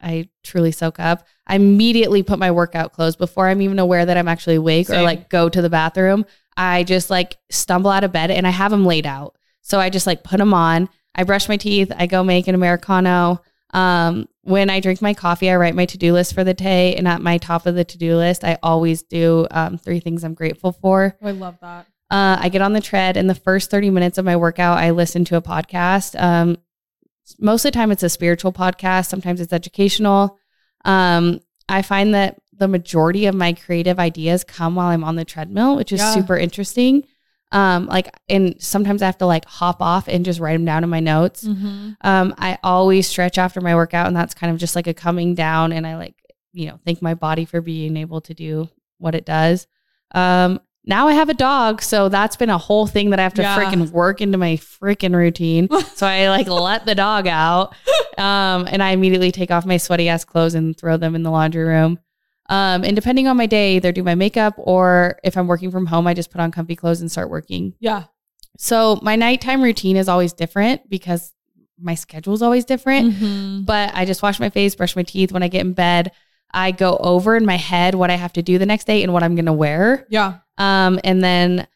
I 0.00 0.28
truly 0.44 0.72
soak 0.72 1.00
up. 1.00 1.26
I 1.46 1.56
immediately 1.56 2.22
put 2.22 2.38
my 2.38 2.50
workout 2.50 2.92
clothes 2.92 3.16
before 3.16 3.48
I'm 3.48 3.62
even 3.62 3.78
aware 3.78 4.04
that 4.04 4.16
I'm 4.16 4.28
actually 4.28 4.56
awake 4.56 4.90
or 4.90 5.02
like 5.02 5.28
go 5.28 5.48
to 5.48 5.62
the 5.62 5.70
bathroom. 5.70 6.26
I 6.56 6.84
just 6.84 7.10
like 7.10 7.38
stumble 7.50 7.90
out 7.90 8.04
of 8.04 8.12
bed 8.12 8.30
and 8.30 8.46
I 8.46 8.50
have 8.50 8.70
them 8.70 8.84
laid 8.84 9.06
out. 9.06 9.36
So 9.62 9.80
I 9.80 9.90
just 9.90 10.06
like 10.06 10.22
put 10.22 10.38
them 10.38 10.54
on. 10.54 10.88
I 11.14 11.24
brush 11.24 11.48
my 11.48 11.56
teeth. 11.56 11.90
I 11.96 12.06
go 12.06 12.22
make 12.22 12.46
an 12.46 12.54
Americano. 12.54 13.42
Um, 13.76 14.26
when 14.42 14.70
I 14.70 14.80
drink 14.80 15.02
my 15.02 15.12
coffee, 15.12 15.50
I 15.50 15.56
write 15.56 15.74
my 15.74 15.84
to 15.86 15.98
do 15.98 16.12
list 16.12 16.34
for 16.34 16.42
the 16.44 16.54
day. 16.54 16.94
And 16.96 17.06
at 17.06 17.20
my 17.20 17.36
top 17.38 17.66
of 17.66 17.74
the 17.74 17.84
to 17.84 17.98
do 17.98 18.16
list, 18.16 18.42
I 18.42 18.58
always 18.62 19.02
do 19.02 19.46
um, 19.50 19.76
three 19.76 20.00
things 20.00 20.24
I'm 20.24 20.34
grateful 20.34 20.72
for. 20.72 21.16
Oh, 21.22 21.28
I 21.28 21.32
love 21.32 21.58
that. 21.60 21.86
Uh, 22.10 22.38
I 22.40 22.48
get 22.48 22.62
on 22.62 22.72
the 22.72 22.80
tread, 22.80 23.16
and 23.16 23.28
the 23.28 23.34
first 23.34 23.70
30 23.70 23.90
minutes 23.90 24.16
of 24.16 24.24
my 24.24 24.36
workout, 24.36 24.78
I 24.78 24.92
listen 24.92 25.24
to 25.26 25.36
a 25.36 25.42
podcast. 25.42 26.18
Um, 26.20 26.56
most 27.40 27.64
of 27.64 27.72
the 27.72 27.76
time, 27.76 27.90
it's 27.90 28.04
a 28.04 28.08
spiritual 28.08 28.52
podcast. 28.52 29.08
Sometimes 29.08 29.40
it's 29.40 29.52
educational. 29.52 30.38
Um, 30.84 31.40
I 31.68 31.82
find 31.82 32.14
that 32.14 32.38
the 32.56 32.68
majority 32.68 33.26
of 33.26 33.34
my 33.34 33.52
creative 33.52 33.98
ideas 33.98 34.44
come 34.44 34.76
while 34.76 34.86
I'm 34.88 35.04
on 35.04 35.16
the 35.16 35.24
treadmill, 35.24 35.76
which 35.76 35.92
is 35.92 35.98
Yeah. 36.00 36.14
super 36.14 36.38
interesting. 36.38 37.04
Um, 37.52 37.86
like, 37.86 38.08
and 38.28 38.56
sometimes 38.60 39.02
I 39.02 39.06
have 39.06 39.18
to 39.18 39.26
like 39.26 39.44
hop 39.44 39.80
off 39.80 40.08
and 40.08 40.24
just 40.24 40.40
write 40.40 40.54
them 40.54 40.64
down 40.64 40.82
in 40.84 40.90
my 40.90 41.00
notes. 41.00 41.44
Mm-hmm. 41.44 41.92
Um, 42.00 42.34
I 42.38 42.58
always 42.62 43.06
stretch 43.06 43.38
after 43.38 43.60
my 43.60 43.74
workout, 43.74 44.08
and 44.08 44.16
that's 44.16 44.34
kind 44.34 44.52
of 44.52 44.58
just 44.58 44.74
like 44.76 44.86
a 44.86 44.94
coming 44.94 45.34
down. 45.34 45.72
And 45.72 45.86
I 45.86 45.96
like, 45.96 46.16
you 46.52 46.66
know, 46.68 46.80
thank 46.84 47.00
my 47.02 47.14
body 47.14 47.44
for 47.44 47.60
being 47.60 47.96
able 47.96 48.20
to 48.22 48.34
do 48.34 48.68
what 48.98 49.14
it 49.14 49.24
does. 49.24 49.66
Um, 50.12 50.60
now 50.88 51.08
I 51.08 51.14
have 51.14 51.28
a 51.28 51.34
dog, 51.34 51.82
so 51.82 52.08
that's 52.08 52.36
been 52.36 52.50
a 52.50 52.58
whole 52.58 52.86
thing 52.86 53.10
that 53.10 53.18
I 53.18 53.24
have 53.24 53.34
to 53.34 53.42
Yeah. 53.42 53.58
freaking 53.58 53.90
work 53.90 54.20
into 54.20 54.38
my 54.38 54.56
freaking 54.56 55.14
routine. 55.16 55.68
so 55.94 56.06
I 56.06 56.28
like 56.28 56.46
let 56.48 56.86
the 56.86 56.94
dog 56.94 57.26
out, 57.26 57.74
um, 58.18 58.68
and 58.70 58.82
I 58.82 58.90
immediately 58.90 59.32
take 59.32 59.50
off 59.50 59.66
my 59.66 59.76
sweaty 59.78 60.08
ass 60.08 60.24
clothes 60.24 60.54
and 60.54 60.76
throw 60.78 60.96
them 60.96 61.14
in 61.14 61.22
the 61.24 61.30
laundry 61.30 61.64
room. 61.64 61.98
Um, 62.48 62.84
and 62.84 62.94
depending 62.94 63.26
on 63.26 63.36
my 63.36 63.46
day, 63.46 63.76
either 63.76 63.92
do 63.92 64.02
my 64.02 64.14
makeup 64.14 64.54
or 64.56 65.18
if 65.24 65.36
I'm 65.36 65.46
working 65.46 65.70
from 65.70 65.86
home, 65.86 66.06
I 66.06 66.14
just 66.14 66.30
put 66.30 66.40
on 66.40 66.52
comfy 66.52 66.76
clothes 66.76 67.00
and 67.00 67.10
start 67.10 67.28
working. 67.30 67.74
Yeah. 67.80 68.04
So 68.58 68.98
my 69.02 69.16
nighttime 69.16 69.62
routine 69.62 69.96
is 69.96 70.08
always 70.08 70.32
different 70.32 70.88
because 70.88 71.32
my 71.78 71.94
schedule 71.94 72.34
is 72.34 72.42
always 72.42 72.64
different. 72.64 73.14
Mhm. 73.14 73.66
But 73.66 73.90
I 73.94 74.04
just 74.04 74.22
wash 74.22 74.40
my 74.40 74.48
face, 74.48 74.74
brush 74.74 74.96
my 74.96 75.02
teeth. 75.02 75.32
When 75.32 75.42
I 75.42 75.48
get 75.48 75.60
in 75.60 75.72
bed, 75.72 76.12
I 76.54 76.70
go 76.70 76.96
over 76.98 77.36
in 77.36 77.44
my 77.44 77.56
head 77.56 77.94
what 77.94 78.10
I 78.10 78.14
have 78.14 78.32
to 78.34 78.42
do 78.42 78.56
the 78.58 78.64
next 78.66 78.86
day 78.86 79.02
and 79.02 79.12
what 79.12 79.22
I'm 79.22 79.34
going 79.34 79.46
to 79.46 79.52
wear. 79.52 80.06
Yeah. 80.08 80.34
Um, 80.56 80.98
and 81.04 81.22
then 81.22 81.66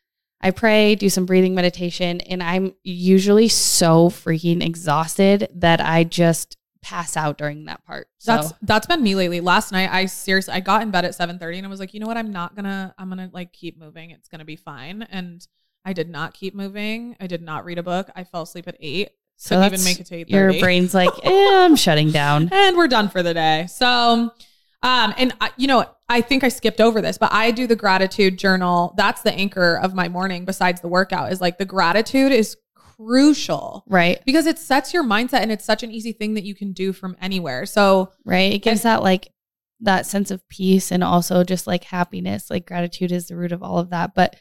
I 0.40 0.52
pray, 0.52 0.94
do 0.94 1.10
some 1.10 1.26
breathing 1.26 1.54
meditation, 1.54 2.22
and 2.22 2.42
I'm 2.42 2.72
usually 2.82 3.48
so 3.48 4.08
freaking 4.08 4.64
exhausted 4.64 5.48
that 5.56 5.82
I 5.82 6.04
just 6.04 6.56
pass 6.82 7.16
out 7.16 7.36
during 7.38 7.66
that 7.66 7.84
part. 7.84 8.08
So 8.18 8.34
That's 8.36 8.52
that's 8.62 8.86
been 8.86 9.02
me 9.02 9.14
lately. 9.14 9.40
Last 9.40 9.70
night 9.72 9.90
I 9.92 10.06
seriously 10.06 10.54
I 10.54 10.60
got 10.60 10.82
in 10.82 10.90
bed 10.90 11.04
at 11.04 11.12
7:30 11.12 11.58
and 11.58 11.66
I 11.66 11.68
was 11.70 11.80
like, 11.80 11.92
"You 11.94 12.00
know 12.00 12.06
what? 12.06 12.16
I'm 12.16 12.32
not 12.32 12.54
going 12.54 12.64
to 12.64 12.94
I'm 12.98 13.10
going 13.10 13.28
to 13.28 13.34
like 13.34 13.52
keep 13.52 13.78
moving. 13.78 14.10
It's 14.10 14.28
going 14.28 14.38
to 14.38 14.44
be 14.44 14.56
fine." 14.56 15.02
And 15.02 15.46
I 15.84 15.92
did 15.92 16.08
not 16.10 16.34
keep 16.34 16.54
moving. 16.54 17.16
I 17.20 17.26
did 17.26 17.42
not 17.42 17.64
read 17.64 17.78
a 17.78 17.82
book. 17.82 18.10
I 18.16 18.24
fell 18.24 18.42
asleep 18.42 18.68
at 18.68 18.76
8. 18.80 19.10
so 19.36 19.56
Couldn't 19.56 19.64
even 19.66 19.70
that's- 19.80 19.84
make 19.84 20.00
it 20.00 20.06
to 20.06 20.14
8:30. 20.14 20.30
your 20.30 20.60
brain's 20.60 20.94
like, 20.94 21.10
eh, 21.22 21.64
I'm 21.64 21.76
shutting 21.76 22.10
down. 22.10 22.48
and 22.52 22.76
we're 22.76 22.88
done 22.88 23.08
for 23.08 23.22
the 23.22 23.32
day. 23.34 23.66
So, 23.70 24.30
um, 24.82 25.14
and 25.18 25.34
I, 25.40 25.50
you 25.56 25.66
know, 25.66 25.84
I 26.08 26.20
think 26.22 26.44
I 26.44 26.48
skipped 26.48 26.80
over 26.80 27.00
this, 27.02 27.16
but 27.18 27.32
I 27.32 27.50
do 27.50 27.66
the 27.66 27.76
gratitude 27.76 28.38
journal. 28.38 28.94
That's 28.96 29.22
the 29.22 29.32
anchor 29.32 29.76
of 29.76 29.94
my 29.94 30.08
morning. 30.08 30.44
Besides 30.44 30.80
the 30.80 30.88
workout, 30.88 31.30
is 31.32 31.40
like 31.40 31.58
the 31.58 31.64
gratitude 31.66 32.32
is 32.32 32.56
crucial 33.00 33.84
Right. 33.86 34.22
because 34.24 34.46
it 34.46 34.58
sets 34.58 34.92
your 34.92 35.04
mindset, 35.04 35.40
and 35.40 35.52
it's 35.52 35.64
such 35.64 35.82
an 35.82 35.90
easy 35.90 36.12
thing 36.12 36.34
that 36.34 36.44
you 36.44 36.54
can 36.54 36.72
do 36.72 36.92
from 36.92 37.16
anywhere. 37.20 37.66
So, 37.66 38.12
Right. 38.24 38.52
It 38.52 38.62
gives 38.62 38.82
that 38.82 39.02
like 39.02 39.32
that 39.80 40.06
sense 40.06 40.30
of 40.30 40.46
peace 40.48 40.92
and 40.92 41.02
also 41.02 41.42
just 41.42 41.66
like 41.66 41.84
happiness. 41.84 42.50
Like 42.50 42.66
gratitude 42.66 43.12
is 43.12 43.28
the 43.28 43.36
root 43.36 43.52
of 43.52 43.62
all 43.62 43.78
of 43.78 43.90
that. 43.90 44.14
But 44.14 44.36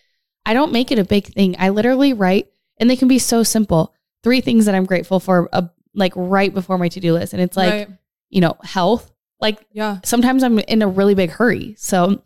I 0.46 0.54
don't 0.54 0.74
make 0.74 0.92
it 0.92 1.00
a 1.00 1.06
big 1.06 1.28
thing. 1.28 1.56
I 1.58 1.70
literally 1.70 2.14
write, 2.14 2.48
and 2.78 2.90
they 2.90 2.96
can 2.96 3.08
be 3.08 3.20
so 3.20 3.44
simple. 3.44 3.94
Three 4.24 4.42
things 4.42 4.66
that 4.66 4.76
I'm 4.76 4.86
grateful 4.86 5.20
for, 5.20 5.48
uh, 5.54 5.68
like 5.94 6.14
right 6.16 6.54
before 6.54 6.78
my 6.78 6.90
to 6.90 7.00
do 7.00 7.14
list. 7.14 7.34
And 7.34 7.42
it's 7.42 7.56
like, 7.56 7.88
right. 7.88 7.98
you 8.30 8.42
know, 8.42 8.58
health. 8.64 9.12
Like 9.40 9.66
yeah, 9.72 10.00
sometimes 10.04 10.44
I'm 10.44 10.60
in 10.60 10.82
a 10.82 10.88
really 10.88 11.16
big 11.16 11.30
hurry. 11.30 11.76
So 11.78 12.22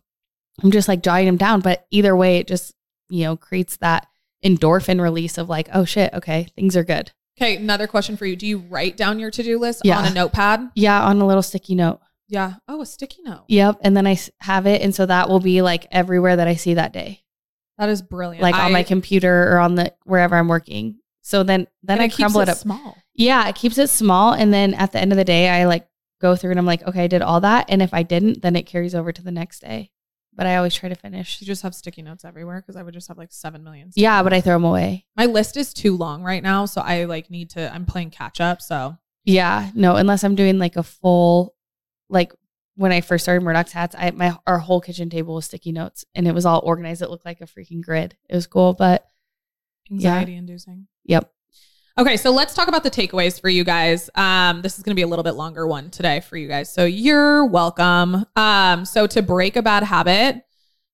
I'm 0.63 0.71
just 0.71 0.87
like 0.87 1.03
jotting 1.03 1.27
them 1.27 1.37
down. 1.37 1.61
But 1.61 1.85
either 1.91 2.15
way, 2.15 2.37
it 2.37 2.47
just, 2.47 2.73
you 3.09 3.25
know, 3.25 3.37
creates 3.37 3.77
that 3.77 4.07
endorphin 4.43 5.01
release 5.01 5.37
of 5.37 5.49
like, 5.49 5.69
oh 5.73 5.85
shit, 5.85 6.13
okay, 6.13 6.47
things 6.55 6.75
are 6.75 6.83
good. 6.83 7.11
Okay, 7.37 7.55
another 7.55 7.87
question 7.87 8.15
for 8.17 8.25
you. 8.25 8.35
Do 8.35 8.45
you 8.45 8.59
write 8.59 8.95
down 8.97 9.19
your 9.19 9.31
to 9.31 9.41
do 9.43 9.57
list 9.57 9.81
Yeah. 9.83 9.97
on 9.99 10.05
a 10.05 10.13
notepad? 10.13 10.69
Yeah, 10.75 11.03
on 11.03 11.19
a 11.19 11.25
little 11.25 11.41
sticky 11.41 11.75
note. 11.75 11.99
Yeah. 12.27 12.53
Oh, 12.67 12.81
a 12.81 12.85
sticky 12.85 13.21
note. 13.23 13.43
Yep. 13.47 13.79
And 13.81 13.97
then 13.97 14.05
I 14.07 14.17
have 14.41 14.65
it. 14.67 14.81
And 14.81 14.93
so 14.93 15.05
that 15.05 15.29
will 15.29 15.39
be 15.39 15.61
like 15.61 15.87
everywhere 15.91 16.35
that 16.35 16.47
I 16.47 16.55
see 16.55 16.75
that 16.75 16.93
day, 16.93 17.23
That 17.77 17.89
is 17.89 18.01
brilliant. 18.01 18.41
like 18.43 18.55
on 18.55 18.71
my 18.71 18.83
computer 18.83 19.51
or 19.51 19.59
on 19.59 19.75
the 19.75 19.93
wherever 20.05 20.35
I'm 20.35 20.47
working. 20.47 20.99
So 21.21 21.43
then, 21.43 21.67
then 21.83 21.99
I 21.99 22.07
crumble 22.09 22.41
it 22.41 22.49
it 22.49 22.51
up. 22.51 22.57
small. 22.57 22.97
Yeah, 23.15 23.47
it 23.49 23.55
keeps 23.55 23.77
it 23.77 23.89
small. 23.89 24.33
And 24.33 24.53
then 24.53 24.73
at 24.73 24.91
the 24.91 24.99
end 24.99 25.11
of 25.11 25.17
the 25.17 25.23
day, 25.25 25.49
I 25.49 25.65
like 25.65 25.87
go 26.21 26.35
through 26.35 26.51
and 26.51 26.59
I'm 26.59 26.65
like, 26.65 26.83
okay, 26.87 27.03
I 27.03 27.07
did 27.07 27.21
all 27.21 27.41
that. 27.41 27.65
And 27.69 27.81
if 27.81 27.93
I 27.93 28.03
didn't, 28.03 28.41
then 28.41 28.55
it 28.55 28.63
carries 28.67 28.93
over 28.95 29.11
to 29.11 29.21
the 29.21 29.31
next 29.31 29.59
day. 29.61 29.89
But 30.35 30.47
I 30.47 30.55
always 30.55 30.73
try 30.73 30.89
to 30.89 30.95
finish. 30.95 31.39
You 31.39 31.47
just 31.47 31.61
have 31.61 31.75
sticky 31.75 32.01
notes 32.01 32.25
everywhere 32.25 32.59
because 32.61 32.75
I 32.75 32.83
would 32.83 32.93
just 32.93 33.07
have 33.07 33.17
like 33.17 33.31
seven 33.31 33.63
million. 33.63 33.91
Yeah, 33.95 34.23
but 34.23 34.33
I 34.33 34.41
throw 34.41 34.55
them 34.55 34.63
away. 34.63 35.05
my 35.15 35.25
list 35.27 35.57
is 35.57 35.73
too 35.73 35.95
long 35.95 36.23
right 36.23 36.41
now, 36.41 36.65
so 36.65 36.81
I 36.81 37.05
like 37.05 37.29
need 37.29 37.51
to. 37.51 37.73
I'm 37.73 37.85
playing 37.85 38.11
catch 38.11 38.41
up. 38.41 38.61
So 38.61 38.97
Yeah, 39.25 39.69
no, 39.75 39.95
unless 39.95 40.23
I'm 40.23 40.35
doing 40.35 40.57
like 40.57 40.75
a 40.75 40.83
full, 40.83 41.55
like 42.09 42.33
when 42.75 42.91
I 42.91 43.01
first 43.01 43.25
started 43.25 43.41
Murdock's 43.43 43.71
hats, 43.71 43.95
I 43.97 44.11
my 44.11 44.35
our 44.47 44.59
whole 44.59 44.81
kitchen 44.81 45.09
table 45.09 45.35
was 45.35 45.45
sticky 45.45 45.71
notes 45.71 46.05
and 46.15 46.27
it 46.27 46.33
was 46.33 46.45
all 46.45 46.61
organized. 46.63 47.01
It 47.01 47.09
looked 47.09 47.25
like 47.25 47.41
a 47.41 47.45
freaking 47.45 47.81
grid. 47.81 48.17
It 48.27 48.35
was 48.35 48.47
cool, 48.47 48.73
but 48.73 49.07
anxiety 49.91 50.35
inducing. 50.35 50.87
yep. 51.05 51.31
Okay, 51.95 52.17
so 52.17 52.31
let's 52.31 52.55
talk 52.55 52.67
about 52.67 52.81
the 52.83 52.89
takeaways 52.89 53.39
for 53.39 53.49
you 53.49 53.63
guys. 53.63 54.09
Um, 54.15 54.63
this 54.63 54.77
is 54.77 54.83
going 54.83 54.93
to 54.93 54.95
be 54.95 55.03
a 55.03 55.07
little 55.07 55.21
bit 55.23 55.33
longer 55.35 55.67
one 55.67 55.91
today 55.91 56.21
for 56.21 56.37
you 56.37 56.47
guys. 56.47 56.73
So 56.73 56.85
you're 56.85 57.45
welcome. 57.45 58.25
Um, 58.35 58.83
so 58.85 59.05
to 59.05 59.21
break 59.21 59.55
a 59.55 59.61
bad 59.61 59.83
habit, 59.83 60.43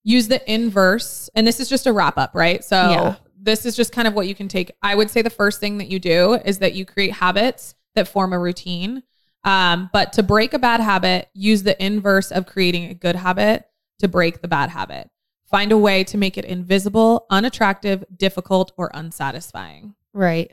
use 0.04 0.28
the 0.28 0.42
inverse, 0.52 1.30
and 1.36 1.48
this 1.48 1.62
is 1.62 1.70
just 1.70 1.88
a 1.88 1.94
wrap 1.94 2.18
up, 2.18 2.32
right? 2.34 2.66
So 2.66 2.76
Yeah. 2.76 3.16
this 3.40 3.66
is 3.66 3.78
just 3.78 3.94
kind 3.94 4.10
of 4.10 4.14
what 4.14 4.28
you 4.28 4.36
can 4.36 4.50
take. 4.50 4.72
I 4.82 4.94
would 4.94 5.10
say 5.10 5.22
the 5.22 5.30
first 5.30 5.62
thing 5.62 5.78
that 5.78 5.88
you 5.88 6.00
do 6.00 6.34
is 6.34 6.60
that 6.60 6.74
you 6.74 6.84
create 6.86 7.14
habits 7.14 7.76
that 7.96 8.10
form 8.10 8.34
a 8.34 8.40
routine. 8.40 9.04
Um, 9.46 9.90
but 9.94 10.12
to 10.14 10.24
break 10.24 10.54
a 10.54 10.60
bad 10.60 10.82
habit, 10.82 11.30
use 11.34 11.64
the 11.64 11.82
inverse 11.82 12.30
of 12.30 12.46
creating 12.46 12.86
a 12.90 12.94
good 12.94 13.16
habit 13.16 13.66
to 14.00 14.10
break 14.10 14.42
the 14.42 14.50
bad 14.50 14.70
habit. 14.70 15.10
Find 15.50 15.72
a 15.72 15.78
way 15.78 16.04
to 16.04 16.18
make 16.18 16.38
it 16.38 16.44
invisible, 16.44 17.26
unattractive, 17.30 18.04
difficult, 18.18 18.74
or 18.76 18.92
unsatisfying. 18.94 19.96
Right. 20.12 20.52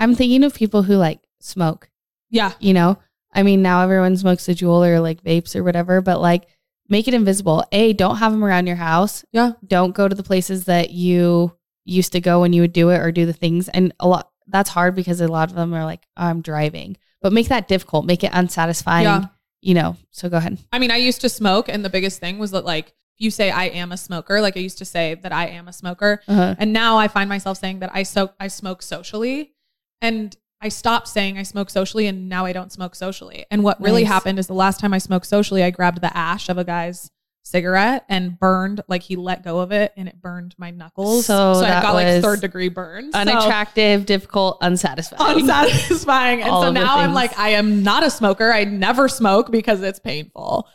I'm 0.00 0.14
thinking 0.16 0.42
of 0.42 0.54
people 0.54 0.82
who 0.82 0.96
like 0.96 1.20
smoke, 1.40 1.88
Yeah. 2.30 2.52
you 2.58 2.72
know? 2.74 2.98
I 3.32 3.44
mean, 3.44 3.62
now 3.62 3.82
everyone 3.82 4.16
smokes 4.16 4.48
a 4.48 4.54
Juul 4.54 4.84
or 4.88 4.98
like 5.00 5.22
vapes 5.22 5.54
or 5.54 5.62
whatever, 5.62 6.00
but 6.00 6.20
like 6.20 6.48
make 6.88 7.06
it 7.06 7.14
invisible. 7.14 7.64
A, 7.70 7.92
don't 7.92 8.16
have 8.16 8.32
them 8.32 8.42
around 8.44 8.66
your 8.66 8.76
house. 8.76 9.24
Yeah. 9.30 9.52
Don't 9.64 9.94
go 9.94 10.08
to 10.08 10.14
the 10.16 10.24
places 10.24 10.64
that 10.64 10.90
you 10.90 11.52
used 11.84 12.12
to 12.12 12.20
go 12.20 12.40
when 12.40 12.52
you 12.52 12.62
would 12.62 12.72
do 12.72 12.88
it 12.90 12.98
or 12.98 13.12
do 13.12 13.26
the 13.26 13.32
things. 13.32 13.68
And 13.68 13.92
a 14.00 14.08
lot 14.08 14.30
that's 14.48 14.70
hard 14.70 14.96
because 14.96 15.20
a 15.20 15.28
lot 15.28 15.48
of 15.50 15.54
them 15.54 15.72
are 15.74 15.84
like, 15.84 16.02
I'm 16.16 16.40
driving. 16.42 16.96
But 17.22 17.32
make 17.32 17.48
that 17.48 17.68
difficult, 17.68 18.04
make 18.06 18.24
it 18.24 18.32
unsatisfying. 18.32 19.04
Yeah. 19.04 19.24
You 19.60 19.74
know. 19.74 19.96
So 20.10 20.28
go 20.28 20.38
ahead. 20.38 20.58
I 20.72 20.78
mean, 20.80 20.90
I 20.90 20.96
used 20.96 21.20
to 21.20 21.28
smoke, 21.28 21.68
and 21.68 21.84
the 21.84 21.90
biggest 21.90 22.18
thing 22.18 22.38
was 22.38 22.50
that, 22.52 22.64
like, 22.64 22.94
you 23.18 23.30
say 23.30 23.50
I 23.50 23.64
am 23.66 23.92
a 23.92 23.96
smoker, 23.98 24.40
like 24.40 24.56
I 24.56 24.60
used 24.60 24.78
to 24.78 24.86
say 24.86 25.14
that 25.16 25.30
I 25.32 25.48
am 25.48 25.68
a 25.68 25.72
smoker, 25.74 26.22
Uh-huh. 26.26 26.54
and 26.58 26.72
now 26.72 26.96
I 26.96 27.06
find 27.08 27.28
myself 27.28 27.58
saying 27.58 27.80
that 27.80 27.90
I 27.94 28.02
so 28.04 28.30
I 28.40 28.48
smoke 28.48 28.80
socially, 28.82 29.52
and 30.00 30.36
I 30.60 30.68
stopped 30.68 31.08
saying 31.08 31.38
I 31.38 31.42
smoke 31.42 31.70
socially, 31.70 32.06
and 32.06 32.28
now 32.28 32.44
I 32.44 32.52
don't 32.52 32.70
smoke 32.72 32.94
socially. 32.94 33.46
And 33.50 33.62
what 33.64 33.80
really 33.80 34.02
Nice. 34.04 34.12
happened 34.12 34.38
is 34.38 34.46
the 34.46 34.54
last 34.54 34.78
time 34.80 34.92
I 34.92 34.98
smoked 34.98 35.26
socially, 35.26 35.62
I 35.62 35.70
grabbed 35.70 36.00
the 36.02 36.14
ash 36.16 36.48
of 36.48 36.58
a 36.58 36.64
guy's 36.64 37.10
cigarette 37.42 38.04
and 38.08 38.38
burned, 38.38 38.82
like 38.86 39.02
he 39.02 39.16
let 39.16 39.42
go 39.42 39.60
of 39.60 39.72
it, 39.72 39.92
and 39.96 40.06
it 40.06 40.20
burned 40.20 40.54
my 40.58 40.70
knuckles. 40.70 41.24
So 41.26 41.52
I 41.52 41.60
that 41.62 41.82
got 41.82 41.94
like 41.94 42.22
third 42.22 42.40
degree 42.42 42.68
burns. 42.68 43.14
So- 43.14 43.20
Unattractive, 43.20 44.04
difficult, 44.04 44.58
unsatisfying. 44.60 45.40
unsatisfying. 45.40 46.42
And 46.42 46.50
so 46.50 46.70
now 46.70 46.98
I'm 46.98 47.14
like, 47.14 47.36
I 47.38 47.50
am 47.50 47.82
not 47.82 48.04
a 48.04 48.10
smoker. 48.10 48.52
I 48.52 48.64
never 48.64 49.08
smoke 49.08 49.50
because 49.50 49.80
it's 49.82 49.98
painful. 49.98 50.68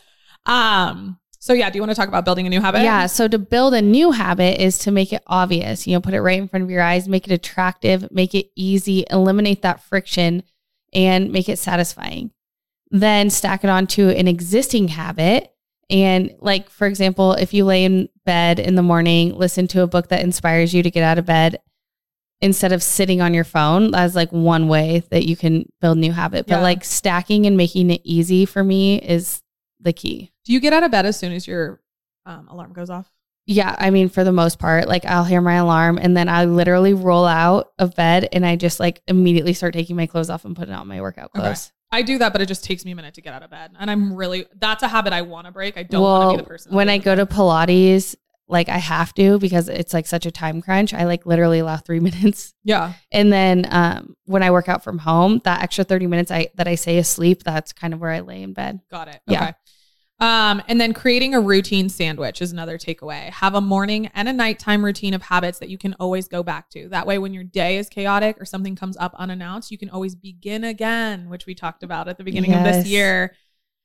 Um, 0.47 1.19
so 1.46 1.54
yeah, 1.54 1.70
do 1.70 1.78
you 1.78 1.82
want 1.84 1.91
to 1.91 1.96
talk 1.96 2.08
about 2.08 2.26
building 2.26 2.48
a 2.48 2.50
new 2.50 2.60
habit? 2.60 2.82
Yeah. 2.82 3.06
So 3.06 3.28
to 3.28 3.38
build 3.38 3.76
a 3.76 3.82
new 3.84 4.10
habit 4.10 4.60
is 4.60 4.80
to 4.80 4.89
make 4.89 5.14
it 5.14 5.22
obvious, 5.28 5.86
you 5.86 5.93
know, 5.93 6.02
put 6.02 6.16
it 6.16 6.22
right 6.22 6.39
in 6.39 6.48
front 6.48 6.64
of 6.64 6.72
your 6.72 6.82
eyes, 6.82 7.08
make 7.08 7.28
it 7.28 7.32
attractive, 7.32 8.12
make 8.12 8.34
it 8.34 8.48
easy, 8.56 9.06
eliminate 9.12 9.62
that 9.62 9.84
friction, 9.84 10.41
and 10.91 11.32
make 11.32 11.48
it 11.48 11.60
satisfying. 11.60 12.32
Then 12.89 13.30
stack 13.30 13.64
it 13.64 13.70
onto 13.70 14.10
an 14.10 14.28
existing 14.28 14.88
habit. 14.88 15.54
And, 15.88 16.34
like, 16.39 16.68
for 16.68 16.88
example, 16.88 17.34
if 17.34 17.54
you 17.54 17.64
lay 17.64 17.86
in 17.86 18.10
bed 18.26 18.60
in 18.60 18.74
the 18.74 18.82
morning, 18.82 19.36
listen 19.36 19.68
to 19.68 19.84
a 19.84 19.88
book 19.88 20.10
that 20.10 20.24
inspires 20.24 20.74
you 20.74 20.82
to 20.82 20.89
get 20.89 21.04
out 21.04 21.20
of 21.20 21.28
bed 21.28 21.60
instead 22.41 22.72
of 22.72 22.82
sitting 22.82 23.22
on 23.22 23.36
your 23.36 23.43
phone, 23.43 23.91
that's 23.91 24.16
like 24.16 24.32
one 24.32 24.68
way 24.68 25.04
that 25.12 25.28
you 25.28 25.38
can 25.38 25.70
build 25.80 26.00
new 26.00 26.12
habit. 26.12 26.48
But 26.48 26.56
Yeah. 26.56 26.62
like 26.62 26.84
stacking 26.84 27.46
and 27.46 27.56
making 27.56 27.91
it 27.91 28.02
easy 28.04 28.46
for 28.46 28.64
me 28.64 29.00
is 29.00 29.43
the 29.80 29.93
key. 29.93 30.32
Do 30.45 30.53
you 30.53 30.59
get 30.59 30.73
out 30.73 30.84
of 30.84 30.91
bed 30.91 31.05
as 31.05 31.17
soon 31.19 31.32
as 31.34 31.47
your 31.47 31.82
um, 32.26 32.47
alarm 32.49 32.73
goes 32.73 32.89
off? 32.89 33.09
Yeah, 33.47 33.76
I 33.78 33.91
mean, 33.91 34.09
for 34.09 34.23
the 34.23 34.32
most 34.32 34.57
part, 34.57 34.88
like 34.88 35.05
I'll 35.05 35.23
hear 35.23 35.39
my 35.41 35.55
alarm 35.55 35.99
and 36.01 36.17
then 36.17 36.28
I 36.28 36.45
literally 36.45 36.95
roll 36.95 37.26
out 37.26 37.71
of 37.78 37.95
bed 37.95 38.28
and 38.34 38.43
I 38.45 38.55
just 38.55 38.80
like 38.80 39.01
immediately 39.07 39.53
start 39.53 39.73
taking 39.76 39.95
my 39.95 40.07
clothes 40.07 40.32
off 40.32 40.45
and 40.45 40.55
putting 40.55 40.73
on 40.73 40.88
my 40.88 40.99
workout 40.99 41.30
Okay. 41.36 41.41
clothes. 41.41 41.71
I 41.91 42.01
do 42.01 42.17
that, 42.17 42.32
but 42.34 42.41
it 42.41 42.47
just 42.47 42.63
takes 42.63 42.84
me 42.84 42.91
a 42.91 42.95
minute 42.95 43.13
to 43.13 43.21
get 43.21 43.34
out 43.34 43.43
of 43.43 43.51
bed. 43.51 43.71
And 43.80 43.91
I'm 43.91 44.15
really, 44.15 44.47
that's 44.59 44.82
a 44.82 44.88
habit 44.88 45.13
I 45.13 45.21
want 45.21 45.45
to 45.45 45.51
break. 45.51 45.78
I 45.78 45.84
don't 45.84 46.01
want 46.01 46.32
to 46.32 46.38
be 46.38 46.41
the 46.43 46.47
person. 46.49 46.73
when 46.73 46.89
I 46.89 46.97
go 46.97 47.13
to 47.15 47.28
Pilates, 47.28 48.15
like 48.47 48.69
I 48.69 48.78
have 48.78 49.13
to 49.15 49.38
because 49.39 49.69
it's 49.69 49.93
like 49.93 50.05
such 50.07 50.26
a 50.26 50.32
time 50.32 50.61
crunch. 50.61 50.93
I 50.93 51.05
like 51.05 51.26
literally 51.28 51.59
allow 51.59 51.78
three 51.78 51.99
minutes. 52.09 52.53
yeah. 52.63 52.93
And 53.11 53.32
then 53.32 53.67
um, 53.69 54.15
when 54.26 54.41
I 54.43 54.49
work 54.51 54.67
out 54.69 54.84
from 54.84 54.97
home, 54.97 55.39
that 55.45 55.61
extra 55.61 55.84
30 55.84 56.07
minutes 56.07 56.32
I 56.32 56.49
that 56.55 56.67
I 56.67 56.76
say 56.76 56.97
asleep, 56.97 57.43
that's 57.43 57.73
kind 57.73 57.93
of 57.93 57.99
where 58.01 58.11
I 58.11 58.21
lay 58.21 58.41
in 58.41 58.53
bed. 58.53 58.80
Got 58.89 59.07
it. 59.07 59.21
Yeah. 59.28 59.43
Okay. 59.43 59.53
Um, 60.26 60.59
and 60.67 60.82
then 60.82 60.91
creating 60.91 61.36
a 61.36 61.39
routine 61.39 61.88
sandwich 61.88 62.41
is 62.41 62.51
another 62.51 62.80
takeaway. 62.80 63.30
Have 63.30 63.53
a 63.53 63.61
morning 63.61 64.09
and 64.15 64.28
a 64.28 64.34
nighttime 64.34 64.84
routine 64.84 65.13
of 65.13 65.21
habits 65.21 65.59
that 65.59 65.69
you 65.69 65.78
can 65.78 65.93
always 65.99 66.28
go 66.28 66.41
back 66.41 66.67
to. 66.71 66.89
That 66.89 67.05
way, 67.05 67.19
when 67.19 67.32
your 67.32 67.43
day 67.43 67.78
is 67.78 67.89
chaotic 67.89 68.41
or 68.41 68.45
something 68.45 68.76
comes 68.76 68.97
up 68.97 69.13
unannounced, 69.19 69.69
you 69.69 69.78
can 69.78 69.91
always 69.91 70.15
begin 70.15 70.63
again, 70.63 71.30
which 71.30 71.45
we 71.45 71.53
talked 71.53 71.84
about 71.84 72.07
at 72.07 72.17
the 72.17 72.23
beginning 72.23 72.55
of 72.55 72.63
this 72.63 72.88
year, 72.88 73.36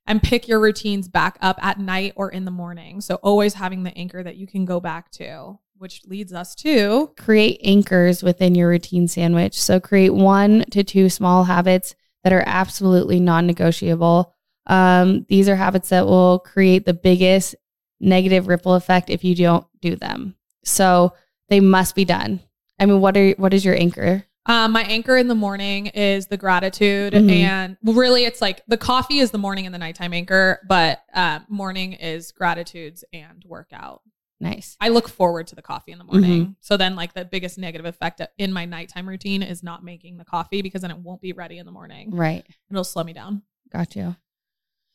and 0.06 0.22
pick 0.22 0.48
your 0.48 0.60
routines 0.60 1.08
back 1.08 1.36
up 1.42 1.62
at 1.62 1.78
night 1.78 2.14
or 2.16 2.30
in 2.30 2.46
the 2.46 2.50
morning. 2.50 3.02
So, 3.02 3.16
always 3.16 3.52
having 3.52 3.82
the 3.82 3.94
anchor 3.94 4.22
that 4.22 4.36
you 4.36 4.46
can 4.46 4.64
go 4.64 4.80
back 4.80 5.10
to, 5.12 5.58
which 5.76 6.06
leads 6.06 6.32
us 6.32 6.54
to 6.54 7.12
create 7.18 7.60
anchors 7.62 8.22
within 8.22 8.54
your 8.54 8.70
routine 8.70 9.08
sandwich. 9.08 9.60
So 9.60 9.78
create 9.78 10.14
one 10.14 10.64
to 10.70 10.84
two 10.84 11.10
small 11.10 11.44
habits 11.44 11.94
that 12.24 12.32
are 12.32 12.44
absolutely 12.46 13.20
non 13.20 13.46
negotiable. 13.46 14.34
Um, 14.66 15.26
these 15.28 15.48
are 15.48 15.56
habits 15.56 15.88
that 15.88 16.06
will 16.06 16.38
create 16.38 16.84
the 16.84 16.94
biggest 16.94 17.54
negative 18.00 18.46
ripple 18.48 18.74
effect 18.74 19.10
if 19.10 19.24
you 19.24 19.34
don't 19.34 19.66
do 19.80 19.96
them. 19.96 20.36
So 20.64 21.14
they 21.48 21.60
must 21.60 21.94
be 21.94 22.04
done. 22.04 22.40
I 22.78 22.86
mean, 22.86 23.00
what 23.00 23.16
are 23.16 23.30
what 23.32 23.52
is 23.54 23.64
your 23.64 23.74
anchor? 23.76 24.24
Um, 24.46 24.72
my 24.72 24.82
anchor 24.84 25.16
in 25.18 25.28
the 25.28 25.34
morning 25.34 25.88
is 25.88 26.28
the 26.28 26.36
gratitude, 26.38 27.12
Mhm. 27.12 27.30
and 27.30 27.76
really, 27.82 28.24
it's 28.24 28.40
like 28.40 28.62
the 28.66 28.78
coffee 28.78 29.18
is 29.18 29.30
the 29.32 29.38
morning 29.38 29.66
and 29.66 29.74
the 29.74 29.78
nighttime 29.78 30.14
anchor, 30.14 30.60
but 30.66 31.02
uh, 31.12 31.40
morning 31.48 31.92
is 31.92 32.32
gratitudes 32.32 33.04
and 33.12 33.44
workout. 33.46 34.00
Nice. 34.40 34.78
I 34.80 34.88
look 34.88 35.08
forward 35.08 35.46
to 35.48 35.54
the 35.54 35.60
coffee 35.60 35.92
in 35.92 35.98
the 35.98 36.04
morning. 36.04 36.56
So 36.60 36.78
then, 36.78 36.96
like 36.96 37.12
the 37.12 37.26
biggest 37.26 37.58
negative 37.58 37.84
effect 37.84 38.22
in 38.38 38.52
my 38.54 38.64
nighttime 38.64 39.06
routine 39.06 39.42
is 39.42 39.62
not 39.62 39.84
making 39.84 40.16
the 40.16 40.24
coffee 40.24 40.62
because 40.62 40.80
then 40.80 40.90
it 40.90 40.98
won't 40.98 41.20
be 41.20 41.34
ready 41.34 41.58
in 41.58 41.66
the 41.66 41.72
morning. 41.72 42.10
Right. 42.10 42.46
It'll 42.70 42.82
slow 42.82 43.04
me 43.04 43.12
down. 43.12 43.42
Got 43.70 43.94
you. 43.94 44.16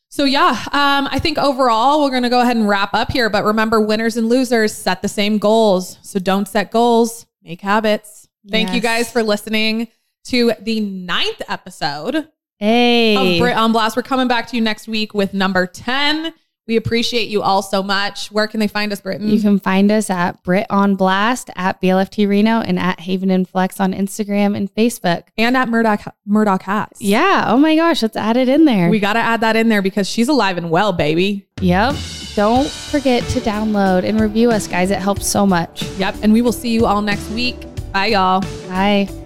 So 0.10 0.24
yeah, 0.24 0.52
um, 0.72 1.08
I 1.12 1.20
think 1.20 1.38
overall 1.38 2.04
we're 2.04 2.12
gonna 2.12 2.30
go 2.30 2.42
ahead 2.42 2.56
and 2.56 2.68
wrap 2.68 2.94
up 2.94 3.12
here. 3.12 3.30
But 3.30 3.44
remember, 3.44 3.82
winners 3.82 4.16
and 4.18 4.30
losers 4.30 4.74
set 4.74 5.02
the 5.02 5.08
same 5.10 5.38
goals. 5.38 5.98
So 6.04 6.20
don't 6.20 6.48
set 6.48 6.72
goals, 6.72 7.26
make 7.44 7.62
habits. 7.62 8.28
Thank 8.50 8.74
you 8.74 8.80
guys 8.82 9.12
for 9.12 9.24
listening 9.24 9.88
to 10.26 10.54
the 10.62 10.80
ninth 10.80 11.42
episode 11.50 12.30
Hey. 12.60 13.36
of 13.36 13.40
Britt 13.42 13.58
on 13.58 13.72
Blast. 13.74 13.98
We're 13.98 14.04
coming 14.04 14.28
back 14.28 14.48
to 14.48 14.56
you 14.56 14.62
next 14.62 14.88
week 14.88 15.14
with 15.14 15.34
number 15.34 15.66
10. 15.68 16.34
We 16.68 16.78
appreciate 16.78 17.28
you 17.28 17.42
all 17.44 17.62
so 17.62 17.84
much. 17.84 18.32
Where 18.32 18.48
can 18.48 18.60
they 18.60 18.68
find 18.68 18.92
us, 18.92 19.00
Britton? 19.02 19.30
You 19.30 19.40
can 19.40 19.60
find 19.60 19.92
us 19.92 20.10
at 20.10 20.42
Britt 20.44 20.66
on 20.70 20.96
Blast, 20.96 21.50
at 21.56 21.80
BLFT 21.82 22.28
Reno, 22.28 22.60
and 22.62 22.80
at 22.80 23.00
Haven 23.02 23.30
and 23.30 23.48
Flux 23.48 23.80
on 23.80 23.94
Instagram 23.94 24.56
and 24.58 24.74
Facebook. 24.74 25.24
and 25.38 25.56
at 25.56 25.70
Murdock 25.70 26.02
Murdock 26.26 26.64
Hats. 26.64 27.02
Yeah. 27.02 27.46
Oh 27.48 27.58
my 27.58 27.76
gosh. 27.76 28.02
Let's 28.02 28.18
add 28.18 28.36
it 28.38 28.50
in 28.50 28.66
there. 28.66 28.90
We 28.90 29.00
got 29.00 29.14
to 29.14 29.20
add 29.20 29.42
that 29.42 29.56
in 29.56 29.70
there 29.70 29.82
because 29.84 30.10
she's 30.10 30.28
alive 30.28 30.58
and 30.58 30.70
well, 30.72 30.92
baby. 30.92 31.48
yep. 31.62 31.96
Don't 32.36 32.68
forget 32.68 33.24
to 33.30 33.40
download 33.40 34.04
and 34.04 34.20
review 34.20 34.52
us, 34.52 34.68
guys. 34.68 34.92
It 34.92 34.98
helps 35.00 35.26
so 35.28 35.46
much. 35.46 35.84
Yep. 35.98 36.16
And 36.24 36.34
we 36.34 36.42
will 36.42 36.52
see 36.52 36.70
you 36.70 36.86
all 36.86 37.02
next 37.02 37.30
week. 37.30 37.56
Bye, 37.94 38.08
y'all. 38.08 38.42
Bye. 38.68 39.25